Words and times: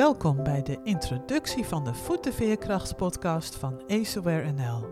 Welkom 0.00 0.42
bij 0.42 0.62
de 0.62 0.80
introductie 0.84 1.64
van 1.64 1.84
de 1.84 1.94
Voet 1.94 2.24
de 2.24 2.32
Veerkracht 2.32 2.96
podcast 2.96 3.56
van 3.56 3.82
Aceware 3.88 4.52
NL. 4.52 4.88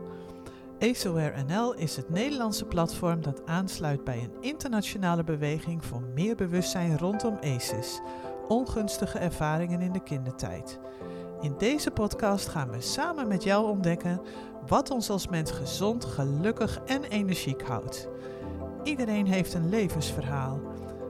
Aceware 0.78 1.42
NL 1.42 1.74
is 1.74 1.96
het 1.96 2.10
Nederlandse 2.10 2.64
platform 2.64 3.22
dat 3.22 3.46
aansluit 3.46 4.04
bij 4.04 4.22
een 4.22 4.36
internationale 4.40 5.24
beweging 5.24 5.84
voor 5.84 6.02
meer 6.14 6.36
bewustzijn 6.36 6.98
rondom 6.98 7.38
ACEs, 7.40 8.00
ongunstige 8.48 9.18
ervaringen 9.18 9.80
in 9.80 9.92
de 9.92 10.02
kindertijd. 10.02 10.78
In 11.40 11.54
deze 11.58 11.90
podcast 11.90 12.48
gaan 12.48 12.70
we 12.70 12.80
samen 12.80 13.28
met 13.28 13.42
jou 13.42 13.70
ontdekken 13.70 14.20
wat 14.66 14.90
ons 14.90 15.10
als 15.10 15.28
mens 15.28 15.50
gezond, 15.50 16.04
gelukkig 16.04 16.80
en 16.86 17.04
energiek 17.04 17.62
houdt. 17.62 18.08
Iedereen 18.82 19.26
heeft 19.26 19.54
een 19.54 19.68
levensverhaal. 19.68 20.60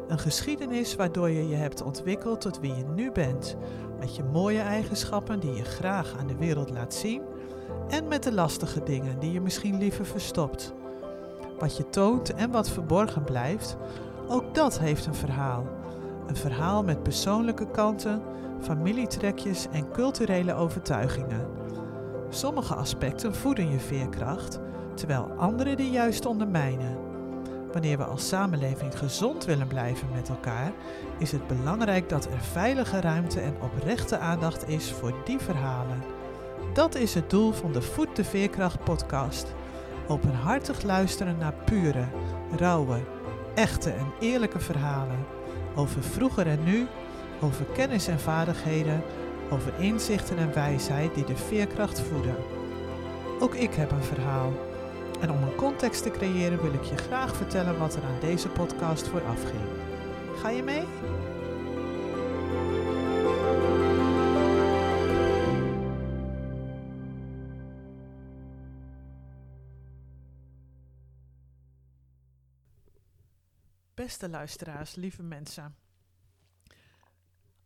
Een 0.09 0.19
geschiedenis 0.19 0.97
waardoor 0.97 1.31
je 1.31 1.49
je 1.49 1.55
hebt 1.55 1.83
ontwikkeld 1.83 2.41
tot 2.41 2.61
wie 2.61 2.75
je 2.75 2.85
nu 2.95 3.13
bent, 3.13 3.57
met 3.99 4.17
je 4.17 4.23
mooie 4.23 4.61
eigenschappen 4.61 5.41
die 5.41 5.55
je 5.55 5.65
graag 5.65 6.15
aan 6.19 6.27
de 6.27 6.37
wereld 6.37 6.71
laat 6.71 6.95
zien 6.95 7.23
en 7.89 8.09
met 8.09 8.23
de 8.23 8.33
lastige 8.33 8.83
dingen 8.83 9.19
die 9.19 9.33
je 9.33 9.41
misschien 9.41 9.79
liever 9.79 10.07
verstopt. 10.07 10.75
Wat 11.59 11.77
je 11.77 11.89
toont 11.89 12.35
en 12.35 12.51
wat 12.51 12.71
verborgen 12.71 13.25
blijft, 13.25 13.77
ook 14.29 14.55
dat 14.55 14.79
heeft 14.79 15.07
een 15.07 15.15
verhaal. 15.15 15.67
Een 16.27 16.37
verhaal 16.37 16.83
met 16.83 17.03
persoonlijke 17.03 17.71
kanten, 17.71 18.23
familietrekjes 18.61 19.67
en 19.73 19.91
culturele 19.91 20.55
overtuigingen. 20.55 21.47
Sommige 22.29 22.75
aspecten 22.75 23.35
voeden 23.35 23.71
je 23.71 23.79
veerkracht, 23.79 24.59
terwijl 24.95 25.31
andere 25.37 25.77
die 25.77 25.91
juist 25.91 26.27
ondermijnen. 26.27 27.08
Wanneer 27.73 27.97
we 27.97 28.05
als 28.05 28.29
samenleving 28.29 28.99
gezond 28.99 29.45
willen 29.45 29.67
blijven 29.67 30.09
met 30.15 30.29
elkaar, 30.29 30.73
is 31.19 31.33
het 31.33 31.47
belangrijk 31.47 32.09
dat 32.09 32.25
er 32.25 32.41
veilige 32.41 33.01
ruimte 33.01 33.41
en 33.41 33.57
oprechte 33.61 34.19
aandacht 34.19 34.69
is 34.69 34.93
voor 34.93 35.15
die 35.25 35.39
verhalen. 35.39 36.03
Dat 36.73 36.95
is 36.95 37.15
het 37.15 37.31
doel 37.31 37.53
van 37.53 37.73
de 37.73 37.83
Voet 37.83 38.17
de 38.17 38.25
Veerkracht 38.25 38.85
podcast. 38.85 39.55
Openhartig 40.09 40.83
luisteren 40.83 41.39
naar 41.39 41.55
pure, 41.65 42.05
rauwe, 42.57 42.99
echte 43.55 43.91
en 43.91 44.13
eerlijke 44.21 44.61
verhalen. 44.61 45.27
Over 45.75 46.03
vroeger 46.03 46.47
en 46.47 46.65
nu, 46.65 46.87
over 47.41 47.65
kennis 47.65 48.09
en 48.09 48.21
vaardigheden, 48.21 49.03
over 49.51 49.73
inzichten 49.79 50.39
en 50.39 50.55
wijsheid 50.55 51.15
die 51.15 51.25
de 51.25 51.37
veerkracht 51.37 52.01
voeden. 52.01 52.37
Ook 53.41 53.55
ik 53.55 53.75
heb 53.75 53.91
een 53.91 54.03
verhaal. 54.03 54.53
En 55.21 55.31
om 55.31 55.43
een 55.43 55.55
context 55.55 56.03
te 56.03 56.11
creëren 56.11 56.63
wil 56.63 56.73
ik 56.73 56.83
je 56.83 56.97
graag 56.97 57.37
vertellen 57.37 57.79
wat 57.79 57.97
er 57.97 58.05
aan 58.05 58.21
deze 58.21 58.49
podcast 58.49 59.09
vooraf 59.09 59.43
ging. 59.51 59.67
Ga 60.37 60.49
je 60.49 60.63
mee? 60.63 60.85
Beste 73.95 74.29
luisteraars, 74.29 74.95
lieve 74.95 75.23
mensen. 75.23 75.77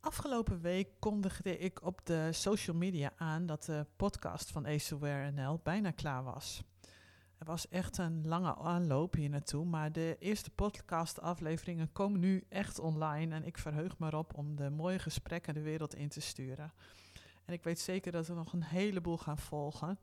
Afgelopen 0.01 0.61
week 0.61 0.89
kondigde 0.99 1.59
ik 1.59 1.83
op 1.83 2.01
de 2.05 2.29
social 2.33 2.77
media 2.77 3.13
aan 3.17 3.47
dat 3.47 3.65
de 3.65 3.87
podcast 3.97 4.51
van 4.51 4.67
Aceware 4.67 5.31
NL 5.31 5.61
bijna 5.63 5.91
klaar 5.91 6.25
was. 6.25 6.63
Er 7.43 7.49
was 7.49 7.69
echt 7.69 7.99
een 7.99 8.27
lange 8.27 8.57
aanloop 8.57 9.15
hier 9.15 9.29
naartoe, 9.29 9.65
maar 9.65 9.93
de 9.93 10.17
eerste 10.19 10.51
podcastafleveringen 10.51 11.93
komen 11.93 12.21
nu 12.21 12.45
echt 12.49 12.79
online 12.79 13.35
en 13.35 13.45
ik 13.45 13.59
verheug 13.59 13.99
me 13.99 14.07
erop 14.07 14.35
om 14.35 14.57
de 14.57 14.71
mooie 14.71 14.99
gesprekken 14.99 15.55
de 15.55 15.61
wereld 15.61 15.95
in 15.95 16.09
te 16.09 16.21
sturen. 16.21 16.73
En 17.45 17.53
ik 17.53 17.63
weet 17.63 17.81
zeker 17.81 18.13
dat 18.13 18.29
er 18.29 18.35
nog 18.35 18.53
een 18.53 18.63
heleboel 18.63 19.19
gaan 19.19 19.39
volgen. 19.39 19.99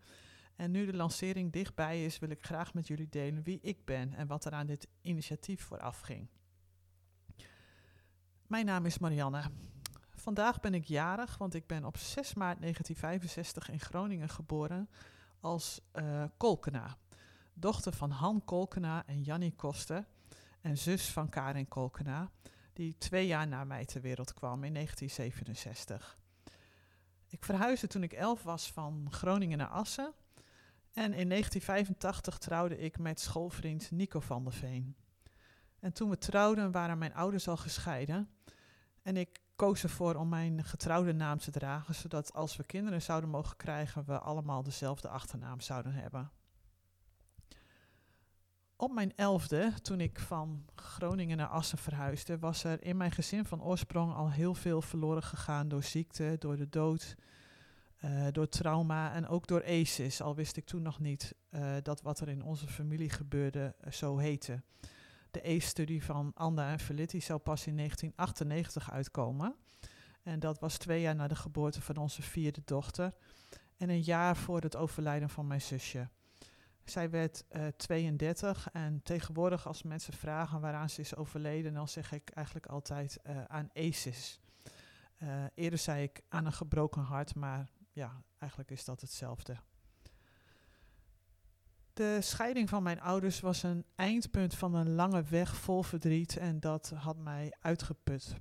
En 0.56 0.72
nu 0.72 0.86
de 0.86 0.96
lancering 0.96 1.52
dichtbij 1.52 2.06
is, 2.06 2.20
wil 2.20 2.30
ik 2.30 2.46
graag 2.46 2.74
met 2.74 2.88
jullie 2.88 3.10
delen 3.10 3.44
wie 3.44 3.60
ik 3.62 3.86
ben 3.86 4.14
en 4.14 4.28
wat 4.28 4.46
er 4.46 4.54
aan 4.54 4.68
dit 4.68 4.88
initiatief 5.02 5.62
vooraf 5.62 6.00
ging. 6.00 6.28
Mijn 8.48 8.66
naam 8.66 8.86
is 8.86 8.98
Marianne. 8.98 9.44
Vandaag 10.16 10.60
ben 10.60 10.74
ik 10.74 10.86
jarig, 10.86 11.38
want 11.38 11.54
ik 11.54 11.68
ben 11.68 11.86
op 11.86 11.98
6 11.98 12.34
maart 12.34 12.62
1965 12.62 13.70
in 13.70 13.80
Groningen 13.80 14.30
geboren 14.30 14.90
als 15.40 15.82
uh, 15.94 16.24
Kolkena 16.38 16.98
dochter 17.60 17.94
van 17.94 18.12
Han 18.12 18.46
Kolkena 18.46 19.06
en 19.06 19.22
Jannie 19.22 19.56
Koster 19.56 20.08
en 20.62 20.78
zus 20.78 21.10
van 21.10 21.30
Karin 21.30 21.68
Kolkena, 21.68 22.32
die 22.74 22.98
twee 22.98 23.28
jaar 23.28 23.48
na 23.48 23.64
mij 23.64 23.86
ter 23.86 24.02
wereld 24.02 24.34
kwam 24.34 24.64
in 24.64 24.74
1967. 24.74 26.18
Ik 27.28 27.46
verhuisde 27.46 27.88
toen 27.88 28.04
ik 28.04 28.14
elf 28.14 28.44
was 28.44 28.72
van 28.72 29.08
Groningen 29.12 29.58
naar 29.58 29.68
Assen 29.68 30.14
en 30.94 31.14
in 31.14 31.30
1985 31.30 32.38
trouwde 32.38 32.78
ik 32.78 33.00
met 33.00 33.20
schoolvriend 33.20 33.92
Nico 33.92 34.20
van 34.20 34.44
der 34.44 34.54
Veen. 34.54 34.96
En 35.80 35.94
toen 35.94 36.10
we 36.10 36.18
trouwden 36.18 36.72
waren 36.72 36.98
mijn 36.98 37.14
ouders 37.14 37.48
al 37.48 37.58
gescheiden 37.58 38.30
en 39.02 39.18
ik 39.18 39.40
koos 39.56 39.84
ervoor 39.84 40.16
om 40.16 40.30
mijn 40.30 40.64
getrouwde 40.64 41.14
naam 41.14 41.38
te 41.38 41.52
dragen, 41.52 41.96
zodat 41.96 42.34
als 42.34 42.56
we 42.56 42.64
kinderen 42.64 43.02
zouden 43.02 43.30
mogen 43.30 43.58
krijgen, 43.58 44.06
we 44.06 44.20
allemaal 44.20 44.64
dezelfde 44.64 45.08
achternaam 45.08 45.62
zouden 45.62 45.94
hebben. 45.94 46.32
Op 48.82 48.92
mijn 48.92 49.16
elfde, 49.16 49.74
toen 49.82 50.00
ik 50.00 50.20
van 50.20 50.66
Groningen 50.76 51.38
naar 51.38 51.48
Assen 51.48 51.78
verhuisde, 51.78 52.40
was 52.40 52.64
er 52.64 52.84
in 52.84 52.98
mijn 52.98 53.12
gezin 53.12 53.46
van 53.46 53.64
oorsprong 53.64 54.14
al 54.14 54.32
heel 54.32 54.54
veel 54.54 54.82
verloren 54.82 55.24
gegaan 55.24 55.68
door 55.68 55.84
ziekte, 55.84 56.36
door 56.40 56.58
de 56.58 56.70
dood, 56.70 57.16
uh, 58.06 58.28
door 58.32 58.50
trauma 58.50 59.14
en 59.14 59.28
ook 59.28 59.48
door 59.48 59.64
ACEs. 59.64 60.22
Al 60.22 60.36
wist 60.36 60.58
ik 60.58 60.66
toen 60.66 60.82
nog 60.82 61.00
niet 61.00 61.36
uh, 61.52 61.76
dat 61.82 62.02
wat 62.02 62.20
er 62.20 62.30
in 62.30 62.44
onze 62.44 62.68
familie 62.68 63.10
gebeurde 63.10 63.76
uh, 63.86 63.92
zo 63.92 64.18
heette. 64.18 64.62
De 65.32 65.44
ACE-studie 65.44 66.04
van 66.04 66.32
Anda 66.34 66.72
en 66.72 66.80
Felitti 66.80 67.22
zou 67.22 67.40
pas 67.40 67.68
in 67.68 67.76
1998 67.76 68.92
uitkomen. 68.92 69.56
En 70.24 70.40
dat 70.40 70.60
was 70.60 70.78
twee 70.78 71.02
jaar 71.02 71.16
na 71.16 71.28
de 71.28 71.36
geboorte 71.36 71.82
van 71.82 71.98
onze 71.98 72.22
vierde 72.22 72.62
dochter 72.66 73.14
en 73.78 73.90
een 73.90 74.04
jaar 74.04 74.38
voor 74.38 74.62
het 74.62 74.76
overlijden 74.76 75.30
van 75.30 75.48
mijn 75.48 75.62
zusje. 75.62 76.10
Zij 76.90 77.10
werd 77.10 77.44
uh, 77.52 77.68
eh, 77.68 77.74
32 77.74 78.68
en 78.72 79.02
tegenwoordig 79.04 79.68
als 79.68 79.84
mensen 79.84 80.14
vragen 80.14 80.62
waaraan 80.62 80.90
ze 80.90 81.02
is 81.02 81.16
overleden, 81.16 81.74
dan 81.74 81.88
zeg 81.88 82.12
ik 82.12 82.30
eigenlijk 82.30 82.66
altijd 82.66 83.20
uh, 83.28 83.44
aan 83.44 83.70
ACES. 83.74 84.40
Uh, 85.24 85.44
eerder 85.56 85.80
zei 85.80 86.04
ik 86.04 86.22
aan 86.30 86.46
een 86.46 86.54
gebroken 86.54 87.02
hart, 87.02 87.36
maar 87.36 87.70
ja, 87.92 88.24
eigenlijk 88.38 88.72
is 88.72 88.86
dat 88.86 89.02
hetzelfde. 89.02 89.58
De 91.94 92.22
scheiding 92.22 92.70
van 92.70 92.84
mijn 92.84 93.02
ouders 93.02 93.40
was 93.40 93.64
een 93.64 93.86
eindpunt 93.96 94.56
van 94.56 94.74
een 94.74 94.94
lange 94.96 95.24
weg 95.24 95.56
vol 95.56 95.84
verdriet 95.84 96.38
en 96.38 96.60
dat 96.60 96.90
had 96.96 97.18
mij 97.18 97.54
uitgeput. 97.60 98.36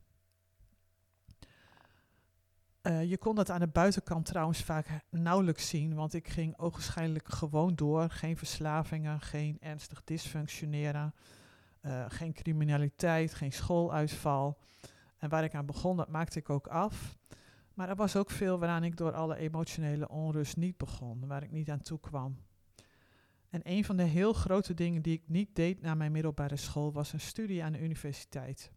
Uh, 2.89 3.05
je 3.05 3.19
kon 3.19 3.35
dat 3.35 3.51
aan 3.51 3.61
de 3.61 3.67
buitenkant 3.67 4.27
trouwens 4.27 4.63
vaak 4.63 4.87
nauwelijks 5.11 5.69
zien, 5.69 5.95
want 5.95 6.15
ik 6.15 6.29
ging 6.29 6.59
ogenschijnlijk 6.59 7.29
gewoon 7.29 7.75
door. 7.75 8.11
Geen 8.11 8.37
verslavingen, 8.37 9.21
geen 9.21 9.57
ernstig 9.61 10.05
dysfunctioneren, 10.05 11.15
uh, 11.83 12.05
geen 12.09 12.33
criminaliteit, 12.33 13.35
geen 13.35 13.53
schooluitval. 13.53 14.59
En 15.17 15.29
waar 15.29 15.45
ik 15.45 15.55
aan 15.55 15.67
begon, 15.67 15.97
dat 15.97 16.09
maakte 16.09 16.39
ik 16.39 16.51
ook 16.51 16.67
af. 16.67 17.19
Maar 17.75 17.89
er 17.89 17.97
was 17.97 18.17
ook 18.17 18.31
veel 18.31 18.59
waaraan 18.59 18.85
ik 18.85 18.97
door 18.97 19.13
alle 19.13 19.37
emotionele 19.37 20.09
onrust 20.09 20.57
niet 20.57 20.77
begon, 20.77 21.27
waar 21.27 21.43
ik 21.43 21.51
niet 21.51 21.71
aan 21.71 21.83
toe 21.83 22.01
kwam. 22.01 22.39
En 23.51 23.61
een 23.65 23.85
van 23.85 23.97
de 23.97 24.03
heel 24.03 24.33
grote 24.33 24.75
dingen 24.75 25.03
die 25.03 25.15
ik 25.15 25.23
niet 25.27 25.57
deed 25.57 25.81
na 25.81 25.95
mijn 25.95 26.13
middelbare 26.13 26.57
school 26.57 26.93
was 26.93 27.13
een 27.13 27.21
studie 27.21 27.65
aan 27.65 27.73
de 27.73 27.83
universiteit. 27.83 28.73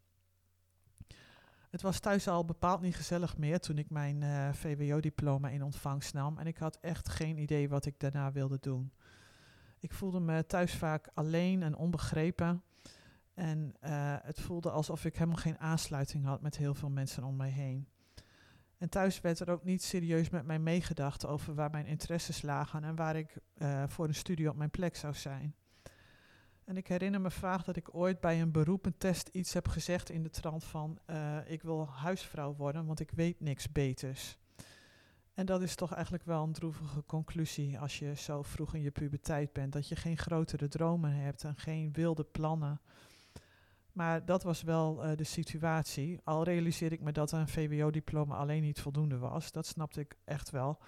Het 1.71 1.81
was 1.81 2.00
thuis 2.00 2.27
al 2.27 2.45
bepaald 2.45 2.81
niet 2.81 2.95
gezellig 2.95 3.38
meer 3.38 3.59
toen 3.59 3.77
ik 3.77 3.89
mijn 3.89 4.23
eh, 4.23 4.53
VWO-diploma 4.53 5.50
in 5.50 5.63
ontvangst 5.63 6.13
nam. 6.13 6.38
En 6.38 6.47
ik 6.47 6.57
had 6.57 6.77
echt 6.81 7.09
geen 7.09 7.38
idee 7.38 7.69
wat 7.69 7.85
ik 7.85 8.00
daarna 8.00 8.31
wilde 8.31 8.57
doen. 8.62 8.91
Ik 9.79 9.94
voelde 9.94 10.19
me 10.19 10.45
thuis 10.45 10.75
vaak 10.75 11.09
alleen 11.13 11.63
en 11.63 11.75
onbegrepen. 11.75 12.63
En 13.33 13.73
uh, 13.83 14.15
het 14.21 14.41
voelde 14.41 14.71
alsof 14.71 15.06
ik 15.06 15.13
helemaal 15.13 15.35
geen 15.35 15.59
aansluiting 15.59 16.25
had 16.25 16.41
met 16.41 16.57
heel 16.57 16.73
veel 16.73 16.89
mensen 16.89 17.23
om 17.23 17.35
mij 17.35 17.50
heen. 17.50 17.88
En 18.77 18.89
thuis 18.89 19.21
werd 19.21 19.39
er 19.39 19.50
ook 19.50 19.63
niet 19.63 19.83
serieus 19.83 20.29
met 20.29 20.45
mij 20.45 20.59
meegedacht 20.59 21.25
over 21.25 21.56
waar 21.56 21.71
mijn 21.71 21.85
interesses 21.85 22.41
lagen 22.41 22.83
en 22.83 22.95
waar 22.95 23.15
ik 23.15 23.38
uh, 23.57 23.83
voor 23.88 24.07
een 24.07 24.15
studie 24.15 24.50
op 24.50 24.56
mijn 24.56 24.69
plek 24.69 24.95
zou 24.95 25.13
zijn. 25.13 25.56
En 26.71 26.77
ik 26.77 26.88
herinner 26.88 27.21
me 27.21 27.31
vaag 27.31 27.63
dat 27.63 27.75
ik 27.75 27.95
ooit 27.95 28.19
bij 28.19 28.41
een 28.41 28.51
beroepentest 28.51 29.29
iets 29.31 29.53
heb 29.53 29.68
gezegd 29.68 30.09
in 30.09 30.23
de 30.23 30.29
trant 30.29 30.63
van 30.63 31.00
uh, 31.09 31.38
ik 31.45 31.62
wil 31.62 31.88
huisvrouw 31.88 32.56
worden, 32.56 32.85
want 32.85 33.00
ik 33.00 33.12
weet 33.12 33.39
niks 33.39 33.71
beters. 33.71 34.38
En 35.33 35.45
dat 35.45 35.62
is 35.62 35.75
toch 35.75 35.94
eigenlijk 35.94 36.23
wel 36.23 36.44
een 36.44 36.51
droevige 36.51 37.03
conclusie 37.06 37.79
als 37.79 38.00
je 38.00 38.15
zo 38.15 38.41
vroeg 38.41 38.73
in 38.73 38.81
je 38.81 38.91
puberteit 38.91 39.53
bent, 39.53 39.73
dat 39.73 39.88
je 39.88 39.95
geen 39.95 40.18
grotere 40.18 40.68
dromen 40.68 41.13
hebt 41.13 41.44
en 41.44 41.56
geen 41.57 41.91
wilde 41.94 42.23
plannen. 42.23 42.81
Maar 43.91 44.25
dat 44.25 44.44
was 44.44 44.62
wel 44.62 45.06
uh, 45.06 45.15
de 45.15 45.24
situatie. 45.24 46.19
Al 46.24 46.44
realiseerde 46.44 46.95
ik 46.95 47.01
me 47.01 47.12
dat 47.12 47.31
een 47.31 47.47
VWO-diploma 47.47 48.35
alleen 48.35 48.62
niet 48.62 48.81
voldoende 48.81 49.17
was. 49.17 49.51
Dat 49.51 49.65
snapte 49.65 50.00
ik 50.00 50.15
echt 50.25 50.50
wel. 50.50 50.79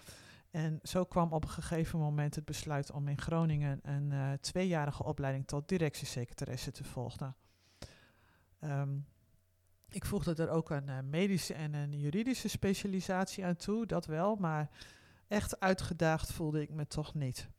En 0.53 0.79
zo 0.83 1.03
kwam 1.03 1.31
op 1.31 1.43
een 1.43 1.49
gegeven 1.49 1.99
moment 1.99 2.35
het 2.35 2.45
besluit 2.45 2.91
om 2.91 3.07
in 3.07 3.21
Groningen 3.21 3.79
een 3.83 4.11
uh, 4.11 4.31
tweejarige 4.33 5.03
opleiding 5.03 5.47
tot 5.47 5.67
directiesecretaresse 5.67 6.71
te 6.71 6.83
volgen. 6.83 7.35
Um, 8.59 9.05
ik 9.89 10.05
voegde 10.05 10.35
er 10.35 10.49
ook 10.49 10.69
een 10.69 10.89
uh, 10.89 10.99
medische 10.99 11.53
en 11.53 11.73
een 11.73 11.99
juridische 11.99 12.47
specialisatie 12.47 13.45
aan 13.45 13.55
toe, 13.55 13.85
dat 13.85 14.05
wel, 14.05 14.35
maar 14.35 14.69
echt 15.27 15.59
uitgedaagd 15.59 16.31
voelde 16.31 16.61
ik 16.61 16.69
me 16.69 16.87
toch 16.87 17.13
niet. 17.13 17.49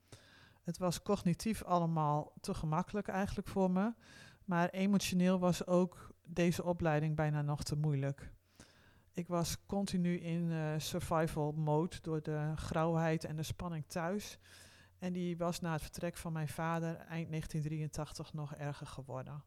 Het 0.63 0.79
was 0.79 1.03
cognitief 1.03 1.63
allemaal 1.63 2.33
te 2.41 2.55
gemakkelijk 2.55 3.09
eigenlijk 3.09 3.49
voor 3.49 3.71
me, 3.71 3.93
maar 4.45 4.69
emotioneel 4.69 5.39
was 5.39 5.67
ook 5.67 6.15
deze 6.27 6.65
opleiding 6.65 7.17
bijna 7.17 7.43
nog 7.43 7.63
te 7.63 7.77
moeilijk. 7.77 8.33
Ik 9.15 9.29
was 9.29 9.67
continu 9.67 10.19
in 10.19 10.51
uh, 10.51 10.75
survival 10.79 11.53
mode 11.53 11.97
door 12.03 12.23
de 12.23 12.53
grauwheid 12.57 13.25
en 13.25 13.37
de 13.37 13.43
spanning 13.43 13.85
thuis. 13.87 14.39
En 14.99 15.13
die 15.13 15.37
was 15.37 15.61
na 15.61 15.73
het 15.73 15.83
vertrek 15.83 16.17
van 16.17 16.33
mijn 16.33 16.49
vader 16.49 16.97
eind 16.97 17.29
1983 17.29 18.33
nog 18.33 18.55
erger 18.55 18.87
geworden. 18.87 19.43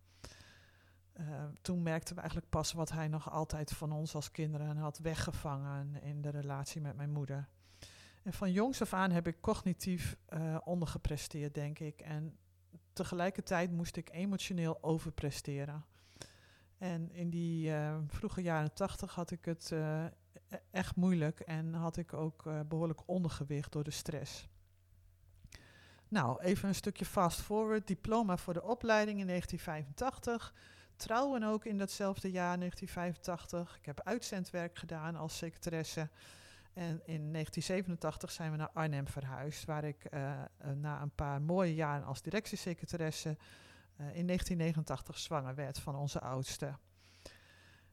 Uh, 1.20 1.26
toen 1.62 1.84
merkten 1.84 2.16
we 2.16 2.22
eigenlijk 2.22 2.50
pas 2.52 2.74
wat 2.74 2.92
hij 2.92 3.08
nog 3.08 3.32
altijd 3.32 3.72
van 3.72 3.92
ons 3.92 4.16
als 4.16 4.32
kinderen 4.32 4.78
had 4.78 4.98
weggevangen 4.98 6.02
in 6.02 6.22
de 6.22 6.30
relatie 6.30 6.82
met 6.82 6.96
mijn 6.96 7.12
moeder. 7.12 7.48
En 8.24 8.34
van 8.34 8.52
jongs 8.52 8.82
af 8.82 8.94
aan 8.94 9.12
heb 9.12 9.28
ik 9.28 9.42
cognitief 9.42 10.18
uh, 10.30 10.58
ondergepresteerd, 10.64 11.54
denk 11.54 11.80
ik. 11.80 12.02
En 12.02 12.38
tegelijkertijd 12.94 13.72
moest 13.72 13.96
ik 13.96 14.10
emotioneel 14.12 14.84
overpresteren. 14.84 15.86
En 16.78 17.12
in 17.12 17.30
die 17.30 17.70
uh, 17.70 17.98
vroege 18.08 18.42
jaren 18.42 18.74
tachtig 18.74 19.16
had 19.16 19.32
ik 19.32 19.46
het 19.46 19.70
uh, 19.74 20.06
echt 20.72 20.96
moeilijk 20.96 21.40
en 21.40 21.74
had 21.74 21.98
ik 21.98 22.14
ook 22.14 22.46
uh, 22.46 22.60
behoorlijk 22.68 23.02
ondergewicht 23.06 23.72
door 23.72 23.84
de 23.84 23.92
stress. 23.92 24.48
Nou, 26.08 26.42
even 26.42 26.68
een 26.68 26.76
stukje 26.76 27.06
fast 27.06 27.42
forward. 27.42 27.88
Diploma 27.88 28.38
voor 28.38 28.54
de 28.54 28.64
opleiding 28.64 29.20
in 29.20 29.28
1985. 29.28 30.54
Trouwen 30.96 31.44
ook 31.44 31.66
in 31.66 31.78
datzelfde 31.78 32.32
jaar, 32.32 32.58
1985. 32.58 33.78
Ik 33.78 33.86
heb 33.86 34.02
uitzendwerk 34.04 34.78
gedaan 34.78 35.16
als 35.16 35.38
secretaresse. 35.38 36.10
En 36.74 37.02
in 37.06 37.32
1987 37.32 38.32
zijn 38.32 38.52
we 38.52 38.58
naar 38.58 38.70
Arnhem 38.74 39.08
verhuisd, 39.08 39.66
waar 39.66 39.84
ik 39.84 40.10
na 40.76 41.02
een 41.02 41.16
paar 41.16 41.42
mooie 41.42 41.76
jaren 41.76 42.06
als 42.06 42.22
directiesecretaresse 42.22 43.38
in 43.98 44.26
1989 44.26 45.18
zwanger 45.18 45.56
werd 45.56 45.80
van 45.80 45.96
onze 45.96 46.20
oudste. 46.20 46.78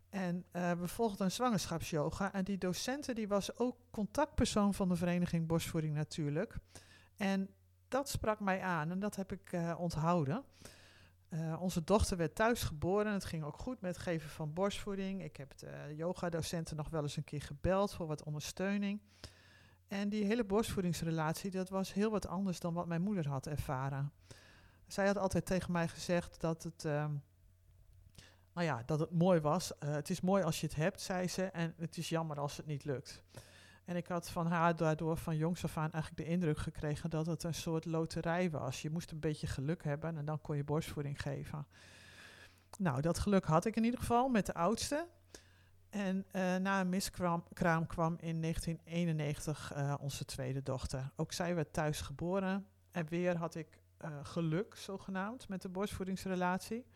En 0.08 0.44
uh, 0.52 0.72
we 0.72 0.88
volgden 0.88 1.24
een 1.24 1.32
zwangerschapsyoga. 1.32 2.32
En 2.32 2.44
die 2.44 2.58
docenten 2.58 3.14
die 3.14 3.28
was 3.28 3.58
ook 3.58 3.76
contactpersoon 3.90 4.74
van 4.74 4.88
de 4.88 4.96
vereniging 4.96 5.46
Borstvoeding 5.46 5.94
natuurlijk. 5.94 6.56
En 7.16 7.50
dat 7.88 8.08
sprak 8.08 8.40
mij 8.40 8.60
aan 8.60 8.90
en 8.90 8.98
dat 8.98 9.16
heb 9.16 9.32
ik 9.32 9.52
uh, 9.52 9.74
onthouden. 9.78 10.44
Onze 11.58 11.84
dochter 11.84 12.16
werd 12.16 12.34
thuis 12.34 12.62
geboren. 12.62 13.12
Het 13.12 13.24
ging 13.24 13.44
ook 13.44 13.58
goed 13.58 13.80
met 13.80 13.94
het 13.94 14.04
geven 14.04 14.30
van 14.30 14.52
borstvoeding. 14.52 15.22
Ik 15.22 15.36
heb 15.36 15.58
de 15.58 15.92
yoga-docenten 15.96 16.76
nog 16.76 16.88
wel 16.88 17.02
eens 17.02 17.16
een 17.16 17.24
keer 17.24 17.42
gebeld 17.42 17.92
voor 17.92 18.06
wat 18.06 18.22
ondersteuning. 18.22 19.00
En 19.88 20.08
die 20.08 20.24
hele 20.24 20.44
borstvoedingsrelatie, 20.44 21.50
dat 21.50 21.68
was 21.68 21.92
heel 21.92 22.10
wat 22.10 22.26
anders 22.26 22.60
dan 22.60 22.74
wat 22.74 22.86
mijn 22.86 23.02
moeder 23.02 23.28
had 23.28 23.46
ervaren. 23.46 24.12
Zij 24.86 25.06
had 25.06 25.18
altijd 25.18 25.46
tegen 25.46 25.72
mij 25.72 25.88
gezegd 25.88 26.40
dat 26.40 26.62
het, 26.62 26.84
uh, 26.84 27.06
nou 28.52 28.66
ja, 28.66 28.82
dat 28.86 29.00
het 29.00 29.10
mooi 29.10 29.40
was. 29.40 29.72
Uh, 29.72 29.90
het 29.90 30.10
is 30.10 30.20
mooi 30.20 30.42
als 30.42 30.60
je 30.60 30.66
het 30.66 30.76
hebt, 30.76 31.00
zei 31.00 31.28
ze, 31.28 31.42
en 31.42 31.74
het 31.76 31.96
is 31.96 32.08
jammer 32.08 32.40
als 32.40 32.56
het 32.56 32.66
niet 32.66 32.84
lukt. 32.84 33.22
En 33.84 33.96
ik 33.96 34.06
had 34.06 34.30
van 34.30 34.46
haar 34.46 34.76
daardoor 34.76 35.16
van 35.16 35.36
jongs 35.36 35.64
af 35.64 35.76
aan 35.76 35.92
eigenlijk 35.92 36.24
de 36.24 36.32
indruk 36.32 36.58
gekregen 36.58 37.10
dat 37.10 37.26
het 37.26 37.42
een 37.42 37.54
soort 37.54 37.84
loterij 37.84 38.50
was. 38.50 38.82
Je 38.82 38.90
moest 38.90 39.10
een 39.10 39.20
beetje 39.20 39.46
geluk 39.46 39.84
hebben 39.84 40.16
en 40.16 40.24
dan 40.24 40.40
kon 40.40 40.56
je 40.56 40.64
borstvoeding 40.64 41.22
geven. 41.22 41.66
Nou, 42.78 43.00
dat 43.00 43.18
geluk 43.18 43.44
had 43.44 43.64
ik 43.64 43.76
in 43.76 43.84
ieder 43.84 44.00
geval 44.00 44.28
met 44.28 44.46
de 44.46 44.54
oudste. 44.54 45.08
En 45.90 46.26
uh, 46.32 46.56
na 46.56 46.80
een 46.80 46.88
miskraam 46.88 47.86
kwam 47.86 48.16
in 48.20 48.40
1991 48.40 49.72
uh, 49.76 49.94
onze 50.00 50.24
tweede 50.24 50.62
dochter. 50.62 51.10
Ook 51.16 51.32
zij 51.32 51.54
werd 51.54 51.72
thuis 51.72 52.00
geboren. 52.00 52.66
En 52.90 53.06
weer 53.08 53.36
had 53.36 53.54
ik 53.54 53.78
geluk, 54.22 54.74
zogenaamd, 54.76 55.48
met 55.48 55.62
de 55.62 55.68
borstvoedingsrelatie. 55.68 56.86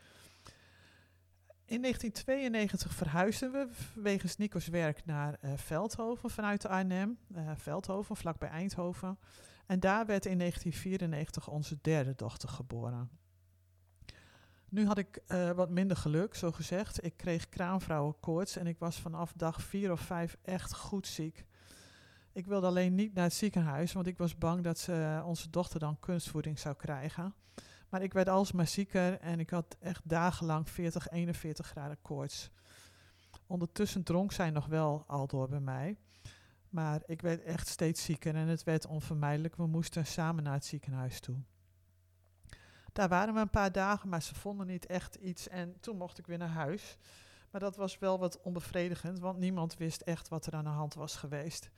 In 1.65 1.83
1992 1.83 2.95
verhuisden 2.95 3.53
we 3.53 3.69
wegens 3.95 4.37
Nico's 4.37 4.69
werk 4.69 5.05
naar 5.05 5.39
uh, 5.45 5.53
Veldhoven 5.57 6.31
vanuit 6.31 6.67
Arnhem. 6.67 7.19
Uh, 7.37 7.51
Veldhoven, 7.57 8.17
vlakbij 8.17 8.49
Eindhoven. 8.49 9.19
En 9.67 9.81
daar 9.81 10.07
werd 10.07 10.27
in 10.27 10.39
1994 10.39 11.49
onze 11.49 11.79
derde 11.83 12.15
dochter 12.15 12.49
geboren. 12.49 13.11
Nu 14.69 14.87
had 14.87 14.99
ik 14.99 15.23
wat 15.55 15.71
minder 15.71 15.97
geluk, 15.97 16.35
zo 16.35 16.53
gezegd. 16.53 17.05
Ik 17.05 17.17
kreeg 17.17 17.49
kraamvrouwenkoorts 17.49 18.57
en 18.57 18.67
ik 18.67 18.79
was 18.79 19.01
vanaf 19.01 19.33
dag 19.33 19.63
vier 19.63 19.93
of 19.93 20.01
vijf 20.01 20.37
echt 20.43 20.75
goed 20.75 21.07
ziek. 21.07 21.45
Ik 22.39 22.47
wilde 22.47 22.67
alleen 22.67 22.95
niet 22.95 23.15
naar 23.15 23.25
het 23.25 23.33
ziekenhuis, 23.33 23.93
want 23.93 24.07
ik 24.07 24.19
was 24.19 24.39
bang 24.39 24.63
dat 24.63 24.79
ze, 24.79 25.23
onze 25.25 25.51
dochter 25.51 25.81
dan 25.81 26.01
kunstvoeding 26.01 26.59
zou 26.59 26.75
krijgen. 26.75 27.35
Maar 27.89 28.03
ik 28.03 28.13
werd 28.13 28.29
alsmaar 28.29 28.67
zieker 28.67 29.21
en 29.21 29.41
ik 29.41 29.51
had 29.51 29.77
echt 29.81 30.09
dagenlang 30.09 30.71
40, 30.71 31.11
41 31.11 31.67
graden 31.67 32.03
koorts. 32.03 32.51
Ondertussen 33.47 34.03
dronk 34.03 34.33
zij 34.33 34.51
nog 34.51 34.67
wel 34.67 35.05
al 35.07 35.27
door 35.27 35.49
bij 35.49 35.61
mij. 35.61 35.97
Maar 36.69 37.03
ik 37.07 37.21
werd 37.21 37.43
echt 37.43 37.69
steeds 37.69 38.05
zieker 38.05 38.35
en 38.35 38.49
het 38.49 38.65
werd 38.65 38.87
onvermijdelijk. 38.87 39.57
We 39.57 39.67
moesten 39.67 40.07
samen 40.07 40.43
naar 40.43 40.53
het 40.53 40.65
ziekenhuis 40.65 41.21
toe. 41.21 41.37
Daar 42.93 43.09
waren 43.09 43.35
we 43.35 43.41
een 43.41 43.51
paar 43.51 43.73
dagen, 43.73 44.09
maar 44.09 44.23
ze 44.23 44.35
vonden 44.35 44.67
niet 44.67 44.87
echt 44.87 45.15
iets 45.15 45.49
en 45.49 45.81
toen 45.81 45.97
mocht 45.97 46.19
ik 46.19 46.27
weer 46.27 46.39
naar 46.39 46.49
huis. 46.49 46.99
Maar 47.51 47.61
dat 47.61 47.77
was 47.77 47.99
wel 47.99 48.19
wat 48.19 48.41
onbevredigend, 48.41 49.19
want 49.19 49.39
niemand 49.39 49.77
wist 49.77 50.01
echt 50.01 50.29
wat 50.29 50.47
er 50.47 50.55
aan 50.55 50.65
de 50.65 50.71
hand 50.71 50.95
was 50.95 51.17
geweest. 51.17 51.71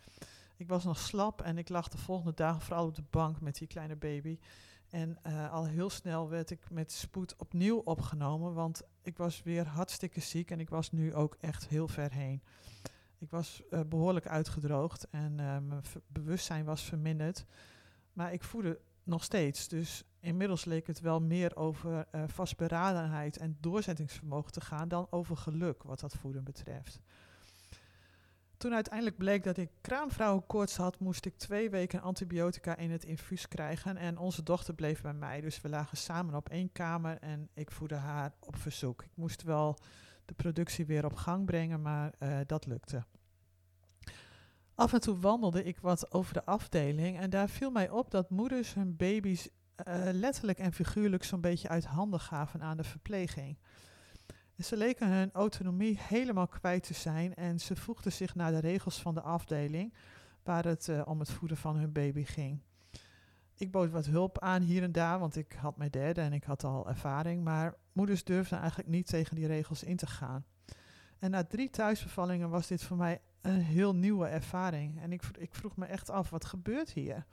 Ik 0.61 0.69
was 0.69 0.85
nog 0.85 0.99
slap 0.99 1.43
en 1.43 1.59
ik 1.59 1.69
lag 1.69 1.89
de 1.89 1.99
volgende 1.99 2.35
dagen 2.35 2.61
vooral 2.61 2.87
op 2.87 2.95
de 2.95 3.05
bank 3.11 3.41
met 3.41 3.59
die 3.59 3.67
kleine 3.67 3.97
baby. 3.97 4.39
En 4.89 5.19
uh, 5.27 5.53
al 5.53 5.67
heel 5.67 5.91
snel 5.91 6.29
werd 6.29 6.51
ik 6.51 6.71
met 6.71 6.93
spoed 6.93 7.37
opnieuw 7.37 7.79
opgenomen, 7.79 8.55
want 8.55 8.83
ik 9.03 9.17
was 9.17 9.43
weer 9.43 9.67
hartstikke 9.67 10.21
ziek 10.21 10.51
en 10.51 10.61
ik 10.61 10.69
was 10.69 10.93
nu 10.93 11.15
ook 11.15 11.37
echt 11.41 11.69
heel 11.69 11.89
ver 11.89 12.13
heen. 12.13 12.43
Ik 13.19 13.31
was 13.31 13.63
uh, 13.71 13.81
behoorlijk 13.87 14.27
uitgedroogd 14.27 15.09
en 15.11 15.31
uh, 15.33 15.39
mijn 15.39 15.83
bewustzijn 16.07 16.65
was 16.65 16.83
verminderd. 16.83 17.45
Maar 18.13 18.33
ik 18.33 18.43
voelde 18.43 18.81
nog 19.03 19.25
steeds. 19.25 19.69
Dus 19.69 20.05
inmiddels 20.19 20.65
leek 20.65 20.87
het 20.87 21.01
wel 21.01 21.21
meer 21.21 21.57
over 21.57 22.07
vastberadenheid 22.27 23.37
en 23.37 23.57
doorzettingsvermogen 23.61 24.53
te 24.53 24.61
gaan 24.61 24.89
dan 24.89 25.07
over 25.11 25.37
geluk 25.37 25.83
wat 25.83 26.01
dat 26.01 26.15
voeden 26.15 26.45
betreft. 26.45 27.01
Toen 28.61 28.75
uiteindelijk 28.75 29.17
bleek 29.17 29.45
dat 29.45 29.57
ik 29.57 29.71
kraamvrouwenkoorts 29.81 30.77
had, 30.77 30.99
moest 30.99 31.27
ik 31.27 31.37
twee 31.37 31.71
weken 31.71 32.01
antibiotica 32.01 32.77
in 32.77 32.91
het 32.91 33.05
infuus 33.05 33.49
krijgen. 33.49 33.97
En 33.97 34.19
onze 34.19 34.43
dochter 34.43 34.75
bleef 34.75 35.03
bij 35.03 35.13
mij, 35.13 35.41
dus 35.41 35.61
we 35.61 35.69
lagen 35.69 35.97
samen 35.97 36.35
op 36.35 36.49
één 36.49 36.73
kamer 36.73 37.19
en 37.19 37.49
ik 37.55 37.71
voedde 37.71 37.95
haar 37.95 38.33
op 38.41 38.57
verzoek. 38.57 39.03
Ik 39.03 39.11
moest 39.15 39.43
wel 39.43 39.79
de 40.25 40.35
productie 40.35 40.87
weer 40.87 41.05
op 41.05 41.15
gang 41.15 41.45
brengen, 41.45 41.83
maar 41.83 42.13
uh, 42.19 42.39
dat 42.47 42.67
lukte. 42.67 43.05
Af 44.75 44.93
en 44.93 45.01
toe 45.01 45.19
wandelde 45.19 45.65
ik 45.65 45.79
wat 45.79 46.13
over 46.13 46.35
de 46.35 46.45
afdeling 46.45 47.19
en 47.19 47.31
daar 47.31 47.49
viel 47.49 47.71
mij 47.71 47.91
op 47.91 48.11
dat 48.11 48.31
moeders 48.31 48.75
hun 48.75 48.97
baby's 48.97 49.49
uh, 49.89 49.95
letterlijk 50.13 50.59
en 50.59 50.73
figuurlijk 50.73 51.25
zo'n 51.25 51.41
beetje 51.41 51.69
uit 51.69 51.85
handen 51.85 52.21
gaven 52.21 52.63
aan 52.63 52.77
de 52.77 52.85
verpleging. 52.85 53.59
Ze 54.63 54.77
leken 54.77 55.09
hun 55.09 55.33
autonomie 55.33 55.99
helemaal 56.01 56.47
kwijt 56.47 56.83
te 56.83 56.95
zijn 56.95 57.35
en 57.35 57.61
ze 57.61 57.77
voegden 57.77 58.13
zich 58.13 58.35
naar 58.35 58.51
de 58.51 58.59
regels 58.59 59.01
van 59.01 59.15
de 59.15 59.21
afdeling 59.21 59.95
waar 60.43 60.65
het 60.65 60.89
uh, 60.89 61.03
om 61.05 61.19
het 61.19 61.31
voeden 61.31 61.57
van 61.57 61.77
hun 61.77 61.93
baby 61.93 62.25
ging. 62.25 62.61
Ik 63.55 63.71
bood 63.71 63.91
wat 63.91 64.07
hulp 64.07 64.39
aan 64.39 64.63
hier 64.63 64.83
en 64.83 64.93
daar, 64.93 65.19
want 65.19 65.37
ik 65.37 65.53
had 65.53 65.77
mijn 65.77 65.91
derde 65.91 66.21
en 66.21 66.33
ik 66.33 66.45
had 66.45 66.65
al 66.65 66.89
ervaring, 66.89 67.45
maar 67.45 67.75
moeders 67.93 68.25
durfden 68.25 68.59
eigenlijk 68.59 68.89
niet 68.89 69.07
tegen 69.07 69.37
die 69.37 69.47
regels 69.47 69.83
in 69.83 69.97
te 69.97 70.07
gaan. 70.07 70.45
En 71.19 71.31
na 71.31 71.45
drie 71.45 71.71
thuisbevallingen 71.71 72.51
was 72.51 72.67
dit 72.67 72.83
voor 72.83 72.97
mij 72.97 73.21
een 73.41 73.61
heel 73.61 73.95
nieuwe 73.95 74.27
ervaring. 74.27 75.01
En 75.01 75.13
ik, 75.13 75.23
ik 75.39 75.55
vroeg 75.55 75.77
me 75.77 75.87
echt 75.87 76.11
af, 76.11 76.31
wat 76.31 76.45
gebeurt 76.45 76.91
hier? 76.91 77.27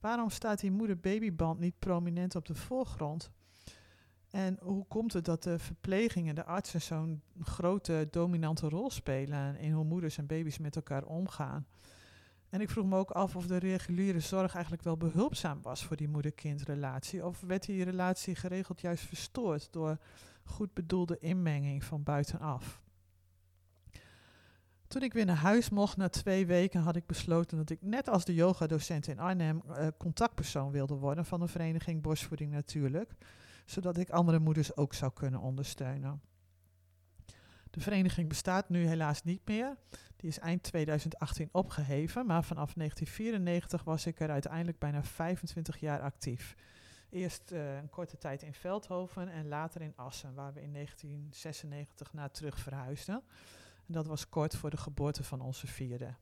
Waarom 0.00 0.30
staat 0.30 0.60
die 0.60 0.70
moeder-babyband 0.70 1.58
niet 1.58 1.78
prominent 1.78 2.34
op 2.34 2.46
de 2.46 2.54
voorgrond? 2.54 3.30
En 4.30 4.58
hoe 4.62 4.86
komt 4.86 5.12
het 5.12 5.24
dat 5.24 5.42
de 5.42 5.58
verpleging 5.58 6.28
en 6.28 6.34
de 6.34 6.44
artsen 6.44 6.82
zo'n 6.82 7.22
grote 7.42 8.08
dominante 8.10 8.68
rol 8.68 8.90
spelen 8.90 9.56
in 9.56 9.72
hoe 9.72 9.84
moeders 9.84 10.18
en 10.18 10.26
baby's 10.26 10.58
met 10.58 10.76
elkaar 10.76 11.04
omgaan? 11.04 11.66
En 12.48 12.60
ik 12.60 12.70
vroeg 12.70 12.86
me 12.86 12.96
ook 12.96 13.10
af 13.10 13.36
of 13.36 13.46
de 13.46 13.56
reguliere 13.56 14.20
zorg 14.20 14.54
eigenlijk 14.54 14.82
wel 14.84 14.96
behulpzaam 14.96 15.62
was 15.62 15.84
voor 15.84 15.96
die 15.96 16.08
moeder-kindrelatie. 16.08 17.26
Of 17.26 17.40
werd 17.40 17.66
die 17.66 17.84
relatie 17.84 18.34
geregeld 18.34 18.80
juist 18.80 19.04
verstoord 19.04 19.72
door 19.72 19.98
goed 20.44 20.74
bedoelde 20.74 21.18
inmenging 21.18 21.84
van 21.84 22.02
buitenaf. 22.02 22.80
Toen 24.86 25.02
ik 25.02 25.12
weer 25.12 25.24
naar 25.24 25.36
huis 25.36 25.70
mocht 25.70 25.96
na 25.96 26.08
twee 26.08 26.46
weken, 26.46 26.80
had 26.80 26.96
ik 26.96 27.06
besloten 27.06 27.56
dat 27.56 27.70
ik 27.70 27.82
net 27.82 28.08
als 28.08 28.24
de 28.24 28.34
yogadocent 28.34 29.06
in 29.06 29.18
Arnhem 29.18 29.62
uh, 29.68 29.86
contactpersoon 29.98 30.70
wilde 30.70 30.94
worden 30.94 31.24
van 31.24 31.40
de 31.40 31.48
vereniging 31.48 32.02
Borstvoeding 32.02 32.52
Natuurlijk, 32.52 33.14
zodat 33.70 33.96
ik 33.96 34.10
andere 34.10 34.38
moeders 34.38 34.76
ook 34.76 34.94
zou 34.94 35.12
kunnen 35.12 35.40
ondersteunen. 35.40 36.20
De 37.70 37.80
vereniging 37.80 38.28
bestaat 38.28 38.68
nu 38.68 38.86
helaas 38.86 39.22
niet 39.22 39.46
meer. 39.46 39.76
Die 40.16 40.28
is 40.28 40.38
eind 40.38 40.62
2018 40.62 41.48
opgeheven, 41.52 42.26
maar 42.26 42.44
vanaf 42.44 42.72
1994 42.72 43.84
was 43.84 44.06
ik 44.06 44.20
er 44.20 44.30
uiteindelijk 44.30 44.78
bijna 44.78 45.02
25 45.02 45.80
jaar 45.80 46.00
actief. 46.00 46.54
Eerst 47.10 47.52
uh, 47.52 47.76
een 47.76 47.90
korte 47.90 48.18
tijd 48.18 48.42
in 48.42 48.54
Veldhoven 48.54 49.28
en 49.28 49.48
later 49.48 49.80
in 49.82 49.96
Assen, 49.96 50.34
waar 50.34 50.52
we 50.52 50.62
in 50.62 50.72
1996 50.72 52.12
naar 52.12 52.30
terug 52.30 52.58
verhuisden. 52.58 53.22
En 53.86 53.92
dat 53.92 54.06
was 54.06 54.28
kort 54.28 54.56
voor 54.56 54.70
de 54.70 54.76
geboorte 54.76 55.24
van 55.24 55.40
onze 55.40 55.66
vierde. 55.66 56.14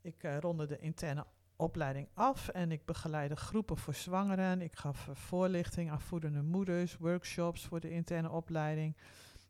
Ik 0.00 0.22
uh, 0.22 0.38
ronde 0.38 0.66
de 0.66 0.78
interne 0.78 1.26
opleiding 1.56 2.08
af 2.14 2.48
en 2.48 2.72
ik 2.72 2.84
begeleide 2.84 3.36
groepen 3.36 3.76
voor 3.76 3.94
zwangeren. 3.94 4.60
Ik 4.60 4.76
gaf 4.76 5.06
uh, 5.06 5.14
voorlichting 5.14 5.90
aan 5.90 6.00
voedende 6.00 6.42
moeders, 6.42 6.96
workshops 6.96 7.64
voor 7.64 7.80
de 7.80 7.90
interne 7.90 8.30
opleiding. 8.30 8.96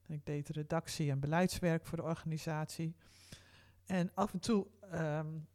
Ik 0.07 0.27
deed 0.27 0.49
redactie 0.49 1.11
en 1.11 1.21
beleidswerk 1.21 1.87
voor 1.87 1.97
de 1.97 2.05
organisatie. 2.05 2.97
En 3.87 4.11
af 4.15 4.33
en 4.33 4.39
toe 4.39 4.67
um, 4.95 5.47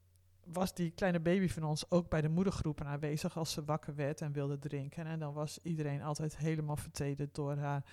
was 0.43 0.73
die 0.73 0.91
kleine 0.91 1.19
baby 1.19 1.47
van 1.47 1.63
ons 1.63 1.91
ook 1.91 2.09
bij 2.09 2.21
de 2.21 2.29
moedergroepen 2.29 2.85
aanwezig 2.85 3.37
als 3.37 3.51
ze 3.51 3.63
wakker 3.63 3.95
werd 3.95 4.21
en 4.21 4.31
wilde 4.31 4.59
drinken. 4.59 5.05
En 5.05 5.19
dan 5.19 5.33
was 5.33 5.59
iedereen 5.63 6.01
altijd 6.01 6.37
helemaal 6.37 6.77
vertederd 6.77 7.35
door 7.35 7.57
haar 7.57 7.85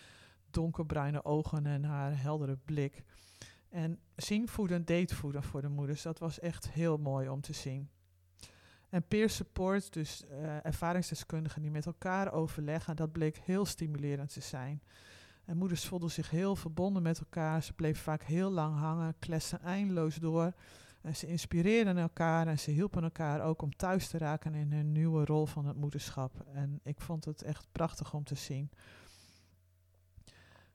donkerbruine 0.50 1.24
ogen 1.24 1.66
en 1.66 1.84
haar 1.84 2.22
heldere 2.22 2.58
blik. 2.64 3.04
En 3.68 3.98
zien 4.16 4.48
voeden, 4.48 4.84
date 4.84 5.14
voeden 5.14 5.42
voor 5.42 5.60
de 5.60 5.68
moeders, 5.68 6.02
dat 6.02 6.18
was 6.18 6.38
echt 6.38 6.70
heel 6.70 6.96
mooi 6.96 7.28
om 7.28 7.40
te 7.40 7.52
zien. 7.52 7.90
En 8.88 9.06
peer 9.08 9.30
support, 9.30 9.92
dus 9.92 10.24
uh, 10.30 10.64
ervaringsdeskundigen 10.64 11.62
die 11.62 11.70
met 11.70 11.86
elkaar 11.86 12.32
overleggen, 12.32 12.96
dat 12.96 13.12
bleek 13.12 13.36
heel 13.36 13.64
stimulerend 13.64 14.32
te 14.32 14.40
zijn. 14.40 14.82
En 15.44 15.56
moeders 15.56 15.86
voelden 15.86 16.10
zich 16.10 16.30
heel 16.30 16.56
verbonden 16.56 17.02
met 17.02 17.18
elkaar. 17.18 17.62
Ze 17.62 17.72
bleven 17.72 18.02
vaak 18.02 18.22
heel 18.22 18.50
lang 18.50 18.78
hangen, 18.78 19.14
klesten 19.18 19.60
eindeloos 19.60 20.14
door. 20.14 20.52
En 21.00 21.16
ze 21.16 21.26
inspireerden 21.26 21.98
elkaar 21.98 22.46
en 22.46 22.58
ze 22.58 22.70
hielpen 22.70 23.02
elkaar 23.02 23.42
ook 23.42 23.62
om 23.62 23.76
thuis 23.76 24.08
te 24.08 24.18
raken 24.18 24.54
in 24.54 24.72
hun 24.72 24.92
nieuwe 24.92 25.24
rol 25.24 25.46
van 25.46 25.66
het 25.66 25.76
moederschap. 25.76 26.46
En 26.52 26.80
ik 26.82 27.00
vond 27.00 27.24
het 27.24 27.42
echt 27.42 27.68
prachtig 27.72 28.14
om 28.14 28.24
te 28.24 28.34
zien. 28.34 28.70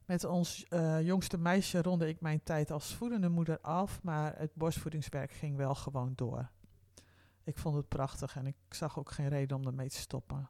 Met 0.05 0.23
ons 0.23 0.65
uh, 0.69 1.01
jongste 1.01 1.37
meisje 1.37 1.81
ronde 1.81 2.07
ik 2.07 2.21
mijn 2.21 2.43
tijd 2.43 2.71
als 2.71 2.95
voedende 2.95 3.29
moeder 3.29 3.59
af, 3.61 4.03
maar 4.03 4.33
het 4.37 4.55
borstvoedingswerk 4.55 5.31
ging 5.31 5.57
wel 5.57 5.75
gewoon 5.75 6.13
door. 6.15 6.49
Ik 7.43 7.57
vond 7.57 7.75
het 7.75 7.87
prachtig 7.87 8.35
en 8.35 8.47
ik 8.47 8.55
zag 8.69 8.99
ook 8.99 9.11
geen 9.11 9.29
reden 9.29 9.57
om 9.57 9.65
ermee 9.65 9.89
te 9.89 9.97
stoppen. 9.97 10.49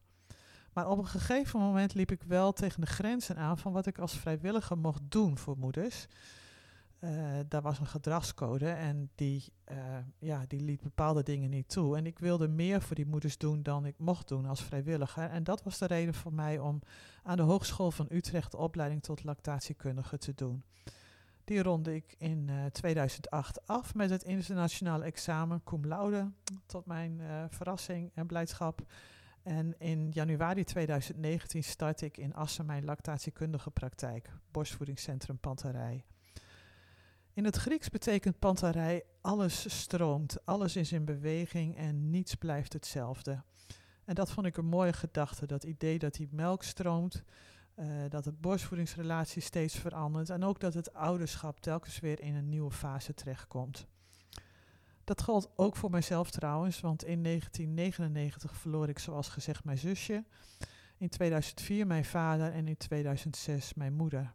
Maar 0.74 0.90
op 0.90 0.98
een 0.98 1.08
gegeven 1.08 1.60
moment 1.60 1.94
liep 1.94 2.12
ik 2.12 2.24
wel 2.24 2.54
tegen 2.54 2.82
de 2.82 2.88
grenzen 2.88 3.38
aan 3.38 3.58
van 3.58 3.72
wat 3.72 3.86
ik 3.86 4.00
als 4.00 4.18
vrijwilliger 4.18 4.78
mocht 4.78 5.02
doen 5.04 5.38
voor 5.38 5.58
moeders. 5.58 6.08
Uh, 7.00 7.40
daar 7.48 7.62
was 7.62 7.80
een 7.80 7.88
gedragscode 7.88 8.70
en 8.70 9.10
die, 9.16 9.54
uh, 9.72 9.78
ja, 10.20 10.44
die 10.48 10.62
liet 10.62 10.82
bepaalde 10.82 11.24
dingen 11.24 11.50
niet 11.50 11.70
toe. 11.70 11.98
En 11.98 12.06
ik 12.06 12.20
wilde 12.20 12.48
meer 12.48 12.82
voor 12.82 12.96
die 12.96 13.06
moeders 13.06 13.38
doen 13.38 13.64
dan 13.64 13.86
ik 13.86 13.96
mocht 13.98 14.28
doen 14.28 14.46
als 14.46 14.64
vrijwilliger. 14.64 15.30
En 15.30 15.44
dat 15.44 15.64
was 15.64 15.78
de 15.78 15.86
reden 15.86 16.14
voor 16.14 16.34
mij 16.34 16.60
om 16.60 16.82
aan 17.24 17.38
de 17.38 17.44
Hogeschool 17.44 17.92
van 17.92 18.06
Utrecht 18.10 18.52
de 18.52 18.58
opleiding 18.58 19.04
tot 19.04 19.24
lactatiekundige 19.24 20.18
te 20.18 20.34
doen. 20.34 20.64
Die 21.52 21.64
ronde 21.64 21.96
ik 21.96 22.16
in 22.18 22.48
uh, 22.50 22.66
eh, 22.66 22.72
2008 22.72 23.68
af 23.68 23.96
met 23.96 24.10
het 24.10 24.24
internationale 24.24 25.04
examen 25.04 25.64
cum 25.64 25.86
laude, 25.86 26.32
tot 26.66 26.86
mijn 26.86 27.22
verrassing 27.50 28.12
en 28.14 28.28
blijdschap. 28.28 28.82
En 29.44 29.76
in 29.80 30.10
januari 30.12 30.64
2019 30.64 31.64
start 31.64 32.02
ik 32.02 32.18
in 32.18 32.34
Assen 32.34 32.66
mijn 32.66 32.86
lactatiekundige 32.86 33.72
praktijk, 33.72 34.30
borstvoedingscentrum 34.52 35.40
Panterij. 35.40 36.06
In 37.34 37.46
het 37.46 37.56
Grieks 37.56 37.90
betekent 37.90 38.40
pantarij 38.40 39.04
alles 39.22 39.80
stroomt, 39.80 40.46
alles 40.46 40.76
is 40.76 40.92
in 40.92 41.06
beweging 41.06 41.78
en 41.78 42.10
niets 42.10 42.36
blijft 42.36 42.74
hetzelfde. 42.74 43.44
En 44.06 44.16
dat 44.16 44.32
vond 44.32 44.48
ik 44.48 44.58
een 44.58 44.66
mooie 44.66 44.94
gedachte, 44.94 45.46
dat 45.46 45.64
idee 45.64 46.00
dat 46.00 46.14
die 46.14 46.28
melk 46.32 46.64
stroomt, 46.64 47.24
uh, 47.82 47.88
dat 48.10 48.24
de 48.24 48.32
borstvoedingsrelatie 48.32 49.42
steeds 49.42 49.78
verandert 49.78 50.30
en 50.30 50.44
ook 50.44 50.60
dat 50.60 50.74
het 50.74 50.94
ouderschap 50.94 51.60
telkens 51.60 52.00
weer 52.00 52.22
in 52.22 52.36
een 52.36 52.50
nieuwe 52.50 52.72
fase 52.72 53.14
terechtkomt. 53.14 53.88
Dat 55.04 55.22
geldt 55.22 55.50
ook 55.56 55.76
voor 55.76 55.90
mijzelf 55.90 56.32
trouwens, 56.32 56.80
want 56.80 57.04
in 57.04 57.24
1999 57.24 58.56
verloor 58.56 58.90
ik 58.90 59.00
zoals 59.00 59.30
gezegd 59.30 59.64
mijn 59.64 59.78
zusje, 59.78 60.24
in 60.98 61.10
2004 61.10 61.88
mijn 61.88 62.06
vader 62.06 62.52
en 62.52 62.68
in 62.68 62.78
2006 62.78 63.74
mijn 63.74 63.94
moeder. 63.94 64.34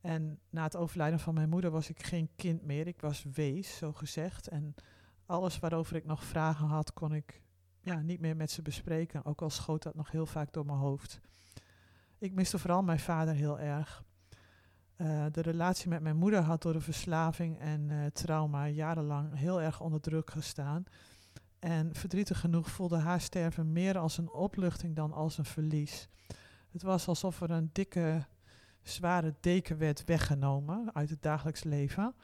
En 0.00 0.40
na 0.50 0.62
het 0.62 0.76
overlijden 0.76 1.20
van 1.20 1.34
mijn 1.34 1.48
moeder 1.48 1.70
was 1.70 1.88
ik 1.88 2.02
geen 2.02 2.28
kind 2.36 2.62
meer. 2.62 2.86
Ik 2.86 3.00
was 3.00 3.24
wees, 3.32 3.76
zo 3.76 3.92
gezegd. 3.92 4.48
En 4.48 4.74
alles 5.26 5.58
waarover 5.58 5.96
ik 5.96 6.04
nog 6.04 6.24
vragen 6.24 6.66
had, 6.66 6.92
kon 6.92 7.14
ik 7.14 7.42
ja, 7.80 8.00
niet 8.00 8.20
meer 8.20 8.36
met 8.36 8.50
ze 8.50 8.62
bespreken. 8.62 9.24
Ook 9.24 9.42
al 9.42 9.50
schoot 9.50 9.82
dat 9.82 9.94
nog 9.94 10.10
heel 10.10 10.26
vaak 10.26 10.52
door 10.52 10.66
mijn 10.66 10.78
hoofd. 10.78 11.20
Ik 12.24 12.32
miste 12.32 12.58
vooral 12.58 12.82
mijn 12.82 12.98
vader 12.98 13.34
heel 13.34 13.58
erg. 13.58 14.04
Uh, 14.96 15.24
de 15.32 15.40
relatie 15.40 15.88
met 15.88 16.02
mijn 16.02 16.16
moeder 16.16 16.40
had 16.40 16.62
door 16.62 16.72
de 16.72 16.80
verslaving 16.80 17.58
en 17.58 17.88
uh, 17.90 18.06
trauma 18.06 18.68
jarenlang 18.68 19.38
heel 19.38 19.62
erg 19.62 19.80
onder 19.80 20.00
druk 20.00 20.30
gestaan. 20.30 20.84
En 21.58 21.94
verdrietig 21.94 22.40
genoeg 22.40 22.70
voelde 22.70 22.98
haar 22.98 23.20
sterven 23.20 23.72
meer 23.72 23.98
als 23.98 24.18
een 24.18 24.30
opluchting 24.30 24.96
dan 24.96 25.12
als 25.12 25.38
een 25.38 25.44
verlies. 25.44 26.08
Het 26.72 26.82
was 26.82 27.08
alsof 27.08 27.40
er 27.40 27.50
een 27.50 27.70
dikke 27.72 28.26
zware 28.82 29.34
deken 29.40 29.78
werd 29.78 30.04
weggenomen 30.04 30.94
uit 30.94 31.10
het 31.10 31.22
dagelijks 31.22 31.64
leven. 31.64 32.14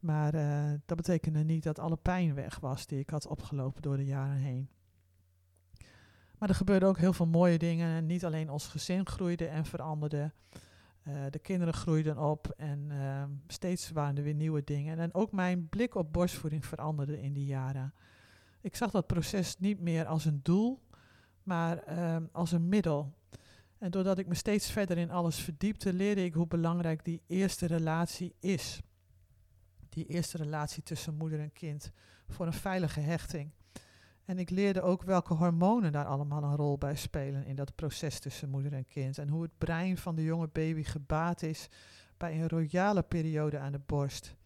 Maar 0.00 0.34
uh, 0.34 0.72
dat 0.86 0.96
betekende 0.96 1.44
niet 1.44 1.62
dat 1.62 1.78
alle 1.78 1.96
pijn 1.96 2.34
weg 2.34 2.58
was 2.58 2.86
die 2.86 2.98
ik 2.98 3.10
had 3.10 3.26
opgelopen 3.26 3.82
door 3.82 3.96
de 3.96 4.06
jaren 4.06 4.36
heen. 4.36 4.68
Maar 6.40 6.48
er 6.48 6.54
gebeurden 6.54 6.88
ook 6.88 6.98
heel 6.98 7.12
veel 7.12 7.26
mooie 7.26 7.58
dingen. 7.58 7.96
En 7.96 8.06
niet 8.06 8.24
alleen 8.24 8.50
ons 8.50 8.66
gezin 8.66 9.06
groeide 9.06 9.46
en 9.46 9.64
veranderde. 9.64 10.32
Uh, 11.08 11.14
de 11.30 11.38
kinderen 11.38 11.74
groeiden 11.74 12.18
op 12.18 12.54
en 12.56 12.88
uh, 12.90 13.24
steeds 13.46 13.90
waren 13.90 14.16
er 14.16 14.22
weer 14.22 14.34
nieuwe 14.34 14.64
dingen. 14.64 14.98
En 14.98 15.14
ook 15.14 15.32
mijn 15.32 15.68
blik 15.68 15.94
op 15.94 16.12
borstvoeding 16.12 16.66
veranderde 16.66 17.20
in 17.20 17.32
die 17.32 17.44
jaren. 17.44 17.94
Ik 18.60 18.76
zag 18.76 18.90
dat 18.90 19.06
proces 19.06 19.58
niet 19.58 19.80
meer 19.80 20.06
als 20.06 20.24
een 20.24 20.40
doel, 20.42 20.82
maar 21.42 21.84
als 22.32 22.52
een 22.52 22.68
middel. 22.68 23.14
En 23.78 23.90
doordat 23.90 24.18
ik 24.18 24.26
me 24.26 24.34
steeds 24.34 24.70
verder 24.70 24.98
in 24.98 25.10
alles 25.10 25.36
verdiepte, 25.36 25.92
leerde 25.92 26.24
ik 26.24 26.34
hoe 26.34 26.46
belangrijk 26.46 27.04
die 27.04 27.22
eerste 27.26 27.66
relatie 27.66 28.34
is. 28.38 28.80
Die 29.88 30.06
eerste 30.06 30.36
relatie 30.36 30.82
tussen 30.82 31.16
moeder 31.16 31.40
en 31.40 31.52
kind 31.52 31.92
voor 32.28 32.46
een 32.46 32.52
veilige 32.52 33.00
hechting. 33.00 33.50
En 34.30 34.38
ik 34.38 34.50
leerde 34.50 34.82
ook 34.82 35.02
welke 35.02 35.34
hormonen 35.34 35.92
daar 35.92 36.04
allemaal 36.04 36.42
een 36.42 36.56
rol 36.56 36.78
bij 36.78 36.96
spelen 36.96 37.46
in 37.46 37.56
dat 37.56 37.74
proces 37.74 38.18
tussen 38.18 38.50
moeder 38.50 38.72
en 38.72 38.86
kind. 38.86 39.18
En 39.18 39.28
hoe 39.28 39.42
het 39.42 39.58
brein 39.58 39.96
van 39.96 40.14
de 40.14 40.22
jonge 40.22 40.48
baby 40.52 40.82
gebaat 40.82 41.42
is 41.42 41.68
bij 42.16 42.40
een 42.40 42.48
royale 42.48 43.02
periode 43.02 43.58
aan 43.58 43.72
de 43.72 43.80
borst. 43.86 44.36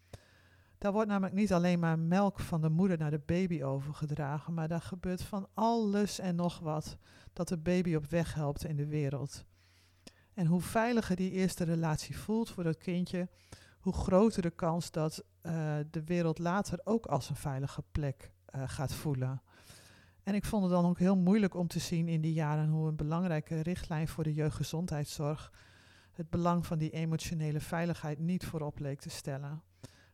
Daar 0.77 0.91
wordt 0.91 1.09
namelijk 1.09 1.35
niet 1.35 1.53
alleen 1.53 1.79
maar 1.79 1.99
melk 1.99 2.39
van 2.39 2.61
de 2.61 2.69
moeder 2.69 2.97
naar 2.97 3.11
de 3.11 3.21
baby 3.25 3.63
overgedragen, 3.63 4.53
maar 4.53 4.67
daar 4.67 4.81
gebeurt 4.81 5.21
van 5.21 5.47
alles 5.53 6.19
en 6.19 6.35
nog 6.35 6.59
wat 6.59 6.97
dat 7.33 7.47
de 7.47 7.57
baby 7.57 7.95
op 7.95 8.05
weg 8.05 8.33
helpt 8.33 8.65
in 8.65 8.75
de 8.75 8.87
wereld. 8.87 9.45
En 10.33 10.45
hoe 10.45 10.61
veiliger 10.61 11.15
die 11.15 11.31
eerste 11.31 11.63
relatie 11.63 12.17
voelt 12.17 12.49
voor 12.49 12.63
dat 12.63 12.77
kindje, 12.77 13.29
hoe 13.79 13.93
groter 13.93 14.41
de 14.41 14.51
kans 14.51 14.91
dat 14.91 15.23
uh, 15.41 15.75
de 15.91 16.03
wereld 16.03 16.39
later 16.39 16.79
ook 16.83 17.05
als 17.05 17.29
een 17.29 17.35
veilige 17.35 17.83
plek 17.91 18.31
uh, 18.55 18.63
gaat 18.65 18.93
voelen. 18.93 19.41
En 20.25 20.35
ik 20.35 20.45
vond 20.45 20.63
het 20.63 20.71
dan 20.71 20.85
ook 20.85 20.99
heel 20.99 21.17
moeilijk 21.17 21.55
om 21.55 21.67
te 21.67 21.79
zien 21.79 22.07
in 22.07 22.21
die 22.21 22.33
jaren 22.33 22.69
hoe 22.69 22.87
een 22.87 22.95
belangrijke 22.95 23.61
richtlijn 23.61 24.07
voor 24.07 24.23
de 24.23 24.33
jeugdgezondheidszorg 24.33 25.51
het 26.11 26.29
belang 26.29 26.65
van 26.65 26.77
die 26.77 26.91
emotionele 26.91 27.59
veiligheid 27.59 28.19
niet 28.19 28.45
voorop 28.45 28.79
leek 28.79 28.99
te 28.99 29.09
stellen. 29.09 29.61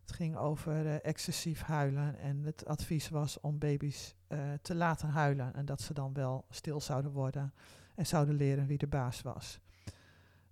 Het 0.02 0.12
ging 0.12 0.38
over 0.38 0.86
uh, 0.86 1.06
excessief 1.06 1.62
huilen 1.62 2.20
en 2.20 2.44
het 2.44 2.66
advies 2.66 3.10
was 3.10 3.40
om 3.40 3.58
baby's 3.58 4.16
uh, 4.28 4.40
te 4.62 4.76
laten 4.76 5.10
huilen 5.10 5.54
en 5.54 5.66
dat 5.66 5.82
ze 5.82 5.94
dan 5.94 6.14
wel 6.14 6.46
stil 6.50 6.82
zouden 6.82 7.12
worden 7.12 7.54
en 7.96 8.06
zouden 8.06 8.36
leren 8.36 8.68
wie 8.68 8.78
de 8.78 8.88
baas 8.88 9.22
was. 9.22 9.60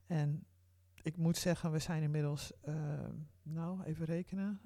En 0.08 0.46
ik 1.02 1.18
moet 1.18 1.38
zeggen, 1.38 1.72
we 1.72 1.80
zijn 1.80 2.04
inmiddels, 2.04 2.52
uh, 2.68 2.76
nou 3.44 3.84
even 3.84 4.06
rekenen, 4.06 4.62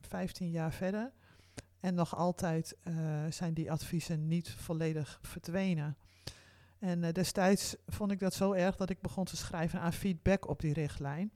15 0.00 0.50
jaar 0.50 0.72
verder. 0.72 1.12
En 1.80 1.94
nog 1.94 2.16
altijd 2.16 2.76
zijn 3.28 3.54
die 3.54 3.70
adviezen 3.70 4.28
niet 4.28 4.50
volledig 4.50 5.18
verdwenen. 5.22 5.96
En 6.80 7.02
uh, 7.02 7.12
destijds 7.12 7.76
vond 7.86 8.10
ik 8.12 8.18
dat 8.18 8.34
zo 8.34 8.52
erg 8.52 8.76
dat 8.76 8.90
ik 8.90 9.00
begon 9.00 9.24
te 9.24 9.36
schrijven 9.36 9.80
aan 9.80 9.92
feedback 9.92 10.48
op 10.48 10.60
die 10.60 10.72
richtlijn. 10.72 11.32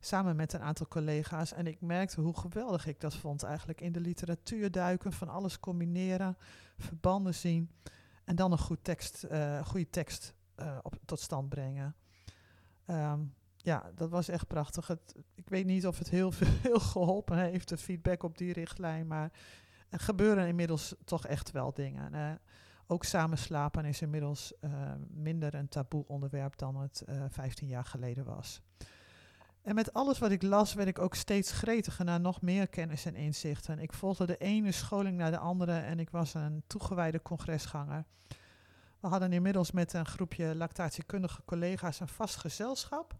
Samen 0.00 0.36
met 0.36 0.52
een 0.52 0.60
aantal 0.60 0.88
collega's. 0.88 1.52
En 1.52 1.66
ik 1.66 1.80
merkte 1.80 2.20
hoe 2.20 2.36
geweldig 2.36 2.86
ik 2.86 3.00
dat 3.00 3.14
vond 3.14 3.42
eigenlijk. 3.42 3.80
In 3.80 3.92
de 3.92 4.00
literatuur 4.00 4.70
duiken, 4.70 5.12
van 5.12 5.28
alles 5.28 5.60
combineren, 5.60 6.36
verbanden 6.78 7.34
zien. 7.34 7.70
En 8.24 8.36
dan 8.36 8.52
een 8.52 8.58
goed 8.58 8.84
tekst, 8.84 9.26
uh, 9.30 9.66
goede 9.66 9.90
tekst 9.90 10.34
op, 10.82 10.98
tot 11.04 11.20
stand 11.20 11.48
brengen. 11.48 11.94
Um, 12.86 13.34
ja, 13.56 13.90
dat 13.94 14.10
was 14.10 14.28
echt 14.28 14.46
prachtig. 14.46 14.86
Het, 14.86 15.14
ik 15.34 15.48
weet 15.48 15.66
niet 15.66 15.86
of 15.86 15.98
het 15.98 16.10
heel 16.10 16.32
veel 16.40 16.80
geholpen 16.80 17.38
heeft, 17.38 17.68
de 17.68 17.76
feedback 17.76 18.22
op 18.22 18.38
die 18.38 18.52
richtlijn. 18.52 19.06
Maar 19.06 19.32
er 19.90 20.00
gebeuren 20.00 20.46
inmiddels 20.46 20.94
toch 21.04 21.26
echt 21.26 21.50
wel 21.50 21.72
dingen. 21.72 22.40
Ook 22.86 23.04
samen 23.04 23.38
slapen 23.38 23.84
is 23.84 24.02
inmiddels 24.02 24.52
uh, 24.60 24.70
minder 25.08 25.54
een 25.54 25.68
taboe 25.68 26.04
onderwerp 26.06 26.58
dan 26.58 26.76
het 26.76 27.02
uh, 27.08 27.24
15 27.28 27.68
jaar 27.68 27.84
geleden 27.84 28.24
was. 28.24 28.62
En 29.62 29.74
met 29.74 29.92
alles 29.92 30.18
wat 30.18 30.30
ik 30.30 30.42
las, 30.42 30.74
werd 30.74 30.88
ik 30.88 30.98
ook 30.98 31.14
steeds 31.14 31.52
gretiger 31.52 32.04
naar 32.04 32.20
nog 32.20 32.42
meer 32.42 32.68
kennis 32.68 33.04
en 33.04 33.14
inzichten. 33.14 33.78
Ik 33.78 33.92
volgde 33.92 34.26
de 34.26 34.36
ene 34.36 34.72
scholing 34.72 35.16
naar 35.16 35.30
de 35.30 35.38
andere 35.38 35.78
en 35.78 35.98
ik 35.98 36.10
was 36.10 36.34
een 36.34 36.62
toegewijde 36.66 37.22
congresganger. 37.22 38.04
We 39.00 39.08
hadden 39.08 39.32
inmiddels 39.32 39.70
met 39.70 39.92
een 39.92 40.06
groepje 40.06 40.54
lactatiekundige 40.54 41.42
collega's 41.44 42.00
een 42.00 42.08
vast 42.08 42.36
gezelschap. 42.36 43.14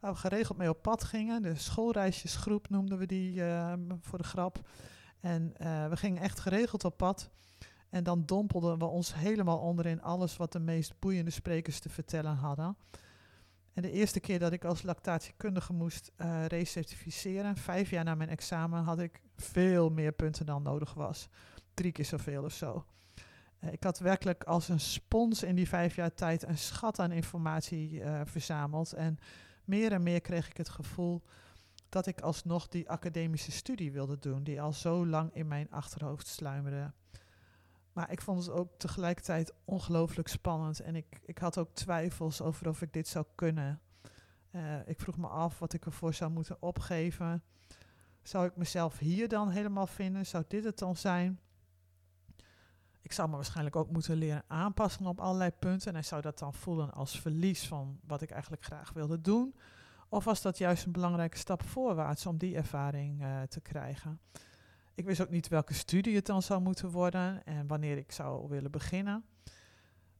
Waar 0.00 0.12
we 0.12 0.18
geregeld 0.18 0.58
mee 0.58 0.68
op 0.68 0.82
pad 0.82 1.04
gingen. 1.04 1.42
De 1.42 1.54
schoolreisjesgroep 1.54 2.68
noemden 2.68 2.98
we 2.98 3.06
die 3.06 3.34
uh, 3.34 3.72
voor 4.00 4.18
de 4.18 4.24
grap. 4.24 4.60
En 5.22 5.54
uh, 5.58 5.88
we 5.88 5.96
gingen 5.96 6.22
echt 6.22 6.40
geregeld 6.40 6.84
op 6.84 6.96
pad. 6.96 7.30
En 7.88 8.04
dan 8.04 8.26
dompelden 8.26 8.78
we 8.78 8.84
ons 8.84 9.14
helemaal 9.14 9.58
onder 9.58 9.86
in 9.86 10.02
alles 10.02 10.36
wat 10.36 10.52
de 10.52 10.60
meest 10.60 10.98
boeiende 10.98 11.30
sprekers 11.30 11.78
te 11.78 11.88
vertellen 11.88 12.36
hadden. 12.36 12.76
En 13.72 13.82
de 13.82 13.90
eerste 13.90 14.20
keer 14.20 14.38
dat 14.38 14.52
ik 14.52 14.64
als 14.64 14.82
lactatiekundige 14.82 15.72
moest 15.72 16.10
uh, 16.16 16.46
recertificeren, 16.46 17.56
vijf 17.56 17.90
jaar 17.90 18.04
na 18.04 18.14
mijn 18.14 18.28
examen, 18.28 18.82
had 18.82 18.98
ik 18.98 19.20
veel 19.36 19.90
meer 19.90 20.12
punten 20.12 20.46
dan 20.46 20.62
nodig 20.62 20.94
was. 20.94 21.28
Drie 21.74 21.92
keer 21.92 22.04
zoveel 22.04 22.44
of 22.44 22.52
zo. 22.52 22.84
Uh, 23.60 23.72
ik 23.72 23.82
had 23.82 23.98
werkelijk 23.98 24.44
als 24.44 24.68
een 24.68 24.80
spons 24.80 25.42
in 25.42 25.54
die 25.54 25.68
vijf 25.68 25.96
jaar 25.96 26.14
tijd 26.14 26.42
een 26.42 26.58
schat 26.58 26.98
aan 26.98 27.12
informatie 27.12 28.02
verzameld. 28.24 28.92
En 28.92 29.18
meer 29.64 29.92
en 29.92 30.02
meer 30.02 30.20
kreeg 30.20 30.48
ik 30.48 30.56
het 30.56 30.68
gevoel 30.68 31.22
dat 31.92 32.06
ik 32.06 32.20
alsnog 32.20 32.68
die 32.68 32.90
academische 32.90 33.50
studie 33.50 33.92
wilde 33.92 34.18
doen, 34.18 34.42
die 34.42 34.62
al 34.62 34.72
zo 34.72 35.06
lang 35.06 35.34
in 35.34 35.48
mijn 35.48 35.70
achterhoofd 35.70 36.26
sluimerde. 36.26 36.92
Maar 37.92 38.10
ik 38.10 38.20
vond 38.20 38.38
het 38.38 38.50
ook 38.54 38.78
tegelijkertijd 38.78 39.52
ongelooflijk 39.64 40.28
spannend 40.28 40.80
en 40.80 40.96
ik, 40.96 41.20
ik 41.24 41.38
had 41.38 41.58
ook 41.58 41.74
twijfels 41.74 42.40
over 42.40 42.68
of 42.68 42.82
ik 42.82 42.92
dit 42.92 43.08
zou 43.08 43.24
kunnen. 43.34 43.80
Uh, 44.50 44.88
ik 44.88 45.00
vroeg 45.00 45.16
me 45.16 45.26
af 45.26 45.58
wat 45.58 45.72
ik 45.72 45.84
ervoor 45.84 46.14
zou 46.14 46.30
moeten 46.30 46.62
opgeven. 46.62 47.42
Zou 48.22 48.46
ik 48.46 48.56
mezelf 48.56 48.98
hier 48.98 49.28
dan 49.28 49.50
helemaal 49.50 49.86
vinden? 49.86 50.26
Zou 50.26 50.44
dit 50.48 50.64
het 50.64 50.78
dan 50.78 50.96
zijn? 50.96 51.40
Ik 53.00 53.12
zou 53.12 53.28
me 53.28 53.34
waarschijnlijk 53.34 53.76
ook 53.76 53.90
moeten 53.90 54.16
leren 54.16 54.44
aanpassen 54.46 55.06
op 55.06 55.20
allerlei 55.20 55.50
punten. 55.50 55.94
En 55.94 56.04
zou 56.04 56.22
dat 56.22 56.38
dan 56.38 56.54
voelen 56.54 56.92
als 56.92 57.20
verlies 57.20 57.66
van 57.66 58.00
wat 58.06 58.22
ik 58.22 58.30
eigenlijk 58.30 58.64
graag 58.64 58.92
wilde 58.92 59.20
doen? 59.20 59.54
Of 60.12 60.24
was 60.24 60.42
dat 60.42 60.58
juist 60.58 60.84
een 60.84 60.92
belangrijke 60.92 61.36
stap 61.36 61.62
voorwaarts 61.62 62.26
om 62.26 62.36
die 62.36 62.56
ervaring 62.56 63.22
uh, 63.22 63.42
te 63.42 63.60
krijgen? 63.60 64.20
Ik 64.94 65.04
wist 65.04 65.20
ook 65.20 65.30
niet 65.30 65.48
welke 65.48 65.74
studie 65.74 66.14
het 66.14 66.26
dan 66.26 66.42
zou 66.42 66.60
moeten 66.60 66.90
worden 66.90 67.44
en 67.44 67.66
wanneer 67.66 67.96
ik 67.96 68.12
zou 68.12 68.48
willen 68.48 68.70
beginnen. 68.70 69.24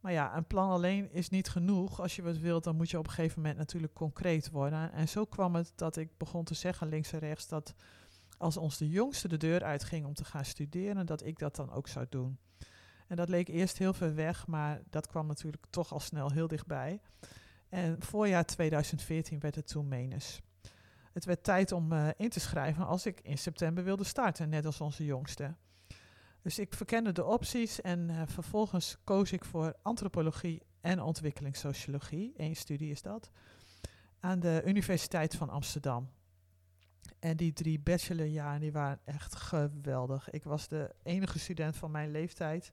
Maar 0.00 0.12
ja, 0.12 0.36
een 0.36 0.46
plan 0.46 0.70
alleen 0.70 1.12
is 1.12 1.28
niet 1.28 1.48
genoeg. 1.48 2.00
Als 2.00 2.16
je 2.16 2.22
wat 2.22 2.36
wilt, 2.36 2.64
dan 2.64 2.76
moet 2.76 2.90
je 2.90 2.98
op 2.98 3.06
een 3.06 3.12
gegeven 3.12 3.40
moment 3.40 3.58
natuurlijk 3.58 3.94
concreet 3.94 4.50
worden. 4.50 4.92
En 4.92 5.08
zo 5.08 5.24
kwam 5.24 5.54
het 5.54 5.72
dat 5.74 5.96
ik 5.96 6.16
begon 6.16 6.44
te 6.44 6.54
zeggen 6.54 6.88
links 6.88 7.12
en 7.12 7.18
rechts 7.18 7.48
dat 7.48 7.74
als 8.38 8.56
ons 8.56 8.78
de 8.78 8.88
jongste 8.88 9.28
de 9.28 9.36
deur 9.36 9.62
uitging 9.62 10.06
om 10.06 10.14
te 10.14 10.24
gaan 10.24 10.44
studeren, 10.44 11.06
dat 11.06 11.24
ik 11.24 11.38
dat 11.38 11.56
dan 11.56 11.70
ook 11.70 11.88
zou 11.88 12.06
doen. 12.08 12.38
En 13.06 13.16
dat 13.16 13.28
leek 13.28 13.48
eerst 13.48 13.78
heel 13.78 13.92
ver 13.92 14.14
weg, 14.14 14.46
maar 14.46 14.82
dat 14.90 15.06
kwam 15.06 15.26
natuurlijk 15.26 15.64
toch 15.70 15.92
al 15.92 16.00
snel 16.00 16.30
heel 16.30 16.48
dichtbij. 16.48 17.00
En 17.72 18.02
voorjaar 18.02 18.44
2014 18.44 19.40
werd 19.40 19.54
het 19.54 19.66
toen 19.66 19.88
Menes. 19.88 20.40
Het 21.12 21.24
werd 21.24 21.44
tijd 21.44 21.72
om 21.72 21.92
uh, 21.92 22.08
in 22.16 22.28
te 22.28 22.40
schrijven 22.40 22.86
als 22.86 23.06
ik 23.06 23.20
in 23.20 23.38
september 23.38 23.84
wilde 23.84 24.04
starten, 24.04 24.48
net 24.48 24.66
als 24.66 24.80
onze 24.80 25.04
jongste. 25.04 25.54
Dus 26.42 26.58
ik 26.58 26.74
verkende 26.74 27.12
de 27.12 27.24
opties 27.24 27.80
en 27.80 28.08
uh, 28.08 28.22
vervolgens 28.26 28.96
koos 29.04 29.32
ik 29.32 29.44
voor 29.44 29.76
antropologie 29.82 30.62
en 30.80 31.00
ontwikkelingssociologie. 31.00 32.32
Eén 32.36 32.56
studie 32.56 32.90
is 32.90 33.02
dat. 33.02 33.30
Aan 34.20 34.40
de 34.40 34.62
Universiteit 34.64 35.34
van 35.34 35.50
Amsterdam. 35.50 36.10
En 37.18 37.36
die 37.36 37.52
drie 37.52 37.80
bachelorjaren 37.80 38.60
die 38.60 38.72
waren 38.72 39.00
echt 39.04 39.34
geweldig. 39.34 40.30
Ik 40.30 40.44
was 40.44 40.68
de 40.68 40.94
enige 41.02 41.38
student 41.38 41.76
van 41.76 41.90
mijn 41.90 42.10
leeftijd. 42.10 42.72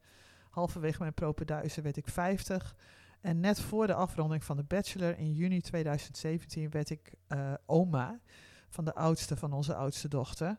Halverwege 0.50 1.00
mijn 1.00 1.14
propenduizen 1.14 1.84
werd 1.84 1.98
ik 1.98 2.08
50. 2.08 2.76
En 3.22 3.40
net 3.40 3.62
voor 3.62 3.88
de 3.88 3.94
afronding 3.94 4.44
van 4.44 4.58
de 4.58 4.64
bachelor 4.64 5.18
in 5.18 5.34
juni 5.34 5.62
2017 5.62 6.70
werd 6.70 6.90
ik 6.90 7.14
uh, 7.28 7.54
oma 7.66 8.20
van 8.70 8.86
de 8.86 8.96
oudste 8.96 9.38
van 9.38 9.54
onze 9.54 9.76
oudste 9.76 10.08
dochter. 10.08 10.58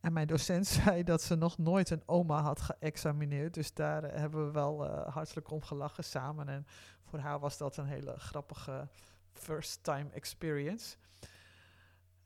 En 0.00 0.12
mijn 0.12 0.26
docent 0.26 0.66
zei 0.84 1.02
dat 1.02 1.22
ze 1.22 1.34
nog 1.34 1.58
nooit 1.58 1.90
een 1.90 2.02
oma 2.06 2.42
had 2.42 2.60
geëxamineerd. 2.60 3.54
Dus 3.54 3.74
daar 3.74 4.04
uh, 4.04 4.10
hebben 4.10 4.46
we 4.46 4.52
wel 4.52 4.86
uh, 4.86 5.06
hartelijk 5.14 5.50
om 5.50 5.62
gelachen 5.62 6.04
samen. 6.04 6.48
En 6.48 6.66
voor 7.04 7.18
haar 7.18 7.38
was 7.38 7.58
dat 7.58 7.76
een 7.76 7.86
hele 7.86 8.14
grappige 8.18 8.88
first 9.32 9.82
time 9.82 10.10
experience. 10.10 10.96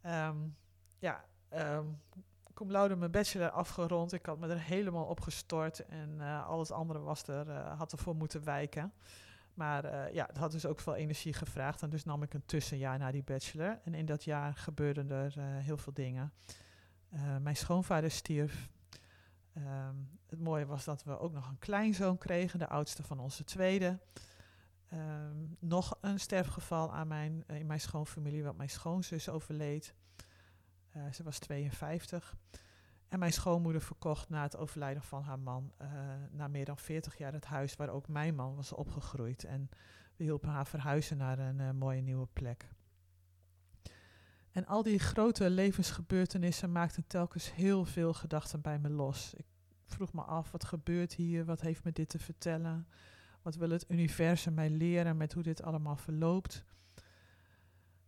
Um, 0.06 0.56
ja, 0.98 1.24
um, 1.52 2.00
cum 2.54 2.70
laude 2.70 2.96
mijn 2.96 3.10
bachelor 3.10 3.50
afgerond. 3.50 4.12
Ik 4.12 4.26
had 4.26 4.38
me 4.38 4.48
er 4.48 4.60
helemaal 4.60 5.04
op 5.04 5.20
gestort. 5.20 5.86
En 5.86 6.20
al 6.20 6.58
het 6.58 6.70
andere 6.70 6.98
was 6.98 7.26
er, 7.26 7.50
had 7.50 7.92
ervoor 7.92 8.16
moeten 8.16 8.44
wijken. 8.44 8.92
Maar 9.54 9.84
uh, 9.84 10.14
ja, 10.14 10.26
het 10.26 10.36
had 10.36 10.52
dus 10.52 10.66
ook 10.66 10.80
veel 10.80 10.94
energie 10.94 11.32
gevraagd. 11.32 11.82
En 11.82 11.90
dus 11.90 12.04
nam 12.04 12.22
ik 12.22 12.34
een 12.34 12.46
tussenjaar 12.46 12.98
na 12.98 13.10
die 13.10 13.22
bachelor. 13.22 13.80
En 13.84 13.94
in 13.94 14.06
dat 14.06 14.24
jaar 14.24 14.54
gebeurden 14.54 15.10
er 15.10 15.34
uh, 15.38 15.44
heel 15.44 15.76
veel 15.76 15.92
dingen. 15.92 16.32
Uh, 17.12 17.36
mijn 17.36 17.56
schoonvader 17.56 18.10
stierf. 18.10 18.68
Um, 19.56 20.18
het 20.26 20.40
mooie 20.40 20.66
was 20.66 20.84
dat 20.84 21.04
we 21.04 21.18
ook 21.18 21.32
nog 21.32 21.48
een 21.48 21.58
kleinzoon 21.58 22.18
kregen, 22.18 22.58
de 22.58 22.68
oudste 22.68 23.02
van 23.02 23.18
onze 23.18 23.44
tweede. 23.44 23.98
Um, 24.92 25.56
nog 25.58 25.98
een 26.00 26.20
sterfgeval 26.20 26.92
aan 26.92 27.08
mijn, 27.08 27.44
in 27.46 27.66
mijn 27.66 27.80
schoonfamilie, 27.80 28.44
want 28.44 28.56
mijn 28.56 28.70
schoonzus 28.70 29.28
overleed. 29.28 29.94
ze 31.12 31.22
was 31.22 31.38
52. 31.38 32.36
En 33.10 33.18
mijn 33.18 33.32
schoonmoeder 33.32 33.82
verkocht 33.82 34.28
na 34.28 34.42
het 34.42 34.56
overlijden 34.56 35.02
van 35.02 35.22
haar 35.22 35.38
man, 35.38 35.72
uh, 35.82 35.88
na 36.30 36.48
meer 36.48 36.64
dan 36.64 36.78
40 36.78 37.18
jaar, 37.18 37.32
het 37.32 37.44
huis 37.44 37.76
waar 37.76 37.88
ook 37.88 38.08
mijn 38.08 38.34
man 38.34 38.54
was 38.54 38.72
opgegroeid. 38.72 39.44
En 39.44 39.68
we 40.16 40.24
hielpen 40.24 40.48
haar 40.48 40.66
verhuizen 40.66 41.16
naar 41.16 41.38
een 41.38 41.58
uh, 41.58 41.70
mooie 41.70 42.00
nieuwe 42.00 42.26
plek. 42.32 42.68
En 44.50 44.66
al 44.66 44.82
die 44.82 44.98
grote 44.98 45.50
levensgebeurtenissen 45.50 46.72
maakten 46.72 47.06
telkens 47.06 47.54
heel 47.54 47.84
veel 47.84 48.12
gedachten 48.12 48.60
bij 48.60 48.78
me 48.78 48.90
los. 48.90 49.34
Ik 49.34 49.46
vroeg 49.84 50.12
me 50.12 50.22
af, 50.22 50.50
wat 50.50 50.64
gebeurt 50.64 51.14
hier? 51.14 51.44
Wat 51.44 51.60
heeft 51.60 51.84
me 51.84 51.92
dit 51.92 52.08
te 52.08 52.18
vertellen? 52.18 52.88
Wat 53.42 53.54
wil 53.54 53.70
het 53.70 53.84
universum 53.88 54.54
mij 54.54 54.70
leren 54.70 55.16
met 55.16 55.32
hoe 55.32 55.42
dit 55.42 55.62
allemaal 55.62 55.96
verloopt? 55.96 56.64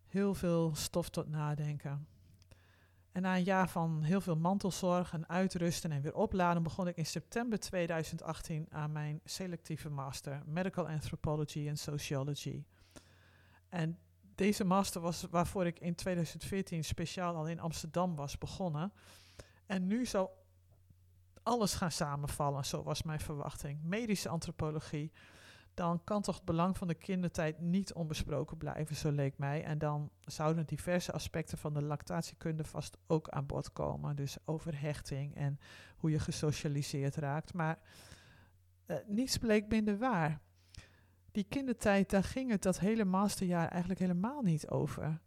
Heel 0.06 0.34
veel 0.34 0.74
stof 0.74 1.08
tot 1.08 1.28
nadenken. 1.28 2.06
En 3.12 3.22
na 3.22 3.36
een 3.36 3.44
jaar 3.44 3.68
van 3.68 4.02
heel 4.02 4.20
veel 4.20 4.36
mantelzorg 4.36 5.12
en 5.12 5.28
uitrusten 5.28 5.92
en 5.92 6.02
weer 6.02 6.14
opladen, 6.14 6.62
begon 6.62 6.88
ik 6.88 6.96
in 6.96 7.06
september 7.06 7.60
2018 7.60 8.66
aan 8.70 8.92
mijn 8.92 9.20
selectieve 9.24 9.90
master 9.90 10.42
Medical 10.46 10.88
Anthropology 10.88 11.68
and 11.68 11.78
Sociology. 11.78 12.64
En 13.68 13.98
deze 14.34 14.64
master 14.64 15.00
was 15.00 15.26
waarvoor 15.30 15.66
ik 15.66 15.80
in 15.80 15.94
2014 15.94 16.84
speciaal 16.84 17.34
al 17.34 17.48
in 17.48 17.60
Amsterdam 17.60 18.16
was 18.16 18.38
begonnen. 18.38 18.92
En 19.66 19.86
nu 19.86 20.06
zou 20.06 20.28
alles 21.42 21.74
gaan 21.74 21.92
samenvallen, 21.92 22.64
zo 22.64 22.82
was 22.82 23.02
mijn 23.02 23.20
verwachting. 23.20 23.82
Medische 23.82 24.28
antropologie, 24.28 25.12
dan 25.74 26.04
kan 26.04 26.22
toch 26.22 26.34
het 26.34 26.44
belang 26.44 26.76
van 26.76 26.88
de 26.88 26.94
kindertijd 26.94 27.60
niet 27.60 27.92
onbesproken 27.92 28.56
blijven, 28.56 28.96
zo 28.96 29.10
leek 29.10 29.38
mij. 29.38 29.64
En 29.64 29.78
dan 29.78 30.10
zouden 30.20 30.66
diverse 30.66 31.12
aspecten 31.12 31.58
van 31.58 31.74
de 31.74 31.82
lactatiekunde 31.82 32.64
vast 32.64 32.96
ook 33.06 33.28
aan 33.28 33.46
bod 33.46 33.72
komen. 33.72 34.16
Dus 34.16 34.36
over 34.44 34.80
hechting 34.80 35.34
en 35.34 35.58
hoe 35.96 36.10
je 36.10 36.18
gesocialiseerd 36.18 37.16
raakt. 37.16 37.54
Maar 37.54 37.78
uh, 38.86 38.96
niets 39.06 39.38
bleek 39.38 39.68
minder 39.68 39.98
waar. 39.98 40.40
Die 41.32 41.46
kindertijd, 41.48 42.10
daar 42.10 42.24
ging 42.24 42.50
het 42.50 42.62
dat 42.62 42.78
hele 42.78 43.04
masterjaar 43.04 43.68
eigenlijk 43.68 44.00
helemaal 44.00 44.42
niet 44.42 44.68
over. 44.68 45.20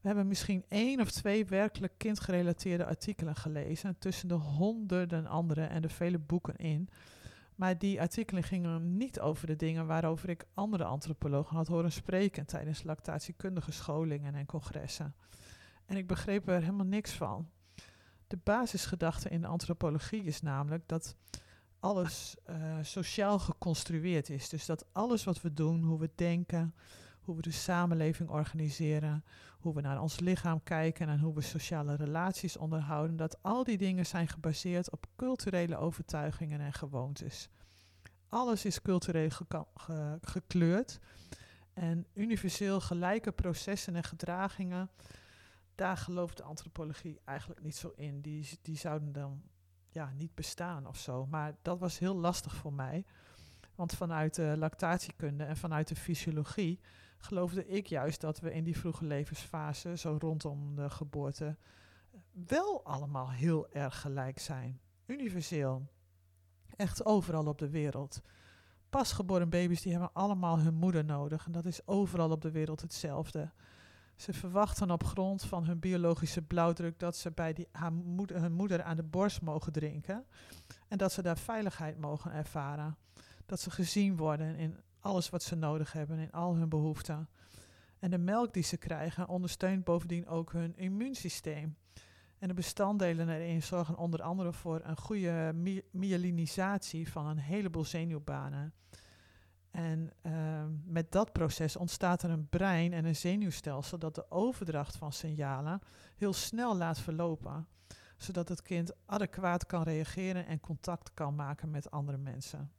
We 0.00 0.08
hebben 0.08 0.28
misschien 0.28 0.64
één 0.68 1.00
of 1.00 1.10
twee 1.10 1.46
werkelijk 1.46 1.92
kindgerelateerde 1.96 2.84
artikelen 2.84 3.36
gelezen, 3.36 3.98
tussen 3.98 4.28
de 4.28 4.34
honderden 4.34 5.26
andere 5.26 5.64
en 5.64 5.82
de 5.82 5.88
vele 5.88 6.18
boeken 6.18 6.56
in. 6.56 6.88
Maar 7.62 7.78
die 7.78 8.00
artikelen 8.00 8.42
gingen 8.42 8.96
niet 8.96 9.20
over 9.20 9.46
de 9.46 9.56
dingen 9.56 9.86
waarover 9.86 10.28
ik 10.28 10.44
andere 10.54 10.84
antropologen 10.84 11.56
had 11.56 11.66
horen 11.66 11.92
spreken 11.92 12.46
tijdens 12.46 12.82
lactatiekundige 12.82 13.72
scholingen 13.72 14.34
en 14.34 14.46
congressen. 14.46 15.14
En 15.86 15.96
ik 15.96 16.06
begreep 16.06 16.48
er 16.48 16.60
helemaal 16.60 16.86
niks 16.86 17.12
van. 17.12 17.48
De 18.26 18.38
basisgedachte 18.44 19.28
in 19.28 19.40
de 19.40 19.46
antropologie 19.46 20.22
is 20.22 20.40
namelijk 20.40 20.88
dat 20.88 21.16
alles 21.80 22.36
uh, 22.50 22.78
sociaal 22.82 23.38
geconstrueerd 23.38 24.30
is. 24.30 24.48
Dus 24.48 24.66
dat 24.66 24.86
alles 24.92 25.24
wat 25.24 25.40
we 25.40 25.52
doen, 25.52 25.82
hoe 25.82 25.98
we 25.98 26.10
denken, 26.14 26.74
hoe 27.20 27.36
we 27.36 27.42
de 27.42 27.50
samenleving 27.50 28.28
organiseren, 28.28 29.24
hoe 29.62 29.74
we 29.74 29.80
naar 29.80 30.00
ons 30.00 30.20
lichaam 30.20 30.62
kijken 30.62 31.08
en 31.08 31.20
hoe 31.20 31.34
we 31.34 31.40
sociale 31.40 31.94
relaties 31.94 32.56
onderhouden, 32.56 33.16
dat 33.16 33.42
al 33.42 33.64
die 33.64 33.78
dingen 33.78 34.06
zijn 34.06 34.28
gebaseerd 34.28 34.90
op 34.90 35.06
culturele 35.16 35.76
overtuigingen 35.76 36.60
en 36.60 36.72
gewoontes. 36.72 37.48
Alles 38.28 38.64
is 38.64 38.82
cultureel 38.82 39.30
gekleurd 40.20 40.98
en 41.72 42.06
universeel 42.14 42.80
gelijke 42.80 43.32
processen 43.32 43.96
en 43.96 44.04
gedragingen, 44.04 44.90
daar 45.74 45.96
gelooft 45.96 46.36
de 46.36 46.42
antropologie 46.42 47.20
eigenlijk 47.24 47.62
niet 47.62 47.76
zo 47.76 47.92
in. 47.96 48.20
Die, 48.20 48.58
die 48.62 48.76
zouden 48.76 49.12
dan 49.12 49.42
ja, 49.88 50.12
niet 50.16 50.34
bestaan 50.34 50.86
of 50.86 50.98
zo. 50.98 51.26
Maar 51.26 51.56
dat 51.62 51.78
was 51.78 51.98
heel 51.98 52.16
lastig 52.16 52.54
voor 52.54 52.72
mij. 52.72 53.04
Want 53.74 53.94
vanuit 53.94 54.34
de 54.34 54.54
lactatiekunde 54.58 55.44
en 55.44 55.56
vanuit 55.56 55.88
de 55.88 55.96
fysiologie 55.96 56.80
geloofde 57.24 57.66
ik 57.66 57.86
juist 57.86 58.20
dat 58.20 58.40
we 58.40 58.52
in 58.52 58.64
die 58.64 58.78
vroege 58.78 59.04
levensfase, 59.04 59.96
zo 59.96 60.16
rondom 60.18 60.74
de 60.74 60.90
geboorte, 60.90 61.56
wel 62.32 62.84
allemaal 62.84 63.30
heel 63.30 63.70
erg 63.70 64.00
gelijk 64.00 64.38
zijn. 64.38 64.80
Universeel. 65.06 65.86
Echt 66.76 67.04
overal 67.04 67.46
op 67.46 67.58
de 67.58 67.70
wereld. 67.70 68.22
Pasgeboren 68.90 69.48
baby's 69.48 69.82
die 69.82 69.92
hebben 69.92 70.12
allemaal 70.12 70.58
hun 70.58 70.74
moeder 70.74 71.04
nodig. 71.04 71.46
En 71.46 71.52
dat 71.52 71.64
is 71.64 71.86
overal 71.86 72.30
op 72.30 72.40
de 72.40 72.50
wereld 72.50 72.80
hetzelfde. 72.80 73.50
Ze 74.16 74.32
verwachten 74.32 74.90
op 74.90 75.04
grond 75.04 75.42
van 75.42 75.64
hun 75.64 75.78
biologische 75.78 76.42
blauwdruk 76.42 76.98
dat 76.98 77.16
ze 77.16 77.30
bij 77.30 77.52
die, 77.52 77.68
haar 77.72 77.92
moeder, 77.92 78.40
hun 78.40 78.52
moeder 78.52 78.82
aan 78.82 78.96
de 78.96 79.02
borst 79.02 79.42
mogen 79.42 79.72
drinken. 79.72 80.26
En 80.88 80.98
dat 80.98 81.12
ze 81.12 81.22
daar 81.22 81.38
veiligheid 81.38 81.98
mogen 81.98 82.32
ervaren. 82.32 82.96
Dat 83.46 83.60
ze 83.60 83.70
gezien 83.70 84.16
worden 84.16 84.56
in 84.56 84.76
alles 85.02 85.30
wat 85.30 85.42
ze 85.42 85.54
nodig 85.54 85.92
hebben, 85.92 86.18
in 86.18 86.32
al 86.32 86.54
hun 86.54 86.68
behoeften. 86.68 87.28
En 87.98 88.10
de 88.10 88.18
melk 88.18 88.52
die 88.52 88.62
ze 88.62 88.76
krijgen 88.76 89.28
ondersteunt 89.28 89.84
bovendien 89.84 90.28
ook 90.28 90.52
hun 90.52 90.76
immuunsysteem. 90.76 91.76
En 92.38 92.48
de 92.48 92.54
bestanddelen 92.54 93.28
erin 93.28 93.62
zorgen 93.62 93.96
onder 93.96 94.22
andere 94.22 94.52
voor 94.52 94.80
een 94.84 94.96
goede 94.96 95.52
myelinisatie 95.90 97.10
van 97.10 97.26
een 97.26 97.38
heleboel 97.38 97.84
zenuwbanen. 97.84 98.74
En 99.70 100.10
uh, 100.22 100.64
met 100.84 101.12
dat 101.12 101.32
proces 101.32 101.76
ontstaat 101.76 102.22
er 102.22 102.30
een 102.30 102.48
brein 102.48 102.92
en 102.92 103.04
een 103.04 103.16
zenuwstelsel 103.16 103.98
dat 103.98 104.14
de 104.14 104.30
overdracht 104.30 104.96
van 104.96 105.12
signalen 105.12 105.80
heel 106.16 106.32
snel 106.32 106.76
laat 106.76 106.98
verlopen, 106.98 107.68
zodat 108.16 108.48
het 108.48 108.62
kind 108.62 108.92
adequaat 109.06 109.66
kan 109.66 109.82
reageren 109.82 110.46
en 110.46 110.60
contact 110.60 111.14
kan 111.14 111.34
maken 111.34 111.70
met 111.70 111.90
andere 111.90 112.18
mensen. 112.18 112.72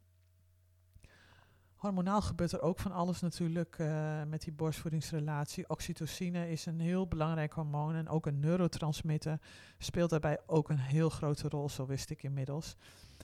Hormonaal 1.83 2.21
gebeurt 2.21 2.51
er 2.51 2.61
ook 2.61 2.79
van 2.79 2.91
alles 2.91 3.19
natuurlijk 3.21 3.77
uh, 3.77 4.23
met 4.23 4.41
die 4.41 4.53
borstvoedingsrelatie. 4.53 5.69
Oxytocine 5.69 6.49
is 6.49 6.65
een 6.65 6.79
heel 6.79 7.07
belangrijk 7.07 7.53
hormoon 7.53 7.95
en 7.95 8.09
ook 8.09 8.25
een 8.25 8.39
neurotransmitter 8.39 9.39
speelt 9.77 10.09
daarbij 10.09 10.39
ook 10.45 10.69
een 10.69 10.79
heel 10.79 11.09
grote 11.09 11.49
rol, 11.49 11.69
zo 11.69 11.85
wist 11.85 12.09
ik 12.09 12.23
inmiddels. 12.23 12.75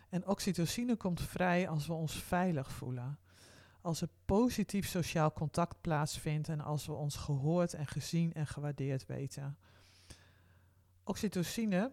En 0.10 0.28
oxytocine 0.28 0.96
komt 0.96 1.22
vrij 1.22 1.70
als 1.70 1.88
we 1.88 1.94
ons 1.94 2.14
veilig 2.14 2.72
voelen 2.72 3.20
als 3.82 4.02
er 4.02 4.10
positief 4.26 4.88
sociaal 4.88 5.34
contact 5.34 5.82
plaatsvindt 5.82 6.50
en 6.50 6.62
als 6.62 6.86
we 6.86 6.94
ons 6.94 7.16
gehoord 7.16 7.74
en 7.74 7.88
gezien 7.88 8.34
en 8.34 8.48
gewaardeerd 8.48 9.06
weten. 9.06 9.58
Oxytocine, 11.04 11.92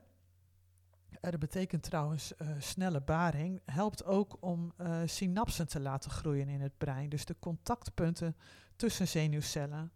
uh, 1.10 1.30
dat 1.30 1.40
betekent 1.40 1.82
trouwens 1.82 2.32
uh, 2.38 2.48
snelle 2.58 3.00
baring, 3.00 3.60
helpt 3.64 4.04
ook 4.04 4.36
om 4.40 4.72
uh, 4.80 5.02
synapsen 5.04 5.68
te 5.68 5.80
laten 5.80 6.10
groeien 6.10 6.48
in 6.48 6.60
het 6.60 6.78
brein. 6.78 7.08
Dus 7.08 7.24
de 7.24 7.36
contactpunten 7.38 8.36
tussen 8.76 9.08
zenuwcellen. 9.08 9.92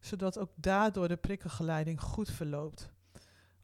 Zodat 0.00 0.38
ook 0.38 0.50
daardoor 0.54 1.08
de 1.08 1.16
prikkelgeleiding 1.16 2.00
goed 2.00 2.30
verloopt. 2.30 2.90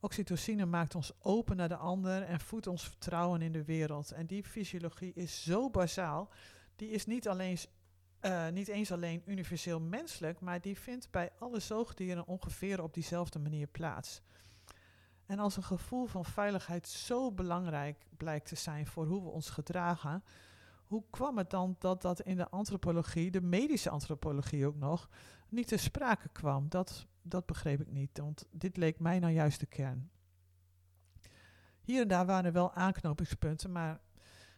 Oxytocine 0.00 0.64
maakt 0.64 0.94
ons 0.94 1.12
open 1.22 1.56
naar 1.56 1.68
de 1.68 1.76
ander 1.76 2.22
en 2.22 2.40
voedt 2.40 2.66
ons 2.66 2.84
vertrouwen 2.84 3.42
in 3.42 3.52
de 3.52 3.64
wereld. 3.64 4.10
En 4.10 4.26
die 4.26 4.44
fysiologie 4.44 5.12
is 5.14 5.42
zo 5.42 5.70
bazaal 5.70 6.30
die 6.76 6.90
is 6.90 7.06
niet, 7.06 7.28
alleen, 7.28 7.58
niet 8.52 8.68
eens 8.68 8.92
alleen 8.92 9.22
universeel 9.26 9.80
menselijk, 9.80 10.40
maar 10.40 10.60
die 10.60 10.78
vindt 10.78 11.10
bij 11.10 11.30
alle 11.38 11.60
zoogdieren 11.60 12.26
ongeveer 12.26 12.82
op 12.82 12.94
diezelfde 12.94 13.38
manier 13.38 13.66
plaats. 13.66 14.22
En 15.28 15.38
als 15.38 15.56
een 15.56 15.62
gevoel 15.62 16.06
van 16.06 16.24
veiligheid 16.24 16.88
zo 16.88 17.32
belangrijk 17.32 18.06
blijkt 18.16 18.48
te 18.48 18.56
zijn 18.56 18.86
voor 18.86 19.06
hoe 19.06 19.22
we 19.22 19.28
ons 19.28 19.50
gedragen, 19.50 20.24
hoe 20.84 21.04
kwam 21.10 21.38
het 21.38 21.50
dan 21.50 21.76
dat 21.78 22.02
dat 22.02 22.20
in 22.20 22.36
de 22.36 22.48
antropologie, 22.48 23.30
de 23.30 23.40
medische 23.40 23.90
antropologie 23.90 24.66
ook 24.66 24.76
nog, 24.76 25.08
niet 25.48 25.68
te 25.68 25.76
sprake 25.76 26.28
kwam? 26.28 26.68
Dat, 26.68 27.06
dat 27.22 27.46
begreep 27.46 27.80
ik 27.80 27.90
niet, 27.90 28.18
want 28.18 28.46
dit 28.50 28.76
leek 28.76 28.98
mij 28.98 29.18
nou 29.18 29.32
juist 29.32 29.60
de 29.60 29.66
kern. 29.66 30.10
Hier 31.80 32.02
en 32.02 32.08
daar 32.08 32.26
waren 32.26 32.44
er 32.44 32.52
wel 32.52 32.72
aanknopingspunten, 32.72 33.72
maar 33.72 34.00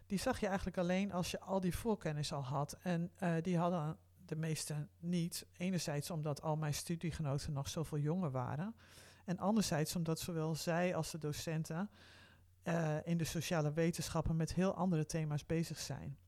die 0.06 0.18
zag 0.18 0.40
je 0.40 0.46
eigenlijk 0.46 0.78
alleen 0.78 1.12
als 1.12 1.30
je 1.30 1.40
al 1.40 1.60
die 1.60 1.76
voorkennis 1.76 2.32
al 2.32 2.44
had. 2.44 2.78
En 2.82 3.10
uh, 3.22 3.34
die 3.42 3.58
hadden 3.58 3.98
de 4.24 4.36
meesten 4.36 4.90
niet. 4.98 5.46
Enerzijds 5.56 6.10
omdat 6.10 6.42
al 6.42 6.56
mijn 6.56 6.74
studiegenoten 6.74 7.52
nog 7.52 7.68
zoveel 7.68 7.98
jonger 7.98 8.30
waren. 8.30 8.74
En 9.24 9.38
anderzijds 9.38 9.96
omdat 9.96 10.20
zowel 10.20 10.54
zij 10.54 10.94
als 10.94 11.10
de 11.10 11.18
docenten 11.18 11.90
uh, 12.64 12.96
in 13.04 13.18
de 13.18 13.24
sociale 13.24 13.72
wetenschappen 13.72 14.36
met 14.36 14.54
heel 14.54 14.74
andere 14.74 15.06
thema's 15.06 15.46
bezig 15.46 15.78
zijn. 15.78 16.18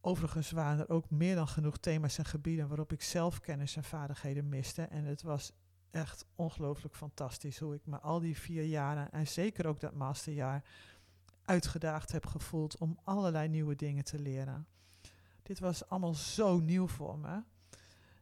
Overigens 0.00 0.50
waren 0.50 0.78
er 0.78 0.88
ook 0.88 1.10
meer 1.10 1.34
dan 1.34 1.48
genoeg 1.48 1.78
thema's 1.78 2.18
en 2.18 2.24
gebieden 2.24 2.68
waarop 2.68 2.92
ik 2.92 3.02
zelf 3.02 3.40
kennis 3.40 3.76
en 3.76 3.84
vaardigheden 3.84 4.48
miste. 4.48 4.82
En 4.82 5.04
het 5.04 5.22
was 5.22 5.52
echt 5.90 6.24
ongelooflijk 6.34 6.94
fantastisch 6.94 7.58
hoe 7.58 7.74
ik 7.74 7.86
me 7.86 8.00
al 8.00 8.20
die 8.20 8.36
vier 8.36 8.64
jaren 8.64 9.12
en 9.12 9.26
zeker 9.26 9.66
ook 9.66 9.80
dat 9.80 9.94
masterjaar 9.94 10.64
uitgedaagd 11.44 12.12
heb 12.12 12.26
gevoeld 12.26 12.78
om 12.78 12.98
allerlei 13.04 13.48
nieuwe 13.48 13.74
dingen 13.74 14.04
te 14.04 14.18
leren. 14.18 14.66
Dit 15.42 15.58
was 15.58 15.88
allemaal 15.88 16.14
zo 16.14 16.58
nieuw 16.58 16.86
voor 16.86 17.18
me. 17.18 17.42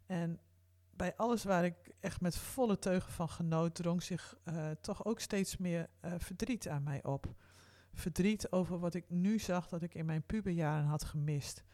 En 0.07 0.41
bij 1.01 1.17
alles 1.17 1.45
waar 1.45 1.65
ik 1.65 1.75
echt 2.01 2.21
met 2.21 2.37
volle 2.37 2.79
teugen 2.79 3.13
van 3.13 3.29
genoot, 3.29 3.75
drong 3.75 4.03
zich 4.03 4.37
uh, 4.45 4.71
toch 4.81 5.05
ook 5.05 5.21
steeds 5.21 5.57
meer 5.57 5.89
uh, 6.05 6.13
verdriet 6.19 6.69
aan 6.69 6.83
mij 6.83 7.05
op. 7.05 7.35
Verdriet 7.93 8.53
over 8.53 8.79
wat 8.79 8.95
ik 8.95 9.05
nu 9.09 9.39
zag 9.39 9.69
dat 9.69 9.83
ik 9.83 9.95
in 9.95 10.07
mijn 10.07 10.23
puberjaren 10.23 10.87
had 10.87 11.05
gemist. 11.05 11.65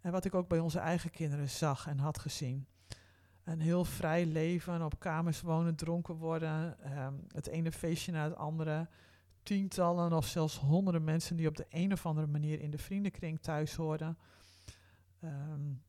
En 0.00 0.12
wat 0.12 0.24
ik 0.24 0.34
ook 0.34 0.48
bij 0.48 0.58
onze 0.58 0.78
eigen 0.78 1.10
kinderen 1.10 1.48
zag 1.48 1.86
en 1.86 1.98
had 1.98 2.18
gezien. 2.18 2.66
Een 3.44 3.60
heel 3.60 3.84
vrij 3.84 4.26
leven, 4.26 4.82
op 4.82 4.98
kamers 4.98 5.40
wonen, 5.40 5.76
dronken 5.76 6.14
worden, 6.14 6.76
um, 6.98 7.24
het 7.28 7.46
ene 7.46 7.72
feestje 7.72 8.12
na 8.12 8.24
het 8.24 8.36
andere 8.36 8.88
tientallen 9.42 10.12
of 10.12 10.26
zelfs 10.26 10.58
honderden 10.58 11.04
mensen 11.04 11.36
die 11.36 11.48
op 11.48 11.56
de 11.56 11.66
een 11.68 11.92
of 11.92 12.06
andere 12.06 12.26
manier 12.26 12.60
in 12.60 12.70
de 12.70 12.78
vriendenkring 12.78 13.40
thuis 13.40 13.74
hoorden. 13.74 14.18
Um, 15.24 15.82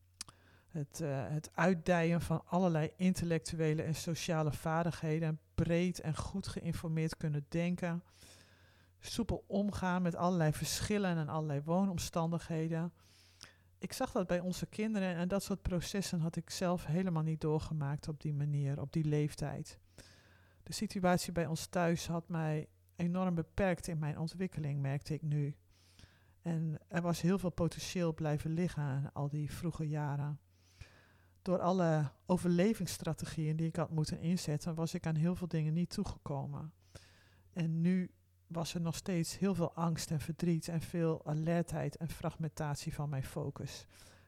het, 0.71 0.99
uh, 1.01 1.27
het 1.27 1.51
uitdijen 1.53 2.21
van 2.21 2.43
allerlei 2.45 2.91
intellectuele 2.95 3.81
en 3.81 3.95
sociale 3.95 4.51
vaardigheden. 4.51 5.39
Breed 5.55 6.01
en 6.01 6.15
goed 6.15 6.47
geïnformeerd 6.47 7.17
kunnen 7.17 7.45
denken. 7.49 8.03
Soepel 8.99 9.43
omgaan 9.47 10.01
met 10.01 10.15
allerlei 10.15 10.53
verschillen 10.53 11.17
en 11.17 11.29
allerlei 11.29 11.61
woonomstandigheden. 11.61 12.93
Ik 13.77 13.93
zag 13.93 14.11
dat 14.11 14.27
bij 14.27 14.39
onze 14.39 14.65
kinderen 14.65 15.15
en 15.15 15.27
dat 15.27 15.43
soort 15.43 15.61
processen 15.61 16.19
had 16.19 16.35
ik 16.35 16.49
zelf 16.49 16.85
helemaal 16.85 17.23
niet 17.23 17.41
doorgemaakt 17.41 18.07
op 18.07 18.21
die 18.21 18.33
manier, 18.33 18.81
op 18.81 18.93
die 18.93 19.05
leeftijd. 19.05 19.79
De 20.63 20.73
situatie 20.73 21.31
bij 21.31 21.45
ons 21.45 21.65
thuis 21.65 22.07
had 22.07 22.27
mij 22.27 22.67
enorm 22.95 23.35
beperkt 23.35 23.87
in 23.87 23.99
mijn 23.99 24.17
ontwikkeling, 24.17 24.81
merkte 24.81 25.13
ik 25.13 25.21
nu. 25.21 25.55
En 26.41 26.77
er 26.87 27.01
was 27.01 27.21
heel 27.21 27.39
veel 27.39 27.49
potentieel 27.49 28.13
blijven 28.13 28.51
liggen 28.51 29.09
al 29.13 29.29
die 29.29 29.51
vroege 29.51 29.87
jaren. 29.87 30.39
Door 31.41 31.59
alle 31.59 32.11
overlevingsstrategieën 32.25 33.55
die 33.55 33.67
ik 33.67 33.75
had 33.75 33.89
moeten 33.89 34.19
inzetten, 34.19 34.75
was 34.75 34.93
ik 34.93 35.05
aan 35.05 35.15
heel 35.15 35.35
veel 35.35 35.47
dingen 35.47 35.73
niet 35.73 35.89
toegekomen. 35.89 36.73
En 37.53 37.81
nu 37.81 38.11
was 38.47 38.73
er 38.73 38.81
nog 38.81 38.95
steeds 38.95 39.37
heel 39.37 39.55
veel 39.55 39.73
angst 39.73 40.11
en 40.11 40.19
verdriet 40.19 40.67
en 40.67 40.81
veel 40.81 41.25
alertheid 41.25 41.97
en 41.97 42.09
fragmentatie 42.09 42.93
van 42.93 43.09
mijn 43.09 43.23
focus. 43.23 43.85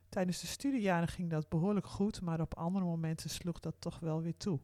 Tijdens 0.09 0.41
de 0.41 0.47
studiejaren 0.47 1.07
ging 1.07 1.29
dat 1.29 1.49
behoorlijk 1.49 1.87
goed, 1.87 2.21
maar 2.21 2.41
op 2.41 2.57
andere 2.57 2.85
momenten 2.85 3.29
sloeg 3.29 3.59
dat 3.59 3.75
toch 3.79 3.99
wel 3.99 4.21
weer 4.21 4.37
toe. 4.37 4.59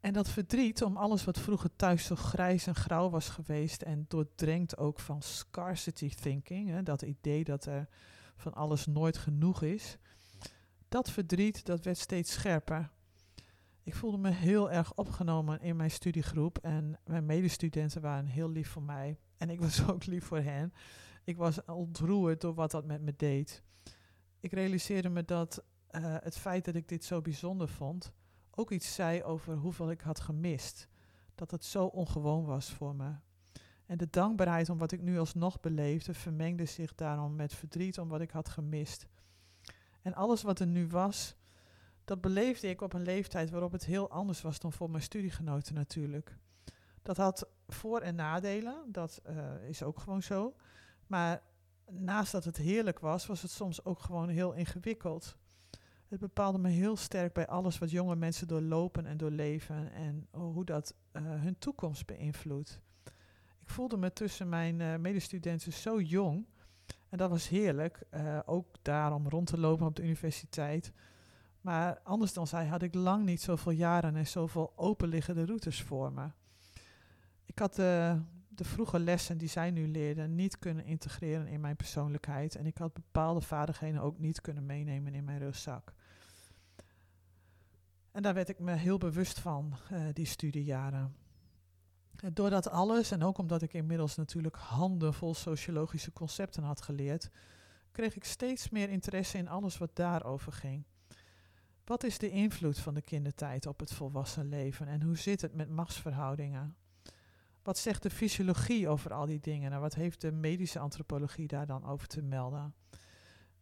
En 0.00 0.12
dat 0.12 0.28
verdriet 0.28 0.82
om 0.82 0.96
alles 0.96 1.24
wat 1.24 1.38
vroeger 1.38 1.76
thuis 1.76 2.04
zo 2.04 2.14
grijs 2.14 2.66
en 2.66 2.74
grauw 2.74 3.10
was 3.10 3.28
geweest 3.28 3.82
en 3.82 4.04
doordrenkt 4.08 4.76
ook 4.76 5.00
van 5.00 5.22
scarcity 5.22 6.08
thinking, 6.08 6.68
hè, 6.68 6.82
dat 6.82 7.02
idee 7.02 7.44
dat 7.44 7.64
er 7.64 7.88
van 8.36 8.54
alles 8.54 8.86
nooit 8.86 9.18
genoeg 9.18 9.62
is, 9.62 9.98
dat 10.88 11.10
verdriet 11.10 11.64
dat 11.64 11.84
werd 11.84 11.98
steeds 11.98 12.32
scherper. 12.32 12.90
Ik 13.82 13.94
voelde 13.94 14.18
me 14.18 14.30
heel 14.30 14.70
erg 14.70 14.94
opgenomen 14.94 15.60
in 15.60 15.76
mijn 15.76 15.90
studiegroep 15.90 16.58
en 16.58 17.00
mijn 17.04 17.26
medestudenten 17.26 18.00
waren 18.00 18.26
heel 18.26 18.50
lief 18.50 18.68
voor 18.68 18.82
mij 18.82 19.18
en 19.36 19.50
ik 19.50 19.60
was 19.66 19.88
ook 19.88 20.06
lief 20.06 20.24
voor 20.24 20.40
hen. 20.40 20.72
Ik 21.24 21.36
was 21.36 21.64
ontroerd 21.64 22.40
door 22.40 22.54
wat 22.54 22.70
dat 22.70 22.84
met 22.84 23.02
me 23.02 23.14
deed. 23.16 23.62
Ik 24.40 24.52
realiseerde 24.52 25.08
me 25.08 25.24
dat 25.24 25.64
uh, 25.90 26.16
het 26.20 26.36
feit 26.36 26.64
dat 26.64 26.74
ik 26.74 26.88
dit 26.88 27.04
zo 27.04 27.20
bijzonder 27.20 27.68
vond, 27.68 28.12
ook 28.50 28.70
iets 28.70 28.94
zei 28.94 29.22
over 29.22 29.56
hoeveel 29.56 29.90
ik 29.90 30.00
had 30.00 30.20
gemist. 30.20 30.88
Dat 31.34 31.50
het 31.50 31.64
zo 31.64 31.86
ongewoon 31.86 32.44
was 32.44 32.70
voor 32.70 32.94
me. 32.94 33.14
En 33.86 33.98
de 33.98 34.10
dankbaarheid 34.10 34.68
om 34.68 34.78
wat 34.78 34.92
ik 34.92 35.02
nu 35.02 35.18
alsnog 35.18 35.60
beleefde, 35.60 36.14
vermengde 36.14 36.64
zich 36.64 36.94
daarom 36.94 37.36
met 37.36 37.54
verdriet 37.54 37.98
om 37.98 38.08
wat 38.08 38.20
ik 38.20 38.30
had 38.30 38.48
gemist. 38.48 39.06
En 40.02 40.14
alles 40.14 40.42
wat 40.42 40.60
er 40.60 40.66
nu 40.66 40.86
was, 40.86 41.36
dat 42.04 42.20
beleefde 42.20 42.68
ik 42.68 42.80
op 42.80 42.92
een 42.92 43.02
leeftijd 43.02 43.50
waarop 43.50 43.72
het 43.72 43.84
heel 43.84 44.10
anders 44.10 44.42
was 44.42 44.58
dan 44.58 44.72
voor 44.72 44.90
mijn 44.90 45.02
studiegenoten 45.02 45.74
natuurlijk. 45.74 46.36
Dat 47.02 47.16
had 47.16 47.48
voor- 47.68 48.00
en 48.00 48.14
nadelen, 48.14 48.92
dat 48.92 49.22
uh, 49.28 49.68
is 49.68 49.82
ook 49.82 49.98
gewoon 49.98 50.22
zo. 50.22 50.54
Maar 51.06 51.42
naast 51.90 52.32
dat 52.32 52.44
het 52.44 52.56
heerlijk 52.56 52.98
was, 52.98 53.26
was 53.26 53.42
het 53.42 53.50
soms 53.50 53.84
ook 53.84 54.00
gewoon 54.00 54.28
heel 54.28 54.52
ingewikkeld. 54.52 55.36
Het 56.08 56.20
bepaalde 56.20 56.58
me 56.58 56.68
heel 56.68 56.96
sterk 56.96 57.32
bij 57.32 57.46
alles 57.46 57.78
wat 57.78 57.90
jonge 57.90 58.16
mensen 58.16 58.48
doorlopen 58.48 59.06
en 59.06 59.16
doorleven 59.16 59.92
en 59.92 60.28
hoe 60.30 60.64
dat 60.64 60.94
uh, 61.12 61.22
hun 61.22 61.58
toekomst 61.58 62.06
beïnvloedt. 62.06 62.80
Ik 63.66 63.72
voelde 63.72 63.96
me 63.96 64.12
tussen 64.12 64.48
mijn 64.48 64.80
uh, 64.80 64.96
medestudenten 64.96 65.72
zo 65.72 66.00
jong 66.00 66.46
en 67.08 67.18
dat 67.18 67.30
was 67.30 67.48
heerlijk, 67.48 68.02
uh, 68.14 68.38
ook 68.44 68.76
daarom 68.82 69.28
rond 69.28 69.46
te 69.46 69.58
lopen 69.58 69.86
op 69.86 69.96
de 69.96 70.02
universiteit. 70.02 70.92
Maar 71.60 72.00
anders 72.02 72.32
dan 72.32 72.46
zij 72.46 72.66
had 72.66 72.82
ik 72.82 72.94
lang 72.94 73.24
niet 73.24 73.40
zoveel 73.40 73.72
jaren 73.72 74.16
en 74.16 74.26
zoveel 74.26 74.72
openliggende 74.76 75.44
routes 75.44 75.82
voor 75.82 76.12
me. 76.12 76.30
Ik 77.44 77.58
had 77.58 77.74
de, 77.74 78.20
de 78.48 78.64
vroege 78.64 78.98
lessen 78.98 79.38
die 79.38 79.48
zij 79.48 79.70
nu 79.70 79.88
leerden 79.88 80.34
niet 80.34 80.58
kunnen 80.58 80.84
integreren 80.84 81.46
in 81.46 81.60
mijn 81.60 81.76
persoonlijkheid. 81.76 82.54
En 82.54 82.66
ik 82.66 82.78
had 82.78 82.92
bepaalde 82.92 83.40
vaardigheden 83.40 84.00
ook 84.00 84.18
niet 84.18 84.40
kunnen 84.40 84.66
meenemen 84.66 85.14
in 85.14 85.24
mijn 85.24 85.38
rugzak. 85.38 85.92
En 88.12 88.22
daar 88.22 88.34
werd 88.34 88.48
ik 88.48 88.58
me 88.58 88.72
heel 88.72 88.98
bewust 88.98 89.40
van, 89.40 89.74
die 90.12 90.26
studiejaren. 90.26 91.25
En 92.16 92.34
doordat 92.34 92.68
alles, 92.68 93.10
en 93.10 93.22
ook 93.22 93.38
omdat 93.38 93.62
ik 93.62 93.72
inmiddels 93.72 94.16
natuurlijk 94.16 94.56
handenvol 94.56 95.34
sociologische 95.34 96.12
concepten 96.12 96.62
had 96.62 96.82
geleerd, 96.82 97.30
kreeg 97.92 98.16
ik 98.16 98.24
steeds 98.24 98.68
meer 98.68 98.88
interesse 98.88 99.38
in 99.38 99.48
alles 99.48 99.78
wat 99.78 99.96
daarover 99.96 100.52
ging. 100.52 100.84
Wat 101.84 102.04
is 102.04 102.18
de 102.18 102.30
invloed 102.30 102.78
van 102.78 102.94
de 102.94 103.02
kindertijd 103.02 103.66
op 103.66 103.80
het 103.80 103.92
volwassen 103.92 104.48
leven 104.48 104.88
en 104.88 105.02
hoe 105.02 105.16
zit 105.16 105.40
het 105.40 105.54
met 105.54 105.68
machtsverhoudingen? 105.68 106.76
Wat 107.62 107.78
zegt 107.78 108.02
de 108.02 108.10
fysiologie 108.10 108.88
over 108.88 109.12
al 109.12 109.26
die 109.26 109.40
dingen 109.40 109.72
en 109.72 109.80
wat 109.80 109.94
heeft 109.94 110.20
de 110.20 110.32
medische 110.32 110.78
antropologie 110.78 111.46
daar 111.46 111.66
dan 111.66 111.84
over 111.84 112.08
te 112.08 112.22
melden? 112.22 112.74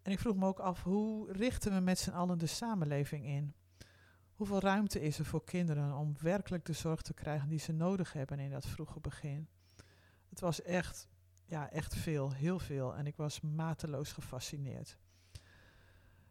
En 0.03 0.13
ik 0.13 0.19
vroeg 0.19 0.37
me 0.37 0.47
ook 0.47 0.61
af, 0.61 0.83
hoe 0.83 1.33
richten 1.33 1.73
we 1.73 1.81
met 1.81 1.99
z'n 1.99 2.11
allen 2.11 2.39
de 2.39 2.47
samenleving 2.47 3.27
in? 3.27 3.55
Hoeveel 4.35 4.61
ruimte 4.61 5.01
is 5.01 5.19
er 5.19 5.25
voor 5.25 5.45
kinderen 5.45 5.97
om 5.97 6.17
werkelijk 6.21 6.65
de 6.65 6.73
zorg 6.73 7.03
te 7.03 7.15
krijgen 7.15 7.49
die 7.49 7.59
ze 7.59 7.73
nodig 7.73 8.13
hebben 8.13 8.39
in 8.39 8.51
dat 8.51 8.67
vroege 8.67 9.01
begin? 9.01 9.49
Het 10.29 10.41
was 10.41 10.63
echt, 10.63 11.09
ja, 11.47 11.71
echt 11.71 11.97
veel, 11.97 12.33
heel 12.33 12.59
veel. 12.59 12.95
En 12.95 13.07
ik 13.07 13.17
was 13.17 13.41
mateloos 13.41 14.13
gefascineerd. 14.13 14.97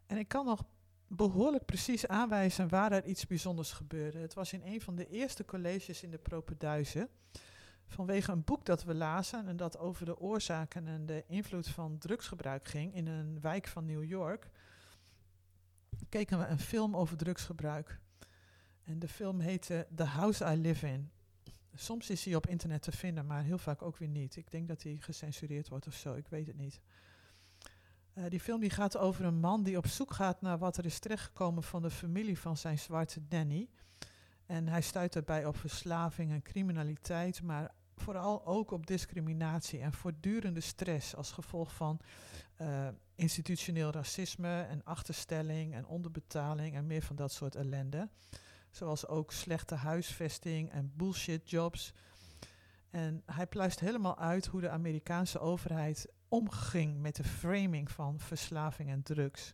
En 0.05 0.17
ik 0.17 0.27
kan 0.27 0.45
nog 0.45 0.63
behoorlijk 1.07 1.65
precies 1.65 2.07
aanwijzen 2.07 2.69
waar 2.69 2.91
er 2.91 3.05
iets 3.05 3.27
bijzonders 3.27 3.71
gebeurde. 3.71 4.17
Het 4.17 4.33
was 4.33 4.53
in 4.53 4.61
een 4.63 4.81
van 4.81 4.95
de 4.95 5.07
eerste 5.07 5.45
colleges 5.45 6.03
in 6.03 6.11
de 6.11 6.17
Propenduizen. 6.17 7.09
Vanwege 7.87 8.31
een 8.31 8.43
boek 8.43 8.65
dat 8.65 8.83
we 8.83 8.93
lazen 8.93 9.47
en 9.47 9.57
dat 9.57 9.77
over 9.77 10.05
de 10.05 10.19
oorzaken 10.19 10.87
en 10.87 11.05
de 11.05 11.23
invloed 11.27 11.67
van 11.67 11.97
drugsgebruik 11.97 12.67
ging 12.67 12.95
in 12.95 13.07
een 13.07 13.41
wijk 13.41 13.67
van 13.67 13.85
New 13.85 14.03
York, 14.03 14.49
keken 16.09 16.39
we 16.39 16.45
een 16.45 16.59
film 16.59 16.95
over 16.95 17.17
drugsgebruik. 17.17 17.99
En 18.83 18.99
de 18.99 19.07
film 19.07 19.39
heette 19.39 19.87
The 19.95 20.03
House 20.03 20.45
I 20.53 20.57
Live 20.57 20.87
In. 20.87 21.11
Soms 21.73 22.09
is 22.09 22.25
hij 22.25 22.35
op 22.35 22.47
internet 22.47 22.81
te 22.81 22.91
vinden, 22.91 23.25
maar 23.25 23.43
heel 23.43 23.57
vaak 23.57 23.81
ook 23.81 23.97
weer 23.97 24.07
niet. 24.07 24.35
Ik 24.35 24.51
denk 24.51 24.67
dat 24.67 24.83
hij 24.83 24.97
gecensureerd 24.99 25.69
wordt 25.69 25.87
of 25.87 25.93
zo, 25.93 26.13
ik 26.13 26.27
weet 26.27 26.47
het 26.47 26.57
niet. 26.57 26.81
Uh, 28.13 28.23
die 28.29 28.39
film 28.39 28.59
die 28.59 28.69
gaat 28.69 28.97
over 28.97 29.25
een 29.25 29.39
man 29.39 29.63
die 29.63 29.77
op 29.77 29.87
zoek 29.87 30.13
gaat 30.13 30.41
naar 30.41 30.57
wat 30.57 30.77
er 30.77 30.85
is 30.85 30.99
terechtgekomen 30.99 31.63
van 31.63 31.81
de 31.81 31.89
familie 31.89 32.39
van 32.39 32.57
zijn 32.57 32.79
zwarte 32.79 33.27
Danny. 33.27 33.69
En 34.45 34.67
hij 34.67 34.81
stuit 34.81 35.13
daarbij 35.13 35.45
op 35.45 35.57
verslaving 35.57 36.31
en 36.31 36.41
criminaliteit, 36.41 37.41
maar 37.41 37.71
vooral 37.95 38.45
ook 38.45 38.71
op 38.71 38.87
discriminatie 38.87 39.79
en 39.79 39.93
voortdurende 39.93 40.61
stress 40.61 41.15
als 41.15 41.31
gevolg 41.31 41.73
van 41.73 41.99
uh, 42.61 42.87
institutioneel 43.15 43.91
racisme 43.91 44.61
en 44.61 44.83
achterstelling 44.83 45.73
en 45.73 45.85
onderbetaling 45.85 46.75
en 46.75 46.87
meer 46.87 47.01
van 47.01 47.15
dat 47.15 47.31
soort 47.31 47.55
ellende. 47.55 48.09
Zoals 48.71 49.07
ook 49.07 49.31
slechte 49.31 49.75
huisvesting 49.75 50.71
en 50.71 50.91
bullshit 50.95 51.49
jobs. 51.49 51.93
En 52.89 53.23
hij 53.25 53.47
pluist 53.47 53.79
helemaal 53.79 54.17
uit 54.17 54.45
hoe 54.45 54.61
de 54.61 54.69
Amerikaanse 54.69 55.39
overheid 55.39 56.07
omging 56.27 57.01
met 57.01 57.15
de 57.15 57.23
framing 57.23 57.91
van 57.91 58.19
verslaving 58.19 58.89
en 58.89 59.03
drugs. 59.03 59.53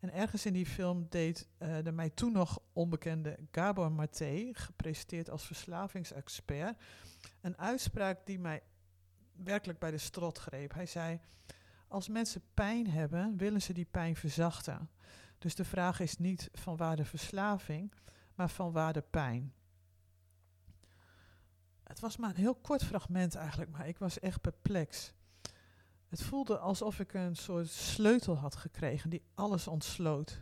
En 0.00 0.12
ergens 0.12 0.46
in 0.46 0.52
die 0.52 0.66
film 0.66 1.06
deed 1.08 1.48
uh, 1.58 1.76
de 1.82 1.92
mij 1.92 2.10
toen 2.10 2.32
nog 2.32 2.60
onbekende 2.72 3.38
Gabor 3.50 3.92
Maté, 3.92 4.50
gepresenteerd 4.52 5.30
als 5.30 5.46
verslavingsexpert, 5.46 6.80
een 7.40 7.58
uitspraak 7.58 8.26
die 8.26 8.38
mij 8.38 8.62
werkelijk 9.32 9.78
bij 9.78 9.90
de 9.90 9.98
strot 9.98 10.38
greep. 10.38 10.74
Hij 10.74 10.86
zei: 10.86 11.20
Als 11.88 12.08
mensen 12.08 12.42
pijn 12.54 12.90
hebben, 12.90 13.36
willen 13.36 13.62
ze 13.62 13.72
die 13.72 13.88
pijn 13.90 14.16
verzachten. 14.16 14.90
Dus 15.38 15.54
de 15.54 15.64
vraag 15.64 16.00
is 16.00 16.16
niet 16.16 16.48
van 16.52 16.76
waar 16.76 16.96
de 16.96 17.04
verslaving, 17.04 17.92
maar 18.34 18.50
van 18.50 18.72
waar 18.72 18.92
de 18.92 19.04
pijn. 19.10 19.54
Het 21.82 22.00
was 22.00 22.16
maar 22.16 22.30
een 22.30 22.36
heel 22.36 22.54
kort 22.54 22.84
fragment 22.84 23.34
eigenlijk, 23.34 23.70
maar 23.70 23.88
ik 23.88 23.98
was 23.98 24.18
echt 24.18 24.40
perplex. 24.40 25.14
Het 26.08 26.22
voelde 26.22 26.58
alsof 26.58 26.98
ik 27.00 27.14
een 27.14 27.36
soort 27.36 27.68
sleutel 27.68 28.36
had 28.36 28.56
gekregen 28.56 29.10
die 29.10 29.22
alles 29.34 29.68
ontsloot. 29.68 30.40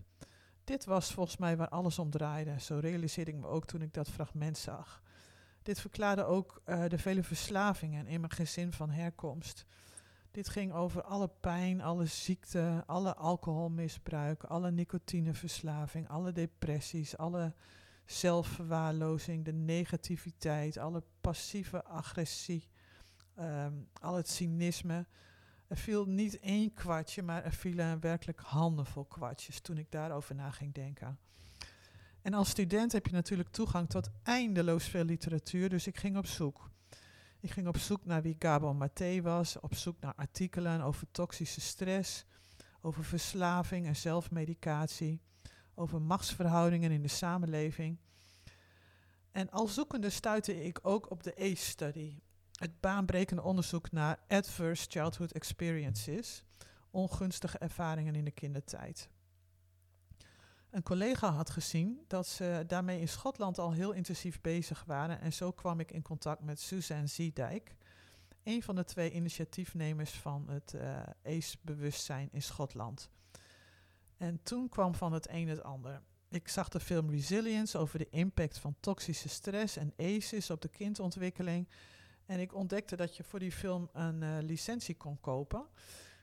Dit 0.64 0.85
was 0.85 1.12
volgens 1.12 1.37
mij 1.37 1.57
waar 1.57 1.68
alles 1.68 1.98
om 1.98 2.11
draaide. 2.11 2.61
Zo 2.61 2.78
realiseerde 2.78 3.30
ik 3.30 3.37
me 3.37 3.46
ook 3.46 3.66
toen 3.66 3.83
ik 3.83 3.94
dat 3.94 4.11
fragment 4.11 4.59
zag. 4.59 5.02
Dit 5.62 5.80
verklaarde 5.80 6.24
ook 6.24 6.62
uh, 6.66 6.85
de 6.88 6.98
vele 6.98 7.22
verslavingen 7.22 8.07
in 8.07 8.20
mijn 8.20 8.33
gezin 8.33 8.72
van 8.72 8.90
herkomst. 8.90 9.66
Dit 10.35 10.49
ging 10.49 10.73
over 10.73 11.03
alle 11.03 11.31
pijn, 11.40 11.81
alle 11.81 12.07
ziekte, 12.07 12.83
alle 12.87 13.14
alcoholmisbruik, 13.14 14.44
alle 14.44 14.70
nicotineverslaving, 14.70 16.09
alle 16.09 16.33
depressies, 16.33 17.16
alle 17.16 17.55
zelfverwaarlozing, 18.05 19.44
de 19.44 19.53
negativiteit, 19.53 20.77
alle 20.77 21.03
passieve 21.20 21.85
agressie, 21.85 22.68
um, 23.38 23.88
al 24.01 24.14
het 24.14 24.29
cynisme. 24.29 25.07
Er 25.66 25.77
viel 25.77 26.05
niet 26.05 26.40
één 26.40 26.73
kwartje, 26.73 27.23
maar 27.23 27.44
er 27.44 27.53
vielen 27.53 28.01
werkelijk 28.01 28.40
handenvol 28.40 29.05
kwartjes 29.05 29.61
toen 29.61 29.79
ik 29.79 29.90
daarover 29.90 30.35
na 30.35 30.51
ging 30.51 30.75
denken. 30.75 31.18
En 32.23 32.35
als 32.35 32.49
student 32.49 32.92
heb 32.92 33.07
je 33.07 33.12
natuurlijk 33.12 33.49
toegang 33.49 33.88
tot 33.88 34.11
eindeloos 34.23 34.85
veel 34.85 35.05
literatuur, 35.05 35.68
dus 35.68 35.87
ik 35.87 35.97
ging 35.97 36.16
op 36.16 36.27
zoek. 36.27 36.70
Ik 37.44 37.50
ging 37.50 37.66
op 37.68 37.76
zoek 37.76 38.04
naar 38.04 38.22
wie 38.22 38.37
Gabor 38.38 38.76
Maté 38.76 39.20
was, 39.22 39.61
op 39.61 39.74
zoek 39.74 40.00
naar 40.00 40.14
artikelen 40.14 40.80
over 40.80 41.07
toxische 41.11 41.61
stress, 41.61 42.24
over 42.80 43.04
verslaving 43.04 43.87
en 43.87 43.96
zelfmedicatie, 43.96 45.20
over 45.74 46.02
machtsverhoudingen 46.02 46.90
in 46.90 47.02
de 47.02 47.09
samenleving. 47.09 47.98
En 49.33 49.50
al 49.50 49.66
zoekende 49.66 50.11
stuitte 50.11 50.64
ik 50.64 50.78
ook 50.83 51.11
op 51.11 51.22
de 51.22 51.35
ACE-study, 51.37 52.18
het 52.52 52.80
baanbrekende 52.80 53.42
onderzoek 53.42 53.90
naar 53.90 54.18
adverse 54.28 54.87
childhood 54.88 55.33
experiences, 55.33 56.44
ongunstige 56.90 57.59
ervaringen 57.59 58.14
in 58.14 58.24
de 58.24 58.30
kindertijd. 58.30 59.09
Een 60.74 60.82
collega 60.82 61.30
had 61.30 61.50
gezien 61.50 62.04
dat 62.06 62.26
ze 62.26 62.64
daarmee 62.66 63.00
in 63.00 63.08
Schotland 63.08 63.58
al 63.58 63.72
heel 63.72 63.92
intensief 63.92 64.40
bezig 64.40 64.84
waren 64.84 65.20
en 65.20 65.32
zo 65.32 65.52
kwam 65.52 65.80
ik 65.80 65.90
in 65.90 66.02
contact 66.02 66.42
met 66.42 66.60
Suzanne 66.60 67.06
Ziedijk, 67.06 67.76
een 68.42 68.62
van 68.62 68.74
de 68.74 68.84
twee 68.84 69.10
initiatiefnemers 69.10 70.10
van 70.10 70.48
het 70.48 70.72
uh, 70.76 71.02
ACE-bewustzijn 71.24 72.28
in 72.32 72.42
Schotland. 72.42 73.10
En 74.16 74.42
toen 74.42 74.68
kwam 74.68 74.94
van 74.94 75.12
het 75.12 75.28
een 75.30 75.48
het 75.48 75.62
ander. 75.62 76.02
ik 76.28 76.48
zag 76.48 76.68
de 76.68 76.80
film 76.80 77.10
Resilience 77.10 77.78
over 77.78 77.98
de 77.98 78.10
impact 78.10 78.58
van 78.58 78.76
toxische 78.80 79.28
stress 79.28 79.76
en 79.76 79.92
ACEs 79.96 80.50
op 80.50 80.60
de 80.60 80.68
kindontwikkeling. 80.68 81.68
En 82.26 82.40
ik 82.40 82.54
ontdekte 82.54 82.96
dat 82.96 83.16
je 83.16 83.24
voor 83.24 83.38
die 83.38 83.52
film 83.52 83.88
een 83.92 84.22
uh, 84.22 84.37
licentie 84.40 84.96
kon 84.96 85.20
kopen, 85.20 85.66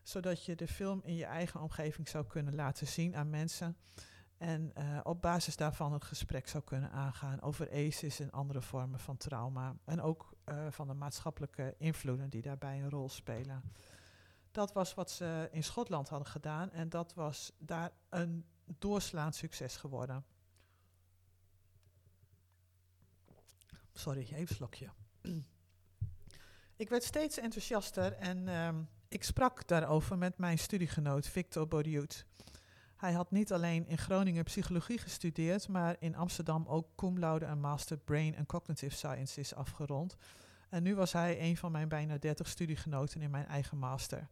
zodat 0.03 0.45
je 0.45 0.55
de 0.55 0.67
film 0.67 1.01
in 1.03 1.15
je 1.15 1.25
eigen 1.25 1.61
omgeving 1.61 2.07
zou 2.07 2.25
kunnen 2.25 2.55
laten 2.55 2.87
zien 2.87 3.15
aan 3.15 3.29
mensen. 3.29 3.77
En 4.41 4.71
uh, 4.77 4.99
op 5.04 5.21
basis 5.21 5.56
daarvan 5.56 5.93
een 5.93 6.01
gesprek 6.01 6.47
zou 6.47 6.63
kunnen 6.63 6.91
aangaan 6.91 7.41
over 7.41 7.69
ACEs 7.71 8.19
en 8.19 8.32
andere 8.32 8.62
vormen 8.62 8.99
van 8.99 9.17
trauma. 9.17 9.75
En 9.86 10.01
ook 10.01 10.34
uh, 10.45 10.67
van 10.69 10.88
de 10.88 10.93
maatschappelijke 10.93 11.75
invloeden 11.77 12.30
die 12.30 12.41
daarbij 12.41 12.82
een 12.82 12.89
rol 12.89 13.10
spelen. 13.10 13.63
Dat 14.51 14.73
was 14.73 14.93
wat 14.93 15.12
ze 15.12 15.49
in 15.51 15.63
Schotland 15.63 16.10
hadden 16.10 16.27
gedaan 16.27 16.71
en 16.71 16.89
dat 16.89 17.13
was 17.13 17.51
daar 17.58 17.91
een 18.10 18.45
doorslaand 18.65 19.36
succes 19.36 19.77
geworden. 19.77 20.25
Sorry, 23.93 24.27
even 24.34 24.56
slokje. 24.56 24.89
ik 26.75 26.89
werd 26.89 27.04
steeds 27.04 27.38
enthousiaster 27.38 28.13
en 28.13 28.47
um, 28.47 28.89
ik 29.08 29.23
sprak 29.23 29.67
daarover 29.67 30.17
met 30.17 30.38
mijn 30.38 30.60
studiegenoot 30.60 31.27
Victor 31.27 31.67
Bodiut. 31.67 32.25
Hij 33.01 33.13
had 33.13 33.31
niet 33.31 33.53
alleen 33.53 33.87
in 33.87 33.97
Groningen 33.97 34.43
psychologie 34.43 34.97
gestudeerd, 34.97 35.67
maar 35.67 35.95
in 35.99 36.15
Amsterdam 36.15 36.65
ook 36.67 36.87
cum 36.95 37.19
laude 37.19 37.45
en 37.45 37.59
master 37.59 37.97
brain 37.97 38.37
and 38.37 38.47
cognitive 38.47 38.95
sciences 38.95 39.55
afgerond. 39.55 40.17
En 40.69 40.83
nu 40.83 40.95
was 40.95 41.11
hij 41.11 41.41
een 41.41 41.57
van 41.57 41.71
mijn 41.71 41.87
bijna 41.87 42.17
30 42.17 42.47
studiegenoten 42.47 43.21
in 43.21 43.31
mijn 43.31 43.45
eigen 43.45 43.77
master. 43.77 44.27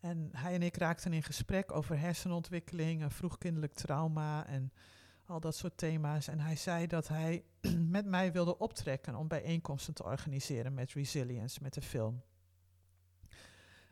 En 0.00 0.28
hij 0.32 0.54
en 0.54 0.62
ik 0.62 0.76
raakten 0.76 1.12
in 1.12 1.22
gesprek 1.22 1.72
over 1.72 1.98
hersenontwikkeling 1.98 3.02
en 3.02 3.10
vroegkindelijk 3.10 3.74
trauma 3.74 4.46
en 4.46 4.72
al 5.26 5.40
dat 5.40 5.56
soort 5.56 5.76
thema's. 5.76 6.28
En 6.28 6.40
hij 6.40 6.56
zei 6.56 6.86
dat 6.86 7.08
hij 7.08 7.44
met 7.96 8.06
mij 8.06 8.32
wilde 8.32 8.58
optrekken 8.58 9.14
om 9.14 9.28
bijeenkomsten 9.28 9.94
te 9.94 10.04
organiseren 10.04 10.74
met 10.74 10.92
Resilience, 10.92 11.62
met 11.62 11.74
de 11.74 11.82
film. 11.82 12.22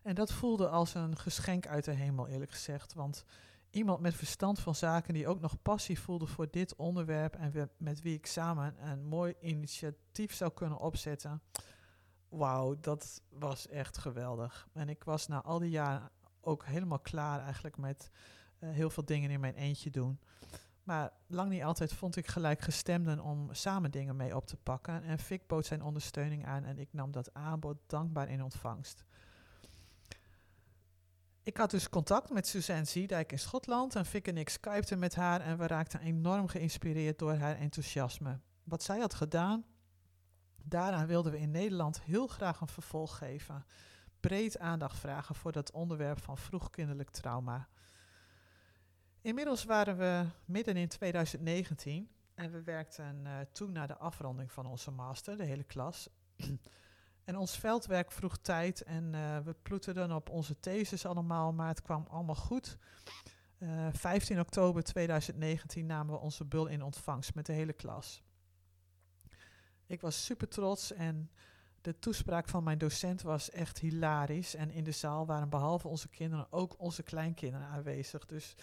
En 0.03 0.15
dat 0.15 0.33
voelde 0.33 0.69
als 0.69 0.95
een 0.95 1.17
geschenk 1.17 1.67
uit 1.67 1.85
de 1.85 1.93
hemel, 1.93 2.29
eerlijk 2.29 2.51
gezegd. 2.51 2.95
Want 2.95 3.25
iemand 3.71 4.01
met 4.01 4.15
verstand 4.15 4.59
van 4.61 4.75
zaken 4.75 5.15
die 5.15 5.29
ook 5.29 5.41
nog 5.41 5.63
passie 5.63 6.01
voelde 6.01 6.27
voor 6.27 6.51
dit 6.51 6.77
onderwerp 6.77 7.35
en 7.35 7.71
met 7.77 8.03
wie 8.03 8.15
ik 8.15 8.27
samen 8.27 8.89
een 8.89 9.05
mooi 9.05 9.35
initiatief 9.41 10.35
zou 10.35 10.51
kunnen 10.53 10.79
opzetten. 10.79 11.43
Wauw, 12.29 12.81
dat 12.81 13.23
was 13.29 13.69
echt 13.69 13.99
geweldig. 13.99 14.69
En 14.73 14.89
ik 14.89 15.05
was 15.05 15.27
na 15.27 15.43
al 15.43 15.59
die 15.59 15.71
jaren 15.71 16.11
ook 16.41 16.65
helemaal 16.65 17.01
klaar 17.01 17.41
eigenlijk 17.41 17.77
met 17.77 18.11
uh, 18.61 18.71
heel 18.71 18.91
veel 18.91 19.05
dingen 19.05 19.31
in 19.31 19.41
mijn 19.41 19.55
eentje 19.55 19.91
doen. 19.91 20.21
Maar 20.83 21.13
lang 21.27 21.51
niet 21.51 21.63
altijd 21.63 21.93
vond 21.93 22.17
ik 22.17 22.27
gelijk 22.27 22.61
gestemden 22.61 23.21
om 23.21 23.49
samen 23.55 23.91
dingen 23.91 24.17
mee 24.17 24.37
op 24.37 24.47
te 24.47 24.57
pakken. 24.57 25.03
En 25.03 25.19
Vic 25.19 25.47
bood 25.47 25.67
zijn 25.67 25.83
ondersteuning 25.83 26.47
aan 26.47 26.65
en 26.65 26.79
ik 26.79 26.93
nam 26.93 27.11
dat 27.11 27.35
aanbod 27.35 27.77
dankbaar 27.87 28.29
in 28.29 28.43
ontvangst. 28.43 29.05
Ik 31.43 31.57
had 31.57 31.71
dus 31.71 31.89
contact 31.89 32.31
met 32.31 32.47
Suzanne 32.47 32.85
Ziedijk 32.85 33.33
in 33.33 33.39
Schotland 33.39 33.97
en 33.97 34.07
Vic 34.07 34.27
en 34.27 34.37
ik 34.37 34.49
skypten 34.49 34.99
met 34.99 35.15
haar 35.15 35.41
en 35.41 35.59
we 35.59 35.67
raakten 35.67 36.01
enorm 36.01 36.49
geïnspireerd 36.49 37.19
door 37.19 37.35
haar 37.35 37.57
enthousiasme. 37.57 38.41
Wat 38.65 38.83
zij 38.83 38.99
had 38.99 39.15
gedaan, 39.15 39.65
daaraan 40.63 41.07
wilden 41.07 41.33
we 41.33 41.39
in 41.39 41.51
Nederland 41.51 42.03
heel 42.03 42.27
graag 42.27 42.61
een 42.61 42.69
vervolg 42.69 43.19
geven. 43.19 43.65
Breed 44.21 44.59
aandacht 44.59 44.99
vragen 44.99 45.35
voor 45.35 45.53
dat 45.53 45.71
onderwerp 45.71 46.23
van 46.23 46.39
vroegkinderlijk 46.39 47.11
trauma. 47.11 47.69
Inmiddels 49.21 49.65
waren 49.65 49.97
we 49.97 50.27
midden 50.45 50.77
in 50.77 50.89
2019 50.89 52.11
en 52.35 52.51
we 52.51 52.63
werkten 52.63 53.25
uh, 53.25 53.39
toen 53.53 53.73
naar 53.73 53.87
de 53.87 53.97
afronding 53.97 54.53
van 54.53 54.67
onze 54.67 54.91
master, 54.91 55.37
de 55.37 55.45
hele 55.45 55.65
klas. 55.65 56.09
En 57.31 57.37
ons 57.37 57.59
veldwerk 57.59 58.13
vroeg 58.13 58.39
tijd 58.39 58.83
en 58.83 59.13
uh, 59.15 59.39
we 59.39 59.55
ploeterden 59.63 60.13
op 60.13 60.31
onze 60.31 60.61
thesis 60.61 61.07
allemaal, 61.07 61.53
maar 61.53 61.69
het 61.69 61.83
kwam 61.83 62.07
allemaal 62.09 62.35
goed. 62.35 62.77
Uh, 63.59 63.87
eh, 63.87 63.95
15 63.95 64.41
oktober 64.41 64.83
2019 64.83 65.87
namen 65.87 66.15
we 66.15 66.21
onze 66.21 66.45
bul 66.45 66.67
in 66.67 66.83
ontvangst 66.83 67.35
met 67.35 67.47
de 67.47 67.53
hele 67.53 67.73
klas. 67.73 68.23
Ik 69.87 70.01
was 70.01 70.25
super 70.25 70.49
trots 70.49 70.93
en 70.93 71.31
de 71.81 71.99
toespraak 71.99 72.49
van 72.49 72.65
mijn 72.65 72.79
docent 72.79 73.23
was 73.23 73.51
echt 73.51 73.79
hilarisch. 73.79 74.55
En 74.55 74.71
in 74.71 74.85
de 74.85 74.93
zaal 74.93 75.27
waren 75.27 75.49
behalve 75.49 75.89
onze 75.89 76.09
kinderen 76.09 76.53
ook 76.53 76.81
onze 76.81 77.03
kleinkinderen 77.03 77.67
aanwezig. 77.67 78.27
Dus 78.27 78.55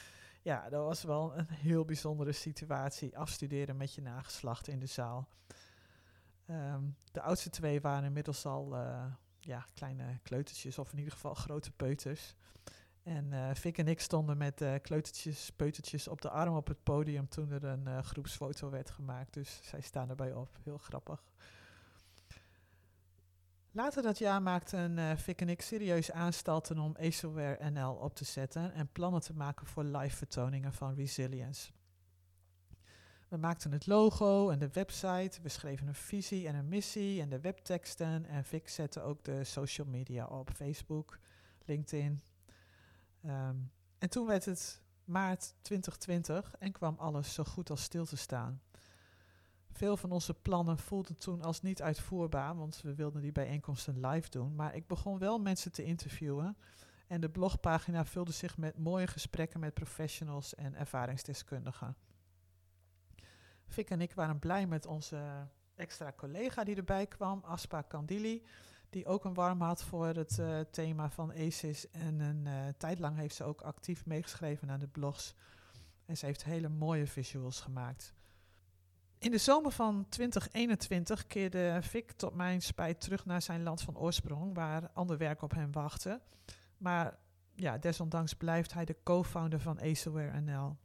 ja, 0.41 0.69
dat 0.69 0.85
was 0.85 1.03
wel 1.03 1.37
een 1.37 1.49
heel 1.49 1.85
bijzondere 1.85 2.31
situatie. 2.31 3.17
Afstuderen 3.17 3.77
met 3.77 3.93
je 3.93 4.01
nageslacht 4.01 4.67
in 4.67 4.79
de 4.79 4.85
zaal. 4.85 5.27
Um, 6.49 6.95
de 7.11 7.21
oudste 7.21 7.49
twee 7.49 7.81
waren 7.81 8.03
inmiddels 8.03 8.45
al 8.45 8.75
uh, 8.75 9.05
ja, 9.39 9.65
kleine 9.73 10.19
kleutertjes, 10.23 10.77
of 10.77 10.91
in 10.91 10.97
ieder 10.97 11.13
geval 11.13 11.33
grote 11.33 11.71
peuters. 11.71 12.35
En 13.03 13.31
uh, 13.31 13.49
Vic 13.53 13.77
en 13.77 13.87
ik 13.87 13.99
stonden 13.99 14.37
met 14.37 14.61
uh, 14.61 14.73
kleutertjes, 14.81 15.51
peutertjes 15.55 16.07
op 16.07 16.21
de 16.21 16.29
arm 16.29 16.55
op 16.55 16.67
het 16.67 16.83
podium 16.83 17.29
toen 17.29 17.51
er 17.51 17.63
een 17.63 18.03
groepsfoto 18.03 18.69
werd 18.69 18.89
gemaakt. 18.89 19.33
Dus 19.33 19.59
zij 19.63 19.81
staan 19.81 20.09
erbij 20.09 20.33
op. 20.33 20.57
Heel 20.63 20.77
grappig. 20.77 21.23
Later 23.71 24.01
dat 24.01 24.17
jaar 24.17 24.41
maakten 24.41 25.17
Vic 25.17 25.41
en 25.41 25.49
ik 25.49 25.61
serieus 25.61 26.11
aanstalten 26.11 26.79
om 26.79 26.95
Aceware 26.99 27.69
NL 27.69 27.91
op 27.91 28.15
te 28.15 28.25
zetten 28.25 28.73
en 28.73 28.91
plannen 28.91 29.21
te 29.21 29.33
maken 29.33 29.67
voor 29.67 29.83
live 29.83 30.15
vertoningen 30.15 30.73
van 30.73 30.95
Resilience. 30.95 31.71
We 33.27 33.37
maakten 33.37 33.71
het 33.71 33.87
logo 33.87 34.49
en 34.49 34.59
de 34.59 34.69
website, 34.69 35.41
we 35.41 35.49
schreven 35.49 35.87
een 35.87 35.95
visie 35.95 36.47
en 36.47 36.55
een 36.55 36.67
missie 36.67 37.21
en 37.21 37.29
de 37.29 37.39
webteksten 37.39 38.25
en 38.25 38.43
Vic 38.43 38.69
zette 38.69 39.01
ook 39.01 39.23
de 39.23 39.43
social 39.43 39.87
media 39.87 40.25
op, 40.25 40.49
Facebook, 40.55 41.19
LinkedIn. 41.65 42.21
Um, 43.25 43.71
en 43.97 44.09
toen 44.09 44.27
werd 44.27 44.45
het 44.45 44.81
maart 45.03 45.53
2020 45.61 46.55
en 46.59 46.71
kwam 46.71 46.95
alles 46.97 47.33
zo 47.33 47.43
goed 47.43 47.69
als 47.69 47.83
stil 47.83 48.05
te 48.05 48.17
staan. 48.17 48.61
Veel 49.71 49.97
van 49.97 50.11
onze 50.11 50.33
plannen 50.33 50.77
voelden 50.77 51.17
toen 51.17 51.41
als 51.41 51.61
niet 51.61 51.81
uitvoerbaar, 51.81 52.55
want 52.55 52.81
we 52.81 52.95
wilden 52.95 53.21
die 53.21 53.31
bijeenkomsten 53.31 54.07
live 54.07 54.29
doen. 54.29 54.55
Maar 54.55 54.75
ik 54.75 54.87
begon 54.87 55.17
wel 55.17 55.39
mensen 55.39 55.71
te 55.71 55.83
interviewen 55.83 56.57
en 57.07 57.21
de 57.21 57.29
blogpagina 57.29 58.05
vulde 58.05 58.31
zich 58.31 58.57
met 58.57 58.77
mooie 58.77 59.07
gesprekken 59.07 59.59
met 59.59 59.73
professionals 59.73 60.55
en 60.55 60.75
ervaringsdeskundigen. 60.75 61.95
Fik 63.67 63.89
en 63.89 64.01
ik 64.01 64.13
waren 64.13 64.39
blij 64.39 64.67
met 64.67 64.85
onze 64.85 65.47
extra 65.75 66.13
collega 66.15 66.63
die 66.63 66.75
erbij 66.75 67.07
kwam, 67.07 67.41
Aspa 67.43 67.81
Kandili, 67.81 68.45
die 68.89 69.05
ook 69.05 69.25
een 69.25 69.33
warm 69.33 69.61
had 69.61 69.83
voor 69.83 70.07
het 70.07 70.37
uh, 70.37 70.59
thema 70.59 71.09
van 71.09 71.31
ACES. 71.31 71.91
En 71.91 72.19
een 72.19 72.45
uh, 72.45 72.67
tijd 72.77 72.99
lang 72.99 73.17
heeft 73.17 73.35
ze 73.35 73.43
ook 73.43 73.61
actief 73.61 74.05
meegeschreven 74.05 74.71
aan 74.71 74.79
de 74.79 74.87
blogs. 74.87 75.35
En 76.05 76.17
ze 76.17 76.25
heeft 76.25 76.43
hele 76.43 76.69
mooie 76.69 77.07
visuals 77.07 77.59
gemaakt. 77.59 78.13
In 79.19 79.31
de 79.31 79.37
zomer 79.37 79.71
van 79.71 80.05
2021 80.09 81.27
keerde 81.27 81.79
Vic 81.81 82.11
tot 82.11 82.35
mijn 82.35 82.61
spijt 82.61 83.01
terug 83.01 83.25
naar 83.25 83.41
zijn 83.41 83.63
land 83.63 83.81
van 83.81 83.97
oorsprong, 83.97 84.53
waar 84.55 84.89
ander 84.93 85.17
werk 85.17 85.41
op 85.41 85.51
hem 85.51 85.71
wachtte. 85.71 86.21
Maar 86.77 87.17
ja, 87.55 87.77
desondanks 87.77 88.33
blijft 88.33 88.73
hij 88.73 88.85
de 88.85 88.95
co-founder 89.03 89.59
van 89.59 89.81
Aceware 89.81 90.41
NL. 90.41 90.77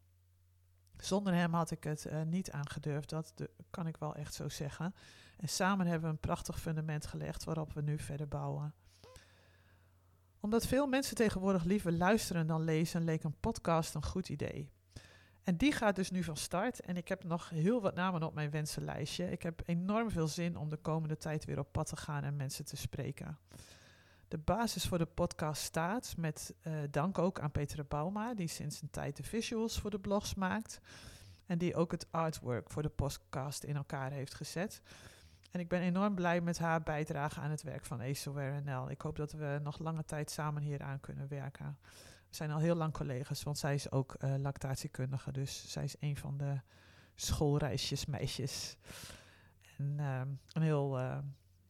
Zonder 0.96 1.35
hem 1.35 1.55
had 1.55 1.70
ik 1.70 1.85
het 1.85 2.07
uh, 2.07 2.22
niet 2.22 2.50
aangedurfd, 2.50 3.09
dat 3.09 3.33
de, 3.35 3.50
kan 3.70 3.87
ik 3.87 3.96
wel 3.96 4.14
echt 4.14 4.35
zo 4.35 4.48
zeggen. 4.48 4.94
En 5.37 5.48
samen 5.48 5.87
hebben 5.87 6.09
we 6.09 6.14
een 6.14 6.20
prachtig 6.20 6.61
fundament 6.61 7.07
gelegd 7.07 7.44
waarop 7.44 7.72
we 7.72 7.83
nu 7.83 7.98
verder 7.98 8.28
bouwen. 8.28 8.74
Omdat 10.40 10.66
veel 10.66 10.87
mensen 10.87 11.16
tegenwoordig 11.16 11.64
liever 11.64 11.92
luisteren 11.92 12.46
dan 12.46 12.64
lezen, 12.64 13.05
leek 13.05 13.24
een 13.24 13.40
podcast 13.40 13.94
een 13.94 14.05
goed 14.05 14.28
idee. 14.28 14.70
En 15.42 15.57
die 15.57 15.72
gaat 15.72 15.96
dus 15.96 16.11
nu 16.11 16.22
van 16.22 16.37
start. 16.37 16.81
En 16.81 16.96
ik 16.96 17.09
heb 17.09 17.24
nog 17.24 17.48
heel 17.48 17.81
wat 17.81 17.94
namen 17.94 18.22
op 18.22 18.35
mijn 18.35 18.50
wensenlijstje. 18.50 19.31
Ik 19.31 19.42
heb 19.42 19.62
enorm 19.64 20.11
veel 20.11 20.28
zin 20.28 20.57
om 20.57 20.68
de 20.68 20.76
komende 20.76 21.16
tijd 21.16 21.44
weer 21.44 21.59
op 21.59 21.72
pad 21.72 21.87
te 21.87 21.96
gaan 21.96 22.24
en 22.24 22.37
mensen 22.37 22.64
te 22.64 22.76
spreken. 22.76 23.38
De 24.33 24.38
basis 24.38 24.87
voor 24.87 24.99
de 24.99 25.07
podcast 25.07 25.62
staat, 25.62 26.15
met 26.17 26.54
uh, 26.63 26.75
dank 26.90 27.19
ook 27.19 27.40
aan 27.40 27.50
Petra 27.50 27.85
Bauma, 27.85 28.35
die 28.35 28.46
sinds 28.48 28.83
een 28.83 28.90
tijd 28.90 29.17
de 29.17 29.23
visuals 29.23 29.81
voor 29.81 29.90
de 29.90 29.98
blogs 29.98 30.35
maakt. 30.35 30.81
En 31.46 31.59
die 31.59 31.75
ook 31.75 31.90
het 31.90 32.06
artwork 32.11 32.71
voor 32.71 32.83
de 32.83 32.88
podcast 32.88 33.65
in 33.65 33.77
elkaar 33.77 34.11
heeft 34.11 34.35
gezet. 34.35 34.83
En 35.50 35.61
ik 35.61 35.69
ben 35.69 35.81
enorm 35.81 36.15
blij 36.15 36.40
met 36.40 36.59
haar 36.59 36.83
bijdrage 36.83 37.40
aan 37.40 37.50
het 37.50 37.63
werk 37.63 37.85
van 37.85 38.00
Aceware 38.00 38.61
NL. 38.61 38.90
Ik 38.90 39.00
hoop 39.00 39.17
dat 39.17 39.33
we 39.33 39.61
nog 39.63 39.79
lange 39.79 40.04
tijd 40.04 40.31
samen 40.31 40.63
hieraan 40.63 41.00
kunnen 41.00 41.29
werken. 41.29 41.79
We 42.29 42.37
zijn 42.37 42.50
al 42.50 42.59
heel 42.59 42.77
lang 42.77 42.92
collega's, 42.92 43.42
want 43.42 43.59
zij 43.59 43.75
is 43.75 43.90
ook 43.90 44.17
uh, 44.19 44.35
lactatiekundige. 44.37 45.33
Dus 45.33 45.71
zij 45.71 45.85
is 45.85 45.96
een 46.00 46.17
van 46.17 46.37
de 46.37 46.61
schoolreisjesmeisjes. 47.15 48.77
En 49.79 49.96
uh, 50.00 50.21
een 50.52 50.63
heel 50.63 50.98
uh, 50.98 51.19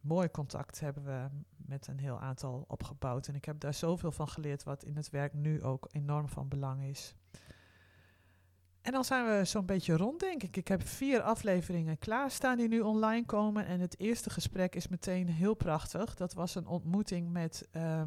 mooi 0.02 0.30
contact 0.30 0.80
hebben 0.80 1.04
we 1.04 1.28
met 1.56 1.86
een 1.86 1.98
heel 1.98 2.20
aantal 2.20 2.64
opgebouwd. 2.68 3.28
En 3.28 3.34
ik 3.34 3.44
heb 3.44 3.60
daar 3.60 3.74
zoveel 3.74 4.12
van 4.12 4.28
geleerd, 4.28 4.62
wat 4.62 4.84
in 4.84 4.96
het 4.96 5.10
werk 5.10 5.34
nu 5.34 5.62
ook 5.62 5.88
enorm 5.90 6.28
van 6.28 6.48
belang 6.48 6.82
is. 6.82 7.14
En 8.82 8.92
dan 8.92 9.04
zijn 9.04 9.26
we 9.26 9.44
zo'n 9.44 9.66
beetje 9.66 9.96
rond, 9.96 10.20
denk 10.20 10.42
ik. 10.42 10.56
Ik 10.56 10.68
heb 10.68 10.86
vier 10.86 11.20
afleveringen 11.20 11.98
klaarstaan 11.98 12.56
die 12.56 12.68
nu 12.68 12.80
online 12.80 13.26
komen. 13.26 13.66
En 13.66 13.80
het 13.80 14.00
eerste 14.00 14.30
gesprek 14.30 14.74
is 14.74 14.88
meteen 14.88 15.28
heel 15.28 15.54
prachtig. 15.54 16.14
Dat 16.14 16.34
was 16.34 16.54
een 16.54 16.66
ontmoeting 16.66 17.30
met 17.30 17.68
uh, 17.72 18.02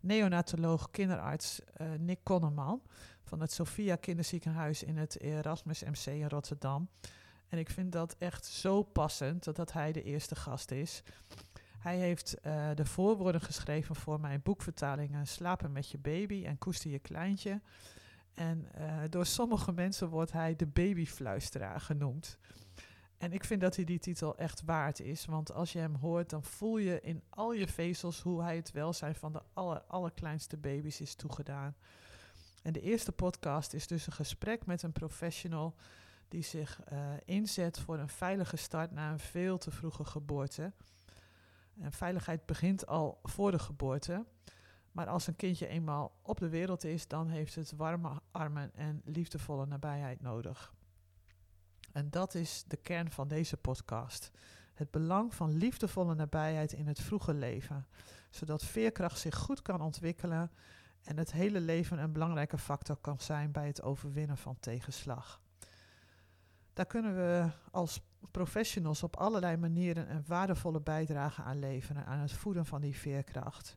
neonatoloog, 0.00 0.90
kinderarts 0.90 1.60
uh, 1.80 1.86
Nick 1.98 2.18
Konneman 2.22 2.82
van 3.22 3.40
het 3.40 3.52
Sophia 3.52 3.96
Kinderziekenhuis 3.96 4.82
in 4.82 4.96
het 4.96 5.20
Erasmus 5.20 5.82
MC 5.82 6.06
in 6.06 6.28
Rotterdam. 6.28 6.88
En 7.52 7.58
ik 7.58 7.70
vind 7.70 7.92
dat 7.92 8.16
echt 8.18 8.44
zo 8.46 8.82
passend 8.82 9.44
dat, 9.44 9.56
dat 9.56 9.72
hij 9.72 9.92
de 9.92 10.02
eerste 10.02 10.34
gast 10.34 10.70
is. 10.70 11.02
Hij 11.78 11.96
heeft 11.96 12.36
uh, 12.46 12.70
de 12.74 12.84
voorwoorden 12.84 13.40
geschreven 13.40 13.96
voor 13.96 14.20
mijn 14.20 14.42
boekvertalingen 14.42 15.26
Slapen 15.26 15.72
met 15.72 15.90
je 15.90 15.98
baby 15.98 16.44
en 16.44 16.58
Koester 16.58 16.90
je 16.90 16.98
kleintje. 16.98 17.60
En 18.34 18.68
uh, 18.78 19.00
door 19.10 19.26
sommige 19.26 19.72
mensen 19.72 20.08
wordt 20.08 20.32
hij 20.32 20.56
de 20.56 20.66
babyfluisteraar 20.66 21.80
genoemd. 21.80 22.38
En 23.18 23.32
ik 23.32 23.44
vind 23.44 23.60
dat 23.60 23.76
hij 23.76 23.84
die 23.84 23.98
titel 23.98 24.36
echt 24.36 24.62
waard 24.64 25.00
is. 25.00 25.24
Want 25.24 25.52
als 25.52 25.72
je 25.72 25.78
hem 25.78 25.94
hoort, 25.94 26.30
dan 26.30 26.44
voel 26.44 26.78
je 26.78 27.00
in 27.00 27.22
al 27.30 27.52
je 27.52 27.68
vezels 27.68 28.20
hoe 28.20 28.42
hij 28.42 28.56
het 28.56 28.70
welzijn 28.70 29.14
van 29.14 29.32
de 29.32 29.42
aller, 29.52 29.82
allerkleinste 29.86 30.56
baby's 30.56 31.00
is 31.00 31.14
toegedaan. 31.14 31.76
En 32.62 32.72
de 32.72 32.80
eerste 32.80 33.12
podcast 33.12 33.72
is 33.72 33.86
dus 33.86 34.06
een 34.06 34.12
gesprek 34.12 34.66
met 34.66 34.82
een 34.82 34.92
professional 34.92 35.74
die 36.32 36.42
zich 36.42 36.80
uh, 36.92 36.98
inzet 37.24 37.78
voor 37.78 37.98
een 37.98 38.08
veilige 38.08 38.56
start 38.56 38.90
na 38.90 39.10
een 39.10 39.18
veel 39.18 39.58
te 39.58 39.70
vroege 39.70 40.04
geboorte. 40.04 40.72
En 41.80 41.92
veiligheid 41.92 42.46
begint 42.46 42.86
al 42.86 43.20
voor 43.22 43.50
de 43.50 43.58
geboorte. 43.58 44.24
Maar 44.92 45.06
als 45.06 45.26
een 45.26 45.36
kindje 45.36 45.66
eenmaal 45.66 46.18
op 46.22 46.38
de 46.38 46.48
wereld 46.48 46.84
is, 46.84 47.08
dan 47.08 47.28
heeft 47.28 47.54
het 47.54 47.72
warme 47.72 48.20
armen 48.30 48.74
en 48.74 49.00
liefdevolle 49.04 49.66
nabijheid 49.66 50.20
nodig. 50.20 50.72
En 51.92 52.10
dat 52.10 52.34
is 52.34 52.64
de 52.66 52.76
kern 52.76 53.10
van 53.10 53.28
deze 53.28 53.56
podcast. 53.56 54.30
Het 54.74 54.90
belang 54.90 55.34
van 55.34 55.56
liefdevolle 55.56 56.14
nabijheid 56.14 56.72
in 56.72 56.86
het 56.86 57.00
vroege 57.00 57.34
leven, 57.34 57.86
zodat 58.30 58.64
veerkracht 58.64 59.18
zich 59.18 59.36
goed 59.36 59.62
kan 59.62 59.80
ontwikkelen 59.80 60.50
en 61.02 61.16
het 61.16 61.32
hele 61.32 61.60
leven 61.60 61.98
een 61.98 62.12
belangrijke 62.12 62.58
factor 62.58 62.96
kan 62.96 63.20
zijn 63.20 63.52
bij 63.52 63.66
het 63.66 63.82
overwinnen 63.82 64.36
van 64.36 64.56
tegenslag. 64.60 65.41
Daar 66.72 66.86
kunnen 66.86 67.14
we 67.14 67.50
als 67.70 68.00
professionals 68.30 69.02
op 69.02 69.16
allerlei 69.16 69.56
manieren 69.56 70.10
een 70.10 70.24
waardevolle 70.26 70.80
bijdrage 70.80 71.42
aan 71.42 71.58
leveren 71.58 72.06
aan 72.06 72.18
het 72.18 72.32
voeden 72.32 72.66
van 72.66 72.80
die 72.80 72.96
veerkracht. 72.96 73.76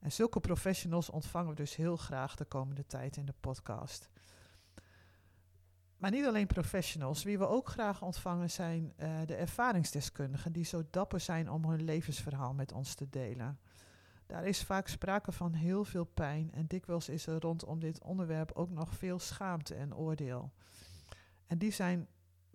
En 0.00 0.12
zulke 0.12 0.40
professionals 0.40 1.10
ontvangen 1.10 1.50
we 1.50 1.54
dus 1.54 1.76
heel 1.76 1.96
graag 1.96 2.34
de 2.34 2.44
komende 2.44 2.86
tijd 2.86 3.16
in 3.16 3.24
de 3.24 3.34
podcast. 3.40 4.10
Maar 5.96 6.10
niet 6.10 6.26
alleen 6.26 6.46
professionals. 6.46 7.22
Wie 7.22 7.38
we 7.38 7.48
ook 7.48 7.68
graag 7.68 8.02
ontvangen 8.02 8.50
zijn 8.50 8.92
uh, 8.96 9.20
de 9.26 9.34
ervaringsdeskundigen 9.34 10.52
die 10.52 10.64
zo 10.64 10.82
dapper 10.90 11.20
zijn 11.20 11.50
om 11.50 11.64
hun 11.64 11.84
levensverhaal 11.84 12.54
met 12.54 12.72
ons 12.72 12.94
te 12.94 13.08
delen. 13.10 13.58
Daar 14.26 14.46
is 14.46 14.62
vaak 14.62 14.88
sprake 14.88 15.32
van 15.32 15.52
heel 15.52 15.84
veel 15.84 16.04
pijn 16.04 16.52
en 16.52 16.66
dikwijls 16.66 17.08
is 17.08 17.26
er 17.26 17.40
rondom 17.40 17.80
dit 17.80 18.02
onderwerp 18.02 18.52
ook 18.52 18.70
nog 18.70 18.94
veel 18.94 19.18
schaamte 19.18 19.74
en 19.74 19.94
oordeel. 19.94 20.52
En 21.46 21.58
die 21.58 21.70
zijn, 21.70 22.08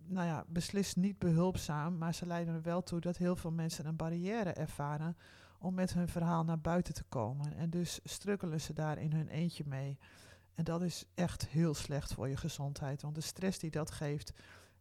nou 0.08 0.26
ja, 0.26 0.44
beslist 0.48 0.96
niet 0.96 1.18
behulpzaam, 1.18 1.98
maar 1.98 2.14
ze 2.14 2.26
leiden 2.26 2.54
er 2.54 2.62
wel 2.62 2.82
toe 2.82 3.00
dat 3.00 3.16
heel 3.16 3.36
veel 3.36 3.50
mensen 3.50 3.86
een 3.86 3.96
barrière 3.96 4.52
ervaren 4.52 5.16
om 5.58 5.74
met 5.74 5.92
hun 5.92 6.08
verhaal 6.08 6.44
naar 6.44 6.60
buiten 6.60 6.94
te 6.94 7.04
komen. 7.08 7.56
En 7.56 7.70
dus 7.70 8.00
strukkelen 8.04 8.60
ze 8.60 8.72
daar 8.72 8.98
in 8.98 9.12
hun 9.12 9.28
eentje 9.28 9.64
mee. 9.66 9.98
En 10.54 10.64
dat 10.64 10.82
is 10.82 11.04
echt 11.14 11.48
heel 11.48 11.74
slecht 11.74 12.14
voor 12.14 12.28
je 12.28 12.36
gezondheid, 12.36 13.02
want 13.02 13.14
de 13.14 13.20
stress 13.20 13.58
die 13.58 13.70
dat 13.70 13.90
geeft 13.90 14.32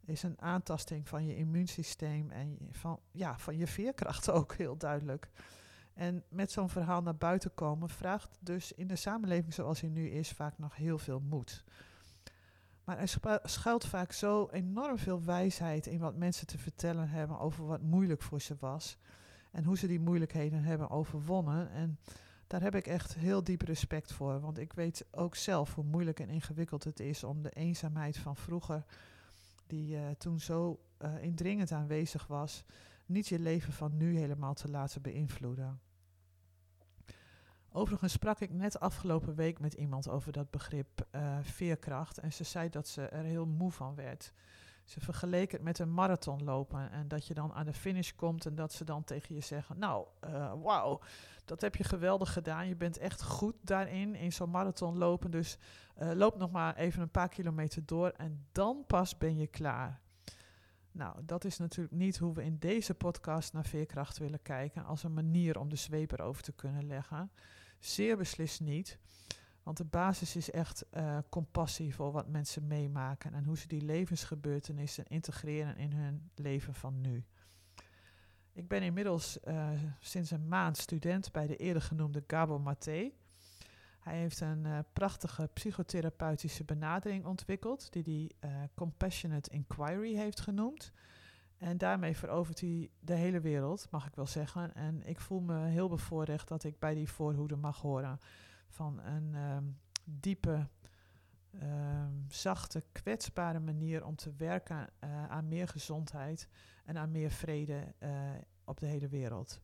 is 0.05 0.23
een 0.23 0.41
aantasting 0.41 1.07
van 1.07 1.25
je 1.25 1.36
immuunsysteem 1.36 2.32
en 2.32 2.57
van, 2.71 2.99
ja, 3.11 3.38
van 3.38 3.57
je 3.57 3.67
veerkracht 3.67 4.30
ook 4.39 4.53
heel 4.53 4.78
duidelijk. 4.78 5.30
En 5.93 6.23
met 6.30 6.51
zo'n 6.51 6.69
verhaal 6.69 7.01
naar 7.01 7.17
buiten 7.17 7.53
komen 7.53 7.89
vraagt 7.89 8.38
dus 8.39 8.71
in 8.71 8.88
de 8.88 8.95
samenleving 8.95 9.53
zoals 9.53 9.82
hij 9.82 9.89
nu 9.89 10.09
is 10.09 10.32
vaak 10.32 10.57
nog 10.57 10.75
heel 10.75 10.97
veel 10.97 11.19
moed. 11.19 11.63
Maar 12.88 12.97
er 12.97 13.39
schuilt 13.43 13.85
vaak 13.85 14.11
zo 14.11 14.47
enorm 14.51 14.97
veel 14.97 15.23
wijsheid 15.23 15.88
in 15.88 15.99
wat 15.99 16.15
mensen 16.15 16.47
te 16.47 16.57
vertellen 16.57 17.09
hebben 17.09 17.39
over 17.39 17.65
wat 17.65 17.81
moeilijk 17.81 18.21
voor 18.21 18.41
ze 18.41 18.55
was. 18.59 18.97
En 19.51 19.63
hoe 19.63 19.77
ze 19.77 19.88
die 19.88 19.99
moeilijkheden 19.99 20.63
hebben 20.63 20.89
overwonnen. 20.89 21.71
En 21.71 21.99
daar 22.47 22.61
heb 22.61 22.75
ik 22.75 22.88
echt 22.88 23.15
heel 23.15 23.43
diep 23.43 23.61
respect 23.61 24.13
voor. 24.13 24.39
Want 24.39 24.57
ik 24.57 24.73
weet 24.73 25.05
ook 25.11 25.35
zelf 25.35 25.75
hoe 25.75 25.83
moeilijk 25.83 26.19
en 26.19 26.29
ingewikkeld 26.29 26.83
het 26.83 26.99
is 26.99 27.23
om 27.23 27.41
de 27.41 27.49
eenzaamheid 27.49 28.17
van 28.17 28.35
vroeger, 28.35 28.83
die 29.65 29.95
uh, 29.95 30.09
toen 30.17 30.39
zo 30.39 30.79
uh, 31.01 31.23
indringend 31.23 31.71
aanwezig 31.71 32.27
was, 32.27 32.63
niet 33.05 33.27
je 33.27 33.39
leven 33.39 33.73
van 33.73 33.97
nu 33.97 34.17
helemaal 34.17 34.53
te 34.53 34.69
laten 34.69 35.01
beïnvloeden. 35.01 35.79
Overigens 37.78 38.13
sprak 38.13 38.39
ik 38.39 38.53
net 38.53 38.80
afgelopen 38.80 39.36
week 39.36 39.59
met 39.59 39.73
iemand 39.73 40.09
over 40.09 40.32
dat 40.32 40.51
begrip 40.51 41.07
uh, 41.11 41.38
veerkracht. 41.41 42.17
En 42.17 42.34
ze 42.34 42.43
zei 42.43 42.69
dat 42.69 42.88
ze 42.88 43.01
er 43.01 43.23
heel 43.23 43.45
moe 43.45 43.71
van 43.71 43.95
werd. 43.95 44.34
Ze 44.84 44.99
vergeleek 44.99 45.51
het 45.51 45.61
met 45.61 45.80
een 45.80 45.93
marathon 45.93 46.43
lopen. 46.43 46.91
En 46.91 47.07
dat 47.07 47.28
je 47.28 47.34
dan 47.34 47.53
aan 47.53 47.65
de 47.65 47.73
finish 47.73 48.11
komt 48.11 48.45
en 48.45 48.55
dat 48.55 48.73
ze 48.73 48.84
dan 48.84 49.03
tegen 49.03 49.36
je 49.36 49.41
zeggen: 49.41 49.80
Nou, 49.80 50.07
uh, 50.28 50.53
wauw, 50.61 50.99
dat 51.45 51.61
heb 51.61 51.75
je 51.75 51.84
geweldig 51.84 52.34
gedaan. 52.34 52.67
Je 52.67 52.75
bent 52.75 52.97
echt 52.97 53.23
goed 53.23 53.55
daarin, 53.61 54.15
in 54.15 54.34
zo'n 54.34 54.49
marathon 54.49 54.97
lopen. 54.97 55.32
Dus 55.32 55.57
uh, 56.01 56.11
loop 56.13 56.38
nog 56.38 56.51
maar 56.51 56.75
even 56.75 57.01
een 57.01 57.11
paar 57.11 57.30
kilometer 57.30 57.86
door 57.86 58.09
en 58.09 58.45
dan 58.51 58.84
pas 58.88 59.17
ben 59.17 59.38
je 59.38 59.47
klaar. 59.47 60.01
Nou, 60.91 61.25
dat 61.25 61.45
is 61.45 61.57
natuurlijk 61.57 61.95
niet 61.95 62.17
hoe 62.17 62.34
we 62.34 62.43
in 62.43 62.57
deze 62.59 62.93
podcast 62.93 63.53
naar 63.53 63.65
veerkracht 63.65 64.17
willen 64.17 64.41
kijken. 64.41 64.86
Als 64.86 65.03
een 65.03 65.13
manier 65.13 65.59
om 65.59 65.69
de 65.69 65.75
zweep 65.75 66.11
erover 66.11 66.43
te 66.43 66.51
kunnen 66.51 66.88
leggen. 66.88 67.32
Zeer 67.88 68.17
beslist 68.17 68.61
niet. 68.61 68.99
Want 69.63 69.77
de 69.77 69.85
basis 69.85 70.35
is 70.35 70.51
echt 70.51 70.85
uh, 70.93 71.17
compassie 71.29 71.95
voor 71.95 72.11
wat 72.11 72.27
mensen 72.27 72.67
meemaken 72.67 73.33
en 73.33 73.43
hoe 73.43 73.57
ze 73.57 73.67
die 73.67 73.81
levensgebeurtenissen 73.81 75.05
integreren 75.07 75.77
in 75.77 75.91
hun 75.91 76.29
leven 76.35 76.73
van 76.73 77.01
nu. 77.01 77.23
Ik 78.53 78.67
ben 78.67 78.81
inmiddels 78.81 79.38
uh, 79.47 79.69
sinds 79.99 80.31
een 80.31 80.47
maand 80.47 80.77
student 80.77 81.31
bij 81.31 81.47
de 81.47 81.55
eerder 81.55 81.81
genoemde 81.81 82.23
Gabo 82.27 82.59
Maté. 82.59 83.11
Hij 83.99 84.17
heeft 84.17 84.39
een 84.39 84.65
uh, 84.65 84.79
prachtige 84.93 85.49
psychotherapeutische 85.53 86.63
benadering 86.63 87.25
ontwikkeld, 87.25 87.93
die 87.93 88.35
hij 88.39 88.69
Compassionate 88.75 89.49
Inquiry 89.49 90.15
heeft 90.15 90.39
genoemd. 90.39 90.91
En 91.58 91.78
daarmee 91.78 92.18
verovert 92.18 92.60
hij 92.60 92.89
de 92.99 93.14
hele 93.14 93.39
wereld, 93.39 93.88
mag 93.91 94.08
ik 94.08 94.16
wel 94.16 94.28
zeggen. 94.28 94.76
En 94.76 95.08
ik 95.08 95.20
voel 95.20 95.39
me 95.39 95.66
heel 95.66 95.89
bevoorrecht 95.89 96.47
dat 96.47 96.64
ik 96.64 96.80
bij 96.80 96.93
die 96.93 97.10
voorhoede 97.10 97.55
mag 97.55 97.82
horen 97.82 98.20
van 98.68 98.99
een 98.99 99.36
um, 99.36 99.80
diepe, 100.03 100.68
um, 101.62 102.26
zachte, 102.30 102.84
kwetsbare 102.91 103.60
manier 103.60 104.05
om 104.05 104.16
te 104.16 104.34
werken 104.38 104.89
uh, 105.03 105.28
aan 105.28 105.47
meer 105.47 105.68
gezondheid 105.68 106.47
en 106.86 106.97
aan 106.97 107.12
meer 107.12 107.32
vrede 107.32 107.93
uh, 107.99 108.10
op 108.66 108.80
de 108.80 108.86
hele 108.86 109.08
wereld. 109.08 109.62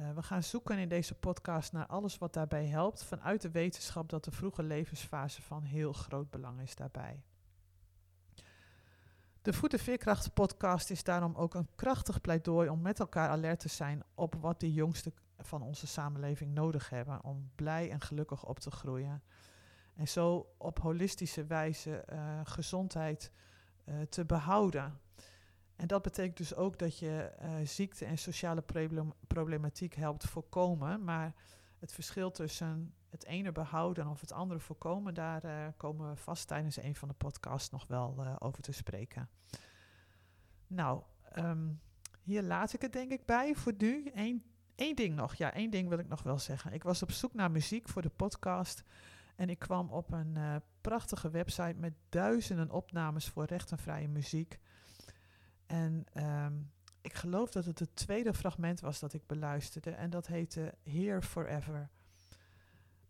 Uh, 0.00 0.14
we 0.14 0.22
gaan 0.22 0.42
zoeken 0.42 0.78
in 0.78 0.88
deze 0.88 1.14
podcast 1.14 1.72
naar 1.72 1.86
alles 1.86 2.18
wat 2.18 2.32
daarbij 2.32 2.66
helpt, 2.66 3.04
vanuit 3.04 3.42
de 3.42 3.50
wetenschap 3.50 4.08
dat 4.08 4.24
de 4.24 4.30
vroege 4.30 4.62
levensfase 4.62 5.42
van 5.42 5.62
heel 5.62 5.92
groot 5.92 6.30
belang 6.30 6.60
is 6.60 6.74
daarbij. 6.74 7.22
De 9.46 9.52
Voeten 9.52 10.32
podcast 10.34 10.90
is 10.90 11.04
daarom 11.04 11.34
ook 11.34 11.54
een 11.54 11.68
krachtig 11.74 12.20
pleidooi 12.20 12.68
om 12.68 12.80
met 12.80 13.00
elkaar 13.00 13.28
alert 13.28 13.60
te 13.60 13.68
zijn 13.68 14.02
op 14.14 14.34
wat 14.34 14.60
de 14.60 14.72
jongste 14.72 15.12
van 15.38 15.62
onze 15.62 15.86
samenleving 15.86 16.54
nodig 16.54 16.90
hebben 16.90 17.24
om 17.24 17.50
blij 17.54 17.90
en 17.90 18.00
gelukkig 18.00 18.44
op 18.44 18.58
te 18.58 18.70
groeien. 18.70 19.22
En 19.94 20.08
zo 20.08 20.54
op 20.58 20.78
holistische 20.78 21.44
wijze 21.44 22.04
uh, 22.12 22.40
gezondheid 22.44 23.32
uh, 23.84 23.94
te 24.00 24.24
behouden. 24.24 25.00
En 25.76 25.86
dat 25.86 26.02
betekent 26.02 26.36
dus 26.36 26.54
ook 26.54 26.78
dat 26.78 26.98
je 26.98 27.32
uh, 27.42 27.48
ziekte 27.64 28.04
en 28.04 28.18
sociale 28.18 28.62
problem 28.62 29.12
problematiek 29.26 29.94
helpt 29.94 30.24
voorkomen. 30.24 31.04
Maar 31.04 31.34
het 31.78 31.92
verschil 31.92 32.30
tussen 32.30 32.94
het 33.16 33.24
ene 33.24 33.52
behouden 33.52 34.06
of 34.06 34.20
het 34.20 34.32
andere 34.32 34.60
voorkomen, 34.60 35.14
daar 35.14 35.72
komen 35.76 36.10
we 36.10 36.16
vast 36.16 36.46
tijdens 36.46 36.82
een 36.82 36.94
van 36.94 37.08
de 37.08 37.14
podcasts 37.14 37.70
nog 37.70 37.86
wel 37.86 38.38
over 38.38 38.62
te 38.62 38.72
spreken. 38.72 39.28
Nou, 40.66 41.02
um, 41.36 41.80
hier 42.22 42.42
laat 42.42 42.72
ik 42.72 42.82
het 42.82 42.92
denk 42.92 43.10
ik 43.10 43.26
bij 43.26 43.54
voor 43.54 43.74
nu. 43.78 44.10
Eén 44.76 44.94
ding 44.94 45.14
nog, 45.14 45.34
ja, 45.34 45.52
één 45.52 45.70
ding 45.70 45.88
wil 45.88 45.98
ik 45.98 46.08
nog 46.08 46.22
wel 46.22 46.38
zeggen. 46.38 46.72
Ik 46.72 46.82
was 46.82 47.02
op 47.02 47.10
zoek 47.10 47.34
naar 47.34 47.50
muziek 47.50 47.88
voor 47.88 48.02
de 48.02 48.10
podcast 48.16 48.82
en 49.36 49.48
ik 49.48 49.58
kwam 49.58 49.90
op 49.90 50.12
een 50.12 50.34
uh, 50.36 50.56
prachtige 50.80 51.30
website 51.30 51.74
met 51.76 51.92
duizenden 52.08 52.70
opnames 52.70 53.28
voor 53.28 53.44
recht 53.44 53.70
en 53.70 53.78
vrije 53.78 54.08
muziek. 54.08 54.58
En 55.66 56.04
um, 56.14 56.72
ik 57.00 57.14
geloof 57.14 57.50
dat 57.50 57.64
het 57.64 57.78
het 57.78 57.96
tweede 57.96 58.34
fragment 58.34 58.80
was 58.80 58.98
dat 59.00 59.12
ik 59.12 59.26
beluisterde 59.26 59.90
en 59.90 60.10
dat 60.10 60.26
heette 60.26 60.74
Here 60.82 61.22
Forever. 61.22 61.90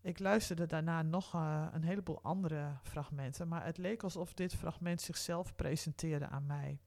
Ik 0.07 0.19
luisterde 0.19 0.67
daarna 0.67 1.03
nog 1.03 1.35
uh, 1.35 1.67
een 1.73 1.83
heleboel 1.83 2.23
andere 2.23 2.79
fragmenten, 2.83 3.49
maar 3.49 3.65
het 3.65 3.79
leek 3.79 4.03
alsof 4.03 4.35
dit 4.35 4.55
fragment 4.55 5.01
zichzelf 5.01 5.55
presenteerde 5.55 6.29
aan 6.29 6.47
mij. 6.47 6.81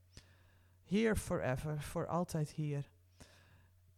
Here 0.84 1.16
forever, 1.16 1.82
voor 1.82 2.06
altijd 2.06 2.50
hier. 2.50 2.90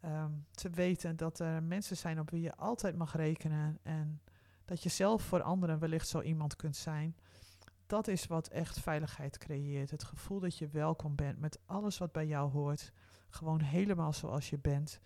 Um, 0.05 0.47
te 0.51 0.71
weten 0.71 1.17
dat 1.17 1.39
er 1.39 1.63
mensen 1.63 1.97
zijn 1.97 2.21
op 2.21 2.31
wie 2.31 2.41
je 2.41 2.57
altijd 2.57 2.97
mag 2.97 3.17
rekenen 3.17 3.79
en 3.83 4.23
dat 4.65 4.83
je 4.83 4.89
zelf 4.89 5.23
voor 5.23 5.43
anderen 5.43 5.79
wellicht 5.79 6.09
zo 6.09 6.21
iemand 6.21 6.57
kunt 6.57 6.77
zijn. 6.77 7.17
Dat 7.87 8.09
is 8.09 8.27
wat 8.27 8.49
echt 8.49 8.81
veiligheid 8.81 9.39
creëert. 9.39 9.91
Het 9.91 10.05
gevoel 10.05 10.41
dat 10.41 10.59
je 10.59 10.69
welkom 10.69 11.15
bent 11.15 11.39
met 11.39 11.59
alles 11.67 11.99
wat 11.99 12.13
bij 12.13 12.27
jou 12.27 12.51
hoort. 12.51 12.93
Gewoon 13.29 13.61
helemaal 13.61 14.13
zoals 14.13 14.51
je 14.51 14.59
bent. 14.59 15.01